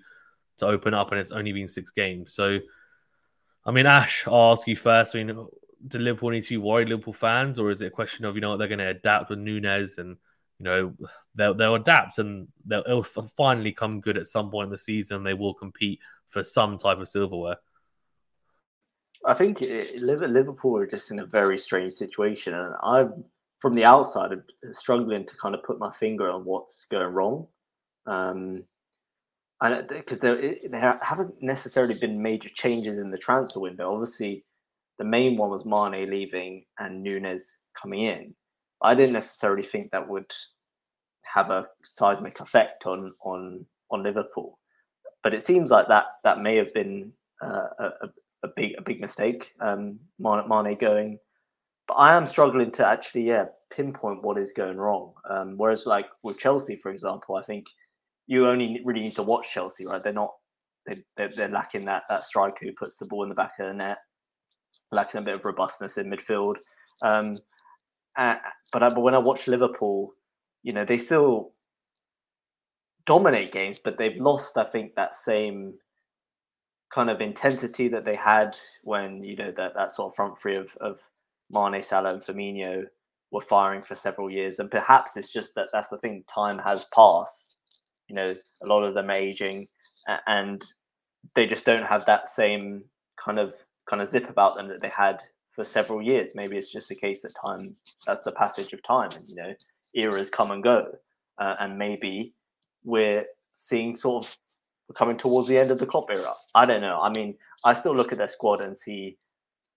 to 0.57 0.67
open 0.67 0.93
up, 0.93 1.11
and 1.11 1.19
it's 1.19 1.31
only 1.31 1.51
been 1.51 1.67
six 1.67 1.91
games. 1.91 2.33
So 2.33 2.59
I 3.65 3.71
mean, 3.71 3.85
Ash, 3.85 4.25
I'll 4.27 4.53
ask 4.53 4.67
you 4.67 4.75
first. 4.75 5.15
I 5.15 5.23
mean, 5.23 5.47
do 5.87 5.97
Liverpool 5.99 6.29
need 6.29 6.43
to 6.43 6.49
be 6.49 6.57
worried, 6.57 6.89
Liverpool 6.89 7.13
fans, 7.13 7.59
or 7.59 7.71
is 7.71 7.81
it 7.81 7.87
a 7.87 7.91
question 7.91 8.25
of 8.25 8.35
you 8.35 8.41
know 8.41 8.57
they're 8.57 8.67
going 8.67 8.79
to 8.79 8.87
adapt 8.87 9.29
with 9.29 9.39
Nunez 9.39 9.97
and 9.97 10.17
you 10.59 10.63
know 10.63 10.93
they'll 11.35 11.53
they'll 11.53 11.75
adapt 11.75 12.19
and 12.19 12.47
they'll 12.65 12.83
it'll 12.85 13.03
finally 13.03 13.71
come 13.71 14.01
good 14.01 14.17
at 14.17 14.27
some 14.27 14.49
point 14.49 14.67
in 14.67 14.71
the 14.71 14.77
season. 14.77 15.23
They 15.23 15.33
will 15.33 15.53
compete 15.53 15.99
for 16.27 16.43
some 16.43 16.77
type 16.77 16.99
of 16.99 17.09
silverware. 17.09 17.57
I 19.25 19.33
think 19.33 19.61
Liverpool 19.61 20.77
are 20.77 20.87
just 20.87 21.11
in 21.11 21.19
a 21.19 21.25
very 21.25 21.57
strange 21.57 21.93
situation, 21.93 22.53
and 22.53 22.75
I'm 22.81 23.23
from 23.59 23.75
the 23.75 23.85
outside 23.85 24.31
struggling 24.71 25.25
to 25.25 25.37
kind 25.37 25.53
of 25.53 25.63
put 25.63 25.79
my 25.79 25.91
finger 25.91 26.29
on 26.29 26.43
what's 26.45 26.85
going 26.85 27.13
wrong. 27.13 27.47
Um, 28.07 28.63
and 29.61 29.87
because 29.87 30.19
there, 30.19 30.55
there 30.69 30.99
haven't 31.03 31.35
necessarily 31.41 31.93
been 31.93 32.21
major 32.21 32.49
changes 32.55 32.97
in 32.97 33.11
the 33.11 33.17
transfer 33.17 33.59
window. 33.59 33.93
Obviously, 33.93 34.43
the 34.97 35.05
main 35.05 35.37
one 35.37 35.51
was 35.51 35.65
Mane 35.65 36.09
leaving 36.09 36.65
and 36.79 37.03
Nunez 37.03 37.59
coming 37.79 38.01
in. 38.03 38.33
I 38.81 38.95
didn't 38.95 39.13
necessarily 39.13 39.63
think 39.63 39.91
that 39.91 40.09
would 40.09 40.31
have 41.23 41.51
a 41.51 41.67
seismic 41.83 42.39
effect 42.39 42.87
on 42.87 43.13
on 43.23 43.65
on 43.91 44.01
Liverpool, 44.01 44.57
but 45.21 45.35
it 45.35 45.43
seems 45.43 45.69
like 45.69 45.87
that 45.87 46.05
that 46.23 46.41
may 46.41 46.55
have 46.55 46.73
been 46.73 47.13
uh, 47.43 47.67
a, 47.79 48.09
a 48.43 48.47
big 48.55 48.73
a 48.77 48.81
big 48.81 48.99
mistake. 48.99 49.53
Um, 49.61 49.99
Mane 50.19 50.77
going, 50.77 51.19
but 51.87 51.95
I 51.95 52.15
am 52.15 52.25
struggling 52.25 52.71
to 52.71 52.85
actually 52.85 53.27
yeah 53.27 53.45
pinpoint 53.73 54.23
what 54.23 54.37
is 54.37 54.51
going 54.51 54.77
wrong. 54.77 55.13
Um, 55.29 55.53
whereas 55.57 55.85
like 55.85 56.07
with 56.23 56.39
Chelsea, 56.39 56.75
for 56.75 56.91
example, 56.91 57.35
I 57.35 57.43
think 57.43 57.65
you 58.27 58.47
only 58.47 58.81
really 58.85 59.01
need 59.01 59.15
to 59.15 59.23
watch 59.23 59.51
Chelsea, 59.51 59.85
right? 59.85 60.03
They're 60.03 60.13
not 60.13 60.31
they, 60.87 61.03
they're, 61.17 61.31
they're 61.35 61.49
lacking 61.49 61.85
that 61.85 62.03
that 62.09 62.23
striker 62.23 62.65
who 62.65 62.73
puts 62.73 62.97
the 62.97 63.05
ball 63.05 63.23
in 63.23 63.29
the 63.29 63.35
back 63.35 63.53
of 63.59 63.67
the 63.67 63.73
net, 63.73 63.97
lacking 64.91 65.19
a 65.19 65.23
bit 65.23 65.37
of 65.37 65.45
robustness 65.45 65.97
in 65.97 66.09
midfield. 66.09 66.55
Um, 67.01 67.37
uh, 68.17 68.35
but 68.73 68.83
I, 68.83 68.89
but 68.89 69.01
when 69.01 69.15
I 69.15 69.19
watch 69.19 69.47
Liverpool, 69.47 70.13
you 70.63 70.73
know 70.73 70.85
they 70.85 70.97
still 70.97 71.53
dominate 73.05 73.51
games, 73.51 73.79
but 73.79 73.97
they've 73.97 74.19
lost, 74.19 74.57
I 74.57 74.63
think, 74.63 74.95
that 74.95 75.15
same 75.15 75.73
kind 76.93 77.09
of 77.09 77.21
intensity 77.21 77.87
that 77.87 78.05
they 78.05 78.15
had 78.15 78.57
when 78.83 79.23
you 79.23 79.35
know 79.35 79.51
that 79.51 79.73
that 79.75 79.91
sort 79.91 80.11
of 80.11 80.15
front 80.15 80.39
three 80.39 80.55
of 80.55 80.75
of 80.81 80.99
Mane, 81.49 81.81
Salah, 81.81 82.13
and 82.13 82.23
Firmino 82.23 82.83
were 83.31 83.41
firing 83.41 83.81
for 83.83 83.95
several 83.95 84.29
years, 84.29 84.59
and 84.59 84.69
perhaps 84.71 85.17
it's 85.17 85.31
just 85.31 85.55
that 85.55 85.69
that's 85.73 85.89
the 85.89 85.97
thing. 85.97 86.23
Time 86.33 86.59
has 86.59 86.85
passed, 86.93 87.57
you 88.07 88.15
know 88.15 88.35
a 88.63 88.67
lot 88.67 88.83
of 88.83 88.93
them 88.93 89.09
aging 89.09 89.67
and 90.27 90.63
they 91.35 91.45
just 91.45 91.65
don't 91.65 91.85
have 91.85 92.05
that 92.05 92.27
same 92.27 92.83
kind 93.23 93.39
of 93.39 93.53
kind 93.89 94.01
of 94.01 94.07
zip 94.07 94.29
about 94.29 94.55
them 94.55 94.67
that 94.67 94.81
they 94.81 94.89
had 94.89 95.21
for 95.49 95.63
several 95.63 96.01
years. 96.01 96.33
Maybe 96.35 96.57
it's 96.57 96.71
just 96.71 96.91
a 96.91 96.95
case 96.95 97.21
that 97.21 97.33
time 97.41 97.75
that's 98.05 98.21
the 98.21 98.31
passage 98.31 98.73
of 98.73 98.83
time 98.83 99.11
and 99.15 99.27
you 99.27 99.35
know 99.35 99.53
eras 99.95 100.29
come 100.29 100.51
and 100.51 100.63
go. 100.63 100.91
Uh, 101.37 101.55
and 101.59 101.77
maybe 101.77 102.33
we're 102.83 103.25
seeing 103.51 103.95
sort 103.95 104.25
of 104.25 104.37
coming 104.95 105.17
towards 105.17 105.47
the 105.47 105.57
end 105.57 105.71
of 105.71 105.79
the 105.79 105.85
Klopp 105.85 106.09
era 106.09 106.33
i 106.55 106.65
don't 106.65 106.81
know 106.81 106.99
i 107.01 107.11
mean 107.15 107.35
i 107.63 107.73
still 107.73 107.95
look 107.95 108.11
at 108.11 108.17
their 108.17 108.27
squad 108.27 108.61
and 108.61 108.75
see 108.75 109.17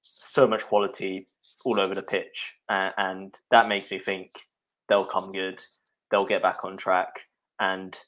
so 0.03 0.47
much 0.47 0.65
quality 0.65 1.29
all 1.65 1.81
over 1.81 1.95
the 1.95 2.03
pitch 2.03 2.53
uh, 2.69 2.91
and 2.99 3.39
that 3.51 3.69
makes 3.69 3.91
me 3.91 3.99
think 3.99 4.31
they'll 4.89 5.05
come 5.05 5.33
good 5.33 5.63
they'll 6.11 6.27
get 6.27 6.43
back 6.43 6.65
on 6.65 6.77
track 6.77 7.21
and 7.61 7.99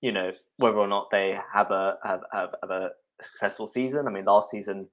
you 0.00 0.12
know 0.12 0.30
whether 0.56 0.76
or 0.76 0.86
not 0.86 1.10
they 1.10 1.38
have 1.52 1.70
a 1.70 1.98
have, 2.04 2.20
have, 2.32 2.50
have 2.62 2.70
a 2.70 2.90
successful 3.20 3.66
season. 3.66 4.06
I 4.06 4.10
mean, 4.10 4.24
last 4.24 4.50
season 4.50 4.88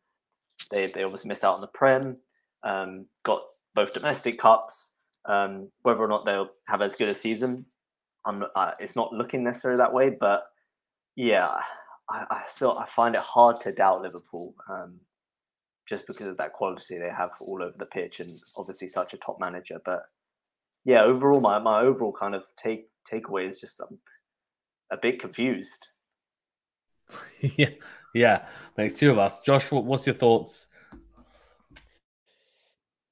they 0.69 0.87
they 0.87 1.03
obviously 1.03 1.29
missed 1.29 1.43
out 1.43 1.55
on 1.55 1.61
the 1.61 1.67
Prem, 1.67 2.17
um, 2.63 3.05
got 3.23 3.41
both 3.75 3.93
domestic 3.93 4.39
cups. 4.39 4.93
Um, 5.25 5.69
whether 5.83 6.01
or 6.01 6.07
not 6.07 6.25
they'll 6.25 6.49
have 6.67 6.81
as 6.81 6.95
good 6.95 7.09
a 7.09 7.13
season, 7.13 7.65
uh, 8.25 8.71
it's 8.79 8.95
not 8.95 9.13
looking 9.13 9.43
necessarily 9.43 9.77
that 9.77 9.93
way. 9.93 10.09
But 10.09 10.45
yeah, 11.15 11.49
I, 12.09 12.25
I 12.29 12.43
still 12.47 12.77
I 12.77 12.85
find 12.87 13.15
it 13.15 13.21
hard 13.21 13.61
to 13.61 13.71
doubt 13.71 14.01
Liverpool. 14.01 14.55
Um, 14.69 14.99
just 15.91 16.07
because 16.07 16.27
of 16.27 16.37
that 16.37 16.53
quality 16.53 16.97
they 16.97 17.09
have 17.09 17.31
all 17.41 17.61
over 17.61 17.75
the 17.77 17.85
pitch 17.85 18.21
and 18.21 18.39
obviously 18.55 18.87
such 18.87 19.13
a 19.13 19.17
top 19.17 19.37
manager. 19.41 19.77
But 19.83 20.03
yeah, 20.85 21.03
overall, 21.03 21.41
my, 21.41 21.59
my 21.59 21.81
overall 21.81 22.13
kind 22.13 22.33
of 22.33 22.43
take 22.55 22.87
takeaway 23.11 23.47
is 23.47 23.59
just 23.59 23.79
um, 23.81 23.99
a 24.89 24.97
bit 24.97 25.19
confused. 25.19 25.87
yeah, 27.41 27.69
yeah, 28.15 28.45
makes 28.77 28.97
two 28.97 29.11
of 29.11 29.19
us. 29.19 29.41
Josh, 29.41 29.69
what's 29.69 30.05
your 30.07 30.15
thoughts? 30.15 30.67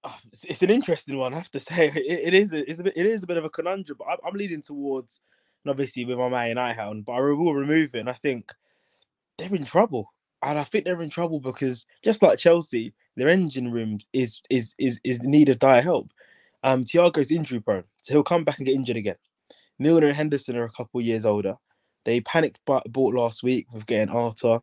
Oh, 0.06 0.18
it's, 0.48 0.64
an 0.64 0.70
interesting 0.70 1.18
one, 1.18 1.34
I 1.34 1.38
have 1.38 1.52
to 1.52 1.60
say. 1.60 1.92
It, 1.96 2.28
it 2.28 2.34
is, 2.34 2.54
it's 2.54 2.80
a 2.80 2.84
bit, 2.84 2.94
it 2.96 3.06
is 3.06 3.24
a 3.24 3.28
bit 3.28 3.36
of 3.36 3.44
a 3.44 3.50
conundrum. 3.50 3.98
But 4.00 4.08
I'm, 4.08 4.18
I'm 4.26 4.34
leaning 4.36 4.62
towards, 4.62 5.20
and 5.70 5.76
obviously 5.76 6.04
with 6.04 6.18
my 6.18 6.30
man 6.30 6.58
I 6.58 6.74
hound, 6.74 7.06
but 7.06 7.14
I 7.14 7.20
will 7.20 7.54
remove 7.54 7.94
it. 7.94 8.08
I 8.08 8.14
think 8.14 8.52
they're 9.38 9.54
in 9.54 9.66
trouble, 9.66 10.12
and 10.42 10.58
I 10.58 10.64
think 10.64 10.84
they're 10.84 11.02
in 11.02 11.12
trouble 11.12 11.40
because 11.40 11.86
just 12.04 12.24
like 12.24 12.40
Chelsea, 12.40 12.94
their 13.16 13.30
engine 13.30 13.72
room 13.72 14.00
is 14.12 14.42
is 14.50 14.74
is 14.80 15.00
is 15.04 15.20
in 15.20 15.30
need 15.30 15.50
of 15.50 15.60
dire 15.60 15.84
help. 15.84 16.12
Um, 16.64 16.84
Thiago's 16.84 17.32
injury 17.32 17.60
prone, 17.60 17.84
so 18.02 18.14
he'll 18.14 18.24
come 18.24 18.44
back 18.44 18.58
and 18.58 18.66
get 18.66 18.76
injured 18.76 18.98
again. 18.98 19.16
Milner 19.78 20.08
and 20.08 20.16
Henderson 20.16 20.58
are 20.58 20.66
a 20.66 20.72
couple 20.72 21.00
years 21.02 21.24
older. 21.24 21.56
They 22.04 22.20
panicked 22.20 22.60
but 22.66 22.92
bought 22.92 23.14
last 23.14 23.44
week 23.44 23.68
with 23.72 23.86
getting 23.86 24.14
Arthur. 24.14 24.60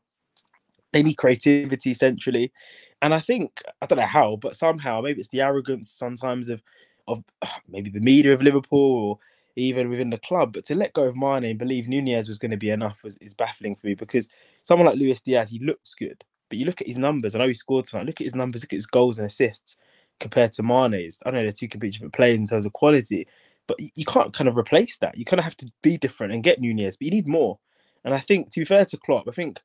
They 0.93 1.05
need 1.05 1.15
creativity 1.15 1.95
centrally. 1.95 2.53
And 3.01 3.15
I 3.15 3.21
think 3.21 3.63
I 3.81 3.87
don't 3.87 3.99
know 3.99 4.07
how, 4.07 4.37
but 4.37 4.57
somehow 4.57 5.03
maybe 5.03 5.21
it's 5.21 5.29
the 5.29 5.43
arrogance 5.43 5.89
sometimes 5.91 6.49
of 6.49 6.63
of 7.07 7.23
maybe 7.69 7.91
the 7.91 8.01
media 8.01 8.33
of 8.35 8.43
Liverpool 8.43 8.81
or 8.81 9.19
even 9.57 9.89
within 9.89 10.11
the 10.11 10.19
club. 10.19 10.53
But 10.53 10.65
to 10.67 10.75
let 10.75 10.93
go 10.93 11.05
of 11.05 11.17
Mane 11.17 11.45
and 11.45 11.59
believe 11.59 11.89
Nunez 11.89 12.29
was 12.29 12.39
going 12.39 12.51
to 12.51 12.57
be 12.57 12.71
enough 12.71 13.03
was, 13.03 13.17
is 13.19 13.35
baffling 13.35 13.75
for 13.75 13.87
me 13.87 13.95
because 13.95 14.29
someone 14.63 14.87
like 14.87 14.97
Luis 14.97 15.21
Diaz, 15.21 15.51
he 15.51 15.59
looks 15.59 15.95
good, 15.95 16.23
but 16.49 16.59
you 16.59 16.67
look 16.67 16.81
at 16.81 16.87
his 16.87 16.99
numbers. 16.99 17.35
I 17.35 17.39
know 17.39 17.49
he 17.49 17.55
scored 17.55 17.87
tonight. 17.87 18.07
Look 18.07 18.21
at 18.21 18.27
his 18.27 18.35
numbers. 18.35 18.63
Look 18.63 18.73
at 18.73 18.77
his 18.77 18.87
goals 18.87 19.19
and 19.19 19.27
assists 19.27 19.77
compared 20.21 20.53
to 20.55 20.63
Mane's. 20.63 21.19
I 21.27 21.31
know 21.31 21.43
they're 21.43 21.53
two 21.53 21.69
completely 21.69 21.93
different 21.93 22.15
players 22.15 22.39
in 22.41 22.47
terms 22.47 22.67
of 22.67 22.73
quality, 22.73 23.27
but 23.67 23.79
you 23.95 24.05
can't 24.05 24.33
kind 24.33 24.49
of 24.49 24.57
replace 24.57 24.99
that. 24.99 25.19
You 25.19 25.25
kind 25.25 25.41
of 25.41 25.45
have 25.45 25.57
to 25.59 25.71
be 25.83 25.97
different 25.97 26.33
and 26.33 26.43
get 26.43 26.61
Nunez, 26.61 26.97
but 26.97 27.07
you 27.07 27.11
need 27.11 27.29
more. 27.29 27.59
And 28.05 28.15
I 28.15 28.19
think, 28.19 28.53
to 28.53 28.61
be 28.61 28.65
fair 28.65 28.85
to 28.85 28.97
Klopp, 28.97 29.29
I 29.29 29.33
think 29.33 29.61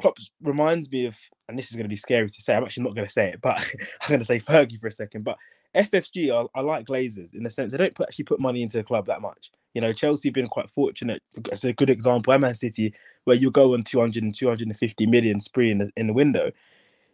Klopp 0.00 0.16
reminds 0.42 0.90
me 0.90 1.06
of, 1.06 1.18
and 1.48 1.58
this 1.58 1.70
is 1.70 1.76
going 1.76 1.84
to 1.84 1.88
be 1.88 1.96
scary 1.96 2.28
to 2.28 2.42
say. 2.42 2.54
I'm 2.54 2.62
actually 2.62 2.84
not 2.84 2.94
going 2.94 3.06
to 3.06 3.12
say 3.12 3.30
it, 3.30 3.40
but 3.40 3.58
I'm 4.02 4.08
going 4.08 4.20
to 4.20 4.24
say 4.24 4.38
Fergie 4.38 4.78
for 4.78 4.86
a 4.86 4.92
second. 4.92 5.24
But 5.24 5.36
FSG 5.74 6.34
are, 6.34 6.48
are 6.54 6.62
like 6.62 6.86
Glazers 6.86 7.34
in 7.34 7.42
the 7.42 7.50
sense 7.50 7.72
they 7.72 7.78
don't 7.78 7.94
put, 7.94 8.08
actually 8.08 8.24
put 8.24 8.40
money 8.40 8.62
into 8.62 8.76
the 8.76 8.84
club 8.84 9.06
that 9.06 9.22
much. 9.22 9.50
You 9.74 9.80
know, 9.80 9.92
Chelsea 9.92 10.30
been 10.30 10.46
quite 10.46 10.68
fortunate. 10.68 11.22
It's 11.50 11.64
a 11.64 11.72
good 11.72 11.88
example. 11.88 12.36
Man 12.38 12.54
City, 12.54 12.94
where 13.24 13.36
you 13.36 13.50
go 13.50 13.74
on 13.74 13.82
200 13.82 14.22
and 14.22 14.34
250 14.34 15.06
million 15.06 15.40
spree 15.40 15.70
in 15.70 15.78
the, 15.78 15.90
in 15.96 16.06
the 16.08 16.12
window. 16.12 16.52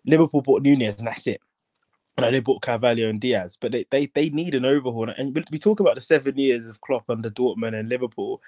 Liverpool 0.05 0.43
bought 0.43 0.63
Nunez 0.63 0.99
and 0.99 1.07
that's 1.07 1.27
it. 1.27 1.41
And 2.17 2.35
they 2.35 2.41
bought 2.41 2.63
Carvalho 2.63 3.09
and 3.09 3.21
Diaz, 3.21 3.57
but 3.61 3.71
they, 3.71 3.87
they 3.91 4.07
they 4.07 4.29
need 4.31 4.57
an 4.57 4.65
overhaul. 4.65 5.09
And 5.09 5.41
we 5.53 5.59
talk 5.59 5.79
about 5.79 5.95
the 5.95 6.01
seven 6.01 6.37
years 6.37 6.69
of 6.69 6.81
Klopp 6.81 7.09
under 7.09 7.31
Dortmund 7.31 7.79
and 7.79 7.89
Liverpool. 7.89 8.43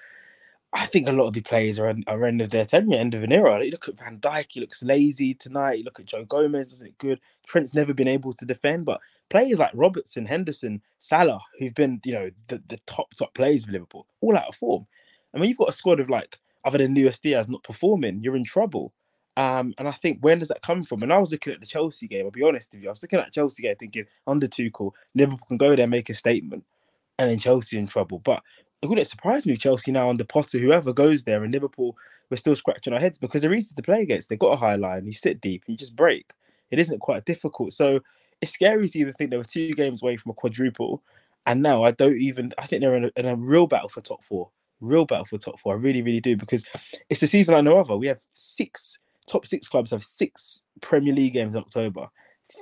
I 0.73 0.85
think 0.85 1.09
a 1.09 1.11
lot 1.11 1.27
of 1.27 1.33
the 1.33 1.41
players 1.41 1.79
are, 1.79 1.93
are 2.07 2.25
end 2.25 2.41
of 2.41 2.49
their 2.49 2.65
tenure, 2.65 2.97
end 2.97 3.13
of 3.13 3.23
an 3.23 3.31
era. 3.33 3.63
You 3.63 3.71
look 3.71 3.89
at 3.89 3.99
Van 3.99 4.19
Dijk, 4.19 4.45
he 4.51 4.61
looks 4.61 4.81
lazy 4.81 5.33
tonight. 5.33 5.79
You 5.79 5.83
look 5.83 5.99
at 5.99 6.05
Joe 6.05 6.23
Gomez, 6.23 6.71
isn't 6.71 6.87
it 6.87 6.97
good? 6.97 7.19
Trent's 7.45 7.73
never 7.73 7.93
been 7.93 8.07
able 8.07 8.31
to 8.33 8.45
defend, 8.45 8.85
but 8.85 9.01
players 9.29 9.59
like 9.59 9.71
Robertson, 9.73 10.25
Henderson, 10.25 10.81
Salah, 10.97 11.41
who've 11.59 11.73
been, 11.73 11.99
you 12.05 12.13
know, 12.13 12.31
the, 12.47 12.61
the 12.67 12.77
top, 12.85 13.13
top 13.15 13.33
players 13.33 13.65
of 13.65 13.71
Liverpool, 13.71 14.07
all 14.21 14.37
out 14.37 14.47
of 14.47 14.55
form. 14.55 14.87
I 15.33 15.39
mean, 15.39 15.49
you've 15.49 15.57
got 15.57 15.69
a 15.69 15.73
squad 15.73 15.99
of 15.99 16.09
like, 16.09 16.39
other 16.63 16.77
than 16.77 16.95
Luis 16.95 17.19
Diaz 17.19 17.49
not 17.49 17.63
performing, 17.63 18.21
you're 18.21 18.35
in 18.37 18.45
trouble. 18.45 18.93
Um, 19.37 19.73
and 19.77 19.87
I 19.87 19.91
think 19.91 20.19
when 20.21 20.39
does 20.39 20.49
that 20.49 20.61
come 20.61 20.83
from? 20.83 21.03
And 21.03 21.11
I 21.11 21.17
was 21.17 21.31
looking 21.31 21.53
at 21.53 21.59
the 21.59 21.65
Chelsea 21.65 22.07
game, 22.07 22.25
I'll 22.25 22.31
be 22.31 22.43
honest 22.43 22.71
with 22.71 22.83
you. 22.83 22.89
I 22.89 22.91
was 22.91 23.01
looking 23.01 23.19
at 23.19 23.31
Chelsea 23.31 23.63
game 23.63 23.75
thinking, 23.77 24.05
under 24.27 24.47
Tuchel, 24.47 24.91
Liverpool 25.15 25.47
can 25.47 25.57
go 25.57 25.75
there, 25.75 25.83
and 25.83 25.91
make 25.91 26.09
a 26.09 26.13
statement, 26.13 26.65
and 27.17 27.29
then 27.29 27.39
Chelsea 27.39 27.77
in 27.77 27.87
trouble. 27.87 28.19
But 28.19 28.43
it 28.81 28.87
wouldn't 28.87 29.07
surprise 29.07 29.45
me 29.45 29.53
if 29.53 29.59
Chelsea 29.59 29.91
now 29.91 30.09
under 30.09 30.23
Potter, 30.23 30.57
whoever 30.57 30.91
goes 30.91 31.23
there, 31.23 31.43
and 31.43 31.53
Liverpool, 31.53 31.95
we're 32.29 32.37
still 32.37 32.55
scratching 32.55 32.93
our 32.93 32.99
heads 32.99 33.17
because 33.17 33.41
they're 33.41 33.53
easy 33.53 33.75
to 33.75 33.81
play 33.83 34.01
against. 34.01 34.29
They've 34.29 34.39
got 34.39 34.53
a 34.53 34.57
high 34.57 34.75
line, 34.75 35.05
you 35.05 35.13
sit 35.13 35.39
deep, 35.39 35.63
you 35.67 35.77
just 35.77 35.95
break. 35.95 36.33
It 36.71 36.79
isn't 36.79 36.99
quite 36.99 37.25
difficult. 37.25 37.73
So 37.73 37.99
it's 38.41 38.53
scary 38.53 38.89
to 38.89 38.99
even 38.99 39.13
think 39.13 39.29
they 39.29 39.37
were 39.37 39.43
two 39.43 39.73
games 39.73 40.01
away 40.01 40.17
from 40.17 40.31
a 40.31 40.33
quadruple. 40.33 41.03
And 41.45 41.61
now 41.61 41.83
I 41.83 41.91
don't 41.91 42.17
even, 42.17 42.53
I 42.57 42.65
think 42.65 42.81
they're 42.81 42.95
in 42.95 43.05
a, 43.05 43.11
in 43.17 43.25
a 43.25 43.35
real 43.35 43.67
battle 43.67 43.89
for 43.89 44.01
top 44.01 44.23
four. 44.23 44.49
Real 44.79 45.05
battle 45.05 45.25
for 45.25 45.37
top 45.37 45.59
four. 45.59 45.73
I 45.73 45.77
really, 45.77 46.01
really 46.01 46.21
do 46.21 46.35
because 46.35 46.65
it's 47.09 47.19
the 47.19 47.27
season 47.27 47.53
I 47.53 47.61
know 47.61 47.77
of. 47.77 47.89
We 47.89 48.07
have 48.07 48.21
six, 48.33 48.97
top 49.27 49.45
six 49.45 49.67
clubs 49.67 49.91
have 49.91 50.03
six 50.03 50.61
Premier 50.81 51.13
League 51.13 51.33
games 51.33 51.53
in 51.53 51.59
October, 51.59 52.07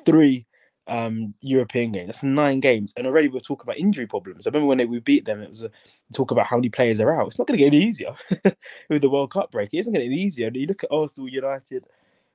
three 0.06 0.46
um, 0.90 1.34
European 1.42 1.92
game. 1.92 2.08
That's 2.08 2.24
nine 2.24 2.60
games, 2.60 2.94
and 2.98 3.08
already 3.08 3.28
we're 3.28 3.40
talking 3.40 3.66
about 3.66 3.78
injury 3.78 4.08
problems. 4.08 4.46
I 4.46 4.50
remember 4.50 4.68
when 4.68 4.90
we 4.90 5.00
beat 5.00 5.26
them, 5.26 5.42
it 5.42 5.50
was 5.50 5.64
a 5.64 5.72
talk 6.14 6.32
about 6.32 6.48
how 6.48 6.58
many 6.58 6.70
players 6.70 7.00
are 7.00 7.20
out. 7.20 7.28
It's 7.28 7.40
not 7.40 7.48
going 7.48 7.58
to 7.58 7.64
get 7.64 7.74
any 7.74 7.84
easier 7.84 8.16
with 8.90 9.02
the 9.02 9.10
World 9.10 9.32
Cup 9.32 9.52
break. 9.52 9.74
It 9.74 9.80
isn't 9.80 9.94
going 9.94 10.04
to 10.04 10.10
get 10.10 10.14
any 10.14 10.24
easier. 10.24 10.52
You 10.54 10.68
look 10.68 10.84
at 10.84 10.92
Arsenal, 10.92 11.30
United, 11.30 11.86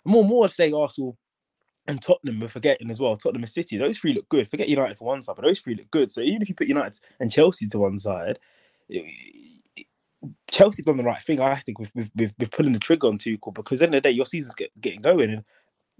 more 0.04 0.24
more 0.24 0.48
say 0.48 0.72
Arsenal 0.72 1.18
and 1.86 2.00
Tottenham. 2.00 2.40
We're 2.40 2.48
forgetting 2.48 2.90
as 2.90 3.00
well. 3.00 3.16
Tottenham 3.16 3.42
and 3.42 3.50
City. 3.50 3.76
Those 3.76 3.98
three 3.98 4.14
look 4.14 4.28
good. 4.28 4.48
Forget 4.48 4.68
United 4.68 4.96
for 4.96 5.04
one 5.04 5.20
side, 5.20 5.36
but 5.36 5.44
those 5.44 5.60
three 5.60 5.74
look 5.74 5.90
good. 5.90 6.12
So 6.12 6.20
even 6.20 6.42
if 6.42 6.48
you 6.48 6.54
put 6.54 6.68
United 6.68 7.00
and 7.20 7.30
Chelsea 7.30 7.66
to 7.68 7.78
one 7.78 7.98
side. 7.98 8.38
Chelsea 10.50 10.82
done 10.82 10.96
the 10.96 11.04
right 11.04 11.20
thing, 11.20 11.40
I 11.40 11.56
think, 11.56 11.78
with, 11.78 11.90
with, 11.94 12.10
with 12.14 12.50
pulling 12.50 12.72
the 12.72 12.78
trigger 12.78 13.08
on 13.08 13.18
Tuchel 13.18 13.52
because 13.52 13.82
at 13.82 13.90
the 13.90 13.96
end 13.96 13.96
of 13.96 14.02
the 14.04 14.08
day, 14.08 14.14
your 14.14 14.24
season's 14.24 14.54
get, 14.54 14.70
getting 14.80 15.02
going, 15.02 15.30
and 15.30 15.44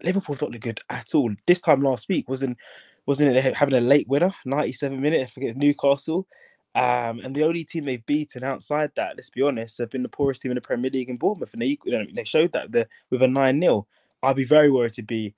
Liverpool 0.03 0.37
not 0.41 0.51
look 0.51 0.61
good 0.61 0.81
at 0.91 1.15
all. 1.15 1.33
This 1.47 1.61
time 1.61 1.83
last 1.83 2.09
week 2.09 2.29
wasn't 2.29 2.59
wasn't 3.07 3.37
it 3.37 3.55
having 3.55 3.75
a 3.75 3.81
late 3.81 4.09
winner, 4.09 4.35
97 4.47 5.01
minutes 5.01 5.33
forget 5.33 5.57
Newcastle. 5.57 6.27
Um, 6.75 7.21
and 7.21 7.35
the 7.35 7.45
only 7.45 7.63
team 7.63 7.85
they've 7.85 8.05
beaten 8.05 8.43
outside 8.43 8.91
that, 8.97 9.15
let's 9.15 9.31
be 9.31 9.43
honest, 9.43 9.79
have 9.79 9.91
been 9.91 10.03
the 10.03 10.09
poorest 10.09 10.43
team 10.43 10.51
in 10.51 10.57
the 10.57 10.61
Premier 10.61 10.91
League 10.91 11.09
in 11.09 11.17
Bournemouth, 11.17 11.53
and 11.53 11.63
they 11.63 11.79
they 12.13 12.25
showed 12.25 12.53
that 12.53 12.73
the, 12.73 12.89
with 13.11 13.23
a 13.23 13.29
nine 13.29 13.61
0 13.61 13.87
I'd 14.23 14.37
be 14.37 14.45
very 14.45 14.71
worried 14.71 14.95
to 14.95 15.03
be 15.03 15.35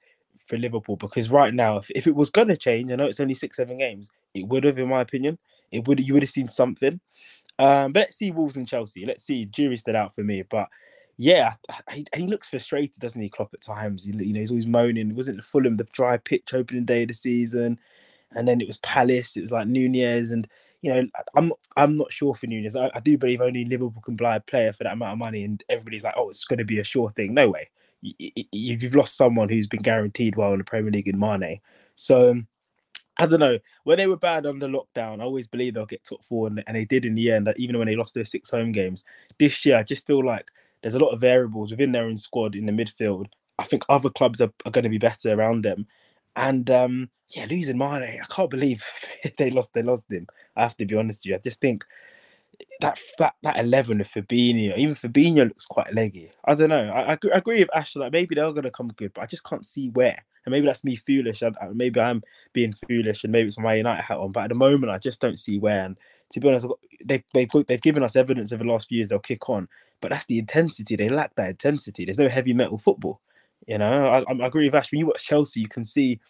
for 0.46 0.56
Liverpool 0.56 0.96
because 0.96 1.28
right 1.28 1.52
now, 1.52 1.76
if, 1.78 1.90
if 1.90 2.06
it 2.06 2.14
was 2.14 2.30
going 2.30 2.48
to 2.48 2.56
change, 2.56 2.90
I 2.90 2.96
know 2.96 3.06
it's 3.06 3.20
only 3.20 3.34
six 3.34 3.56
seven 3.56 3.78
games, 3.78 4.10
it 4.32 4.46
would 4.46 4.64
have, 4.64 4.78
in 4.78 4.88
my 4.88 5.00
opinion, 5.00 5.38
it 5.72 5.86
would 5.86 6.00
you 6.00 6.14
would 6.14 6.22
have 6.22 6.30
seen 6.30 6.48
something. 6.48 7.00
Um, 7.58 7.92
but 7.92 8.00
let's 8.00 8.16
see 8.16 8.30
Wolves 8.30 8.56
and 8.56 8.68
Chelsea. 8.68 9.04
Let's 9.06 9.24
see. 9.24 9.46
Jury's 9.46 9.80
still 9.80 9.96
out 9.96 10.14
for 10.14 10.22
me, 10.22 10.42
but 10.42 10.68
yeah, 11.18 11.54
he, 11.92 12.06
he, 12.14 12.26
looks 12.26 12.48
frustrated, 12.48 13.00
doesn't 13.00 13.20
he, 13.20 13.30
Klopp 13.30 13.54
at 13.54 13.62
times? 13.62 14.04
He, 14.04 14.12
you 14.12 14.32
know, 14.32 14.40
he's 14.40 14.50
always 14.50 14.66
moaning. 14.66 15.10
It 15.10 15.16
wasn't 15.16 15.38
the 15.38 15.42
Fulham 15.42 15.76
the 15.76 15.84
dry 15.84 16.18
pitch 16.18 16.52
opening 16.52 16.84
day 16.84 17.02
of 17.02 17.08
the 17.08 17.14
season, 17.14 17.78
and 18.34 18.46
then 18.46 18.60
it 18.60 18.66
was 18.66 18.76
Palace. 18.78 19.36
It 19.36 19.42
was 19.42 19.52
like 19.52 19.66
Nunez, 19.66 20.30
and 20.32 20.46
you 20.82 20.92
know, 20.92 21.08
I'm 21.34 21.52
I'm 21.76 21.96
not 21.96 22.12
sure 22.12 22.34
for 22.34 22.46
Nunez. 22.46 22.76
I, 22.76 22.90
I 22.94 23.00
do 23.00 23.16
believe 23.16 23.40
only 23.40 23.64
Liverpool 23.64 24.02
can 24.02 24.16
buy 24.16 24.36
a 24.36 24.40
player 24.40 24.72
for 24.72 24.84
that 24.84 24.92
amount 24.92 25.12
of 25.12 25.18
money, 25.18 25.44
and 25.44 25.62
everybody's 25.70 26.04
like, 26.04 26.14
oh, 26.16 26.28
it's 26.28 26.44
going 26.44 26.58
to 26.58 26.64
be 26.64 26.78
a 26.78 26.84
sure 26.84 27.10
thing. 27.10 27.32
No 27.32 27.48
way. 27.48 27.70
You, 28.02 28.30
you've 28.52 28.94
lost 28.94 29.16
someone 29.16 29.48
who's 29.48 29.66
been 29.66 29.82
guaranteed 29.82 30.36
well 30.36 30.52
in 30.52 30.58
the 30.58 30.64
Premier 30.64 30.92
League 30.92 31.08
in 31.08 31.18
Mane. 31.18 31.60
So 31.94 32.30
um, 32.30 32.46
I 33.16 33.26
don't 33.26 33.40
know. 33.40 33.58
When 33.84 33.96
they 33.96 34.06
were 34.06 34.18
bad 34.18 34.44
under 34.44 34.66
the 34.68 34.72
lockdown, 34.72 35.20
I 35.20 35.24
always 35.24 35.46
believe 35.46 35.74
they'll 35.74 35.86
get 35.86 36.04
top 36.04 36.26
four, 36.26 36.46
and, 36.46 36.62
and 36.66 36.76
they 36.76 36.84
did 36.84 37.06
in 37.06 37.14
the 37.14 37.32
end. 37.32 37.50
Even 37.56 37.78
when 37.78 37.88
they 37.88 37.96
lost 37.96 38.12
their 38.12 38.26
six 38.26 38.50
home 38.50 38.70
games 38.70 39.02
this 39.38 39.64
year, 39.64 39.78
I 39.78 39.82
just 39.82 40.06
feel 40.06 40.24
like 40.24 40.50
there's 40.86 40.94
a 40.94 41.00
lot 41.00 41.10
of 41.10 41.20
variables 41.20 41.72
within 41.72 41.90
their 41.90 42.04
own 42.04 42.16
squad 42.16 42.54
in 42.54 42.66
the 42.66 42.70
midfield. 42.70 43.26
I 43.58 43.64
think 43.64 43.82
other 43.88 44.08
clubs 44.08 44.40
are, 44.40 44.52
are 44.64 44.70
going 44.70 44.84
to 44.84 44.88
be 44.88 44.98
better 44.98 45.32
around 45.32 45.64
them. 45.64 45.88
And 46.36 46.70
um, 46.70 47.10
yeah, 47.34 47.46
losing 47.50 47.76
Mane, 47.76 48.20
I 48.22 48.26
can't 48.30 48.48
believe 48.48 48.84
they 49.38 49.50
lost. 49.50 49.74
They 49.74 49.82
lost 49.82 50.04
him. 50.08 50.28
I 50.54 50.62
have 50.62 50.76
to 50.76 50.86
be 50.86 50.94
honest 50.94 51.22
with 51.22 51.26
you. 51.26 51.34
I 51.34 51.38
just 51.38 51.60
think 51.60 51.84
that 52.80 53.00
that 53.18 53.34
that 53.42 53.58
eleven 53.58 54.00
of 54.00 54.06
Fabinho, 54.06 54.76
even 54.76 54.94
Fabinho 54.94 55.48
looks 55.48 55.66
quite 55.66 55.92
leggy. 55.92 56.30
I 56.44 56.54
don't 56.54 56.68
know. 56.68 56.88
I, 56.88 57.14
I, 57.14 57.18
agree 57.32 57.58
with 57.58 57.74
Ashley. 57.74 58.02
Like 58.02 58.12
maybe 58.12 58.36
they're 58.36 58.52
gonna 58.52 58.70
come 58.70 58.92
good, 58.94 59.12
but 59.12 59.22
I 59.22 59.26
just 59.26 59.42
can't 59.42 59.66
see 59.66 59.88
where. 59.88 60.24
And 60.44 60.52
maybe 60.52 60.66
that's 60.66 60.84
me 60.84 60.94
foolish. 60.94 61.42
I, 61.42 61.50
maybe 61.74 61.98
I'm 61.98 62.22
being 62.52 62.74
foolish, 62.74 63.24
and 63.24 63.32
maybe 63.32 63.48
it's 63.48 63.58
my 63.58 63.74
United 63.74 64.04
hat 64.04 64.18
on. 64.18 64.30
But 64.30 64.44
at 64.44 64.48
the 64.50 64.54
moment, 64.54 64.92
I 64.92 64.98
just 64.98 65.20
don't 65.20 65.40
see 65.40 65.58
where. 65.58 65.84
And 65.84 65.98
to 66.30 66.40
be 66.40 66.48
honest, 66.48 66.66
they've 67.04 67.22
they've 67.32 67.48
they've 67.66 67.80
given 67.80 68.02
us 68.02 68.16
evidence 68.16 68.52
over 68.52 68.64
the 68.64 68.70
last 68.70 68.88
few 68.88 68.96
years 68.96 69.08
they'll 69.08 69.18
kick 69.18 69.48
on, 69.48 69.68
but 70.00 70.10
that's 70.10 70.26
the 70.26 70.38
intensity. 70.38 70.96
They 70.96 71.08
lack 71.08 71.34
that 71.36 71.50
intensity. 71.50 72.04
There's 72.04 72.18
no 72.18 72.28
heavy 72.28 72.52
metal 72.52 72.78
football. 72.78 73.20
You 73.66 73.78
know, 73.78 74.08
I, 74.08 74.32
I 74.32 74.46
agree 74.46 74.66
with 74.66 74.74
Ash. 74.74 74.92
When 74.92 74.98
you 74.98 75.06
watch 75.06 75.24
Chelsea, 75.24 75.60
you 75.60 75.68
can 75.68 75.84
see 75.84 76.20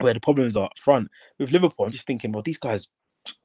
where 0.00 0.14
the 0.14 0.20
problems 0.20 0.56
are 0.56 0.66
up 0.66 0.78
front. 0.78 1.10
With 1.38 1.52
Liverpool, 1.52 1.86
I'm 1.86 1.92
just 1.92 2.06
thinking, 2.06 2.32
well, 2.32 2.42
these 2.42 2.58
guys 2.58 2.88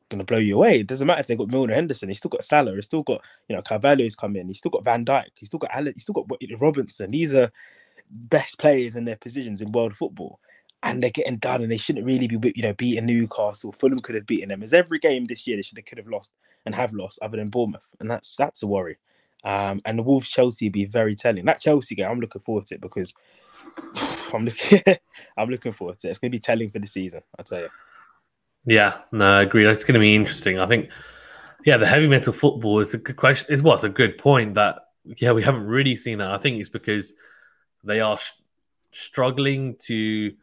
going 0.09 0.19
to 0.19 0.25
blow 0.25 0.37
you 0.37 0.55
away. 0.55 0.79
It 0.79 0.87
doesn't 0.87 1.05
matter 1.05 1.19
if 1.19 1.27
they've 1.27 1.37
got 1.37 1.49
Milner 1.49 1.75
Henderson. 1.75 2.09
He's 2.09 2.17
still 2.17 2.29
got 2.29 2.43
Salah. 2.43 2.73
He's 2.75 2.85
still 2.85 3.03
got, 3.03 3.21
you 3.47 3.55
know, 3.55 3.61
Carvalho's 3.61 4.15
come 4.15 4.35
in. 4.35 4.47
He's 4.47 4.59
still 4.59 4.71
got 4.71 4.85
Van 4.85 5.05
Dijk. 5.05 5.25
He's 5.35 5.49
still 5.49 5.59
got. 5.59 5.71
He's 5.93 6.03
still 6.03 6.13
got 6.13 6.29
Robinson. 6.59 7.11
These 7.11 7.35
are 7.35 7.51
best 8.09 8.57
players 8.57 8.95
in 8.95 9.05
their 9.05 9.17
positions 9.17 9.61
in 9.61 9.71
world 9.71 9.95
football. 9.95 10.39
And 10.83 11.01
they're 11.01 11.09
getting 11.09 11.37
done, 11.37 11.63
and 11.63 11.71
they 11.71 11.77
shouldn't 11.77 12.05
really 12.05 12.27
be, 12.27 12.53
you 12.55 12.61
know, 12.61 12.73
beating 12.73 13.07
Newcastle. 13.07 13.71
Fulham 13.71 13.99
could 13.99 14.15
have 14.15 14.27
beaten 14.27 14.49
them. 14.49 14.61
As 14.61 14.73
every 14.73 14.99
game 14.99 15.25
this 15.25 15.47
year, 15.47 15.57
they 15.57 15.63
should 15.63 15.77
have 15.77 15.85
could 15.85 15.97
have 15.97 16.07
lost 16.07 16.33
and 16.65 16.75
have 16.75 16.93
lost, 16.93 17.19
other 17.21 17.37
than 17.37 17.49
Bournemouth, 17.49 17.87
and 17.99 18.09
that's 18.11 18.35
that's 18.35 18.61
a 18.61 18.67
worry. 18.67 18.97
Um, 19.43 19.79
and 19.85 19.97
the 19.97 20.03
Wolves 20.03 20.29
Chelsea 20.29 20.69
be 20.69 20.85
very 20.85 21.15
telling. 21.15 21.45
That 21.45 21.61
Chelsea 21.61 21.95
game, 21.95 22.09
I'm 22.09 22.19
looking 22.19 22.41
forward 22.41 22.65
to 22.67 22.75
it 22.75 22.81
because 22.81 23.15
I'm 24.33 24.45
looking, 24.45 24.81
I'm 25.37 25.49
looking 25.49 25.71
forward 25.71 25.99
to 25.99 26.07
it. 26.07 26.11
It's 26.11 26.19
going 26.19 26.31
to 26.31 26.35
be 26.35 26.41
telling 26.41 26.69
for 26.69 26.79
the 26.79 26.87
season. 26.87 27.21
I 27.37 27.43
tell 27.43 27.61
you. 27.61 27.69
Yeah, 28.65 28.99
no, 29.11 29.25
I 29.25 29.41
agree. 29.43 29.65
It's 29.65 29.83
going 29.85 29.93
to 29.93 29.99
be 29.99 30.15
interesting. 30.15 30.59
I 30.59 30.67
think, 30.67 30.89
yeah, 31.65 31.77
the 31.77 31.87
heavy 31.87 32.07
metal 32.07 32.33
football 32.33 32.79
is 32.79 32.93
a 32.93 32.97
good 32.97 33.15
question. 33.15 33.47
Is 33.49 33.61
what's 33.61 33.83
a 33.83 33.89
good 33.89 34.17
point 34.17 34.55
that 34.55 34.79
yeah 35.05 35.31
we 35.31 35.43
haven't 35.43 35.65
really 35.65 35.95
seen 35.95 36.17
that. 36.17 36.31
I 36.31 36.37
think 36.37 36.59
it's 36.59 36.69
because 36.69 37.13
they 37.83 38.01
are 38.01 38.17
sh- 38.17 38.31
struggling 38.91 39.75
to 39.83 40.33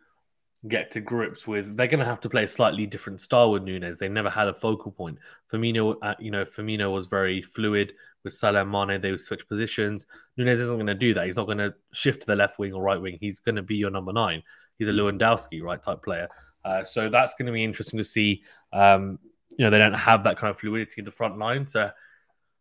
get 0.68 0.90
to 0.92 1.00
grips 1.00 1.46
with. 1.46 1.76
They're 1.76 1.88
going 1.88 2.00
to 2.00 2.06
have 2.06 2.20
to 2.20 2.30
play 2.30 2.44
a 2.44 2.48
slightly 2.48 2.86
different 2.86 3.20
style 3.20 3.52
with 3.52 3.64
Nunez. 3.64 3.98
They 3.98 4.08
never 4.08 4.30
had 4.30 4.48
a 4.48 4.54
focal 4.54 4.92
point. 4.92 5.18
Firmino, 5.52 5.96
uh, 6.02 6.14
you 6.18 6.30
know, 6.30 6.44
Firmino 6.44 6.92
was 6.92 7.06
very 7.06 7.42
fluid 7.42 7.92
with 8.22 8.34
Salah 8.34 8.64
Mane. 8.64 9.00
They 9.00 9.10
would 9.10 9.20
switch 9.20 9.46
positions. 9.48 10.06
Nunez 10.36 10.60
isn't 10.60 10.76
going 10.76 10.86
to 10.86 10.94
do 10.94 11.14
that. 11.14 11.26
He's 11.26 11.36
not 11.36 11.46
going 11.46 11.58
to 11.58 11.74
shift 11.92 12.20
to 12.20 12.26
the 12.26 12.36
left 12.36 12.58
wing 12.58 12.72
or 12.72 12.82
right 12.82 13.00
wing. 13.00 13.18
He's 13.20 13.40
going 13.40 13.56
to 13.56 13.62
be 13.62 13.76
your 13.76 13.90
number 13.90 14.12
nine. 14.12 14.42
He's 14.78 14.88
a 14.88 14.92
Lewandowski 14.92 15.62
right 15.62 15.82
type 15.82 16.02
player. 16.02 16.28
Uh, 16.64 16.82
so 16.82 17.10
that's 17.10 17.34
going 17.34 17.46
to 17.46 17.52
be 17.52 17.62
interesting 17.62 17.98
to 17.98 18.04
see. 18.04 18.42
Um, 18.72 19.18
you 19.56 19.64
know, 19.64 19.70
they 19.70 19.78
don't 19.78 19.92
have 19.92 20.24
that 20.24 20.38
kind 20.38 20.50
of 20.50 20.58
fluidity 20.58 21.00
in 21.00 21.04
the 21.04 21.10
front 21.10 21.38
line. 21.38 21.66
So 21.66 21.90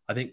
I 0.08 0.14
think 0.14 0.32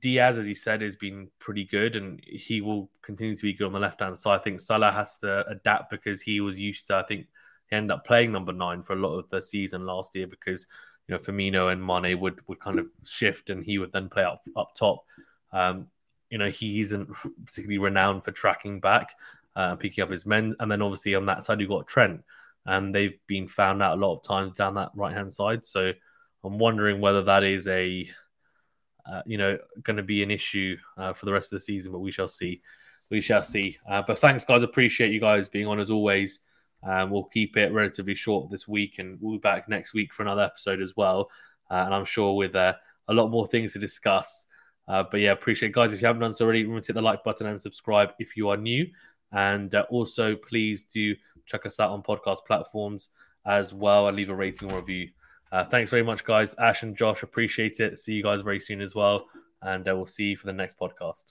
Diaz, 0.00 0.38
as 0.38 0.48
you 0.48 0.54
said, 0.54 0.82
has 0.82 0.96
been 0.96 1.28
pretty 1.38 1.64
good, 1.64 1.96
and 1.96 2.20
he 2.24 2.60
will 2.60 2.90
continue 3.02 3.36
to 3.36 3.42
be 3.42 3.52
good 3.52 3.66
on 3.66 3.72
the 3.72 3.78
left 3.78 4.00
hand 4.00 4.18
side. 4.18 4.40
I 4.40 4.42
think 4.42 4.60
Salah 4.60 4.90
has 4.90 5.16
to 5.18 5.46
adapt 5.48 5.90
because 5.90 6.20
he 6.20 6.40
was 6.40 6.58
used 6.58 6.88
to. 6.88 6.96
I 6.96 7.04
think 7.04 7.26
he 7.70 7.76
ended 7.76 7.92
up 7.92 8.04
playing 8.04 8.32
number 8.32 8.52
nine 8.52 8.82
for 8.82 8.94
a 8.94 8.96
lot 8.96 9.16
of 9.16 9.30
the 9.30 9.40
season 9.40 9.86
last 9.86 10.14
year 10.14 10.26
because 10.26 10.66
you 11.06 11.14
know 11.14 11.20
Firmino 11.20 11.72
and 11.72 11.84
Mane 11.84 12.18
would 12.18 12.40
would 12.48 12.58
kind 12.58 12.80
of 12.80 12.86
shift, 13.04 13.48
and 13.50 13.64
he 13.64 13.78
would 13.78 13.92
then 13.92 14.08
play 14.08 14.24
up 14.24 14.44
up 14.56 14.74
top. 14.74 15.04
Um, 15.52 15.86
you 16.30 16.38
know, 16.38 16.50
he 16.50 16.80
isn't 16.80 17.08
particularly 17.44 17.78
renowned 17.78 18.24
for 18.24 18.32
tracking 18.32 18.80
back, 18.80 19.14
uh, 19.54 19.76
picking 19.76 20.02
up 20.02 20.10
his 20.10 20.26
men, 20.26 20.56
and 20.58 20.70
then 20.70 20.82
obviously 20.82 21.14
on 21.14 21.26
that 21.26 21.44
side 21.44 21.60
you've 21.60 21.68
got 21.68 21.86
Trent, 21.86 22.24
and 22.64 22.92
they've 22.92 23.18
been 23.28 23.46
found 23.46 23.82
out 23.82 23.96
a 23.96 24.00
lot 24.00 24.16
of 24.16 24.24
times 24.24 24.56
down 24.56 24.74
that 24.74 24.90
right 24.96 25.14
hand 25.14 25.32
side. 25.32 25.64
So 25.64 25.92
I'm 26.42 26.58
wondering 26.58 27.00
whether 27.00 27.22
that 27.22 27.44
is 27.44 27.68
a 27.68 28.10
uh, 29.10 29.22
you 29.26 29.38
know, 29.38 29.58
going 29.82 29.96
to 29.96 30.02
be 30.02 30.22
an 30.22 30.30
issue 30.30 30.76
uh, 30.96 31.12
for 31.12 31.26
the 31.26 31.32
rest 31.32 31.52
of 31.52 31.56
the 31.56 31.64
season, 31.64 31.92
but 31.92 32.00
we 32.00 32.10
shall 32.10 32.28
see. 32.28 32.60
We 33.10 33.20
shall 33.20 33.42
see. 33.42 33.78
Uh, 33.88 34.02
but 34.06 34.18
thanks, 34.18 34.44
guys. 34.44 34.62
Appreciate 34.62 35.12
you 35.12 35.20
guys 35.20 35.48
being 35.48 35.66
on 35.66 35.78
as 35.78 35.90
always. 35.90 36.40
Um, 36.82 37.10
we'll 37.10 37.24
keep 37.24 37.56
it 37.56 37.72
relatively 37.72 38.14
short 38.14 38.50
this 38.50 38.66
week, 38.66 38.98
and 38.98 39.18
we'll 39.20 39.34
be 39.34 39.38
back 39.38 39.68
next 39.68 39.94
week 39.94 40.12
for 40.12 40.22
another 40.22 40.42
episode 40.42 40.82
as 40.82 40.96
well. 40.96 41.30
Uh, 41.70 41.82
and 41.84 41.94
I'm 41.94 42.04
sure 42.04 42.34
with 42.34 42.54
uh, 42.54 42.74
a 43.08 43.14
lot 43.14 43.30
more 43.30 43.46
things 43.46 43.72
to 43.74 43.78
discuss. 43.78 44.46
Uh, 44.88 45.04
but 45.10 45.20
yeah, 45.20 45.32
appreciate 45.32 45.70
it. 45.70 45.74
guys. 45.74 45.92
If 45.92 46.00
you 46.00 46.06
haven't 46.06 46.22
done 46.22 46.32
so 46.32 46.44
already, 46.44 46.62
remember 46.62 46.80
to 46.80 46.86
hit 46.88 46.94
the 46.94 47.02
like 47.02 47.24
button 47.24 47.46
and 47.46 47.60
subscribe 47.60 48.10
if 48.18 48.36
you 48.36 48.48
are 48.50 48.56
new. 48.56 48.86
And 49.32 49.74
also, 49.90 50.36
please 50.36 50.84
do 50.84 51.14
check 51.46 51.66
us 51.66 51.80
out 51.80 51.90
on 51.90 52.02
podcast 52.02 52.44
platforms 52.46 53.08
as 53.44 53.72
well 53.72 54.08
and 54.08 54.16
leave 54.16 54.30
a 54.30 54.34
rating 54.34 54.72
or 54.72 54.78
review. 54.78 55.08
Uh, 55.56 55.64
thanks 55.64 55.90
very 55.90 56.02
much, 56.02 56.22
guys. 56.22 56.54
Ash 56.56 56.82
and 56.82 56.94
Josh, 56.94 57.22
appreciate 57.22 57.80
it. 57.80 57.98
See 57.98 58.12
you 58.12 58.22
guys 58.22 58.42
very 58.42 58.60
soon 58.60 58.82
as 58.82 58.94
well. 58.94 59.24
And 59.62 59.88
uh, 59.88 59.96
we'll 59.96 60.04
see 60.04 60.24
you 60.24 60.36
for 60.36 60.44
the 60.44 60.52
next 60.52 60.78
podcast. 60.78 61.24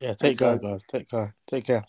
Yeah, 0.00 0.14
take 0.14 0.38
care, 0.38 0.56
guys. 0.56 0.82
Take 0.90 1.10
care. 1.10 1.34
Take 1.46 1.66
care. 1.66 1.84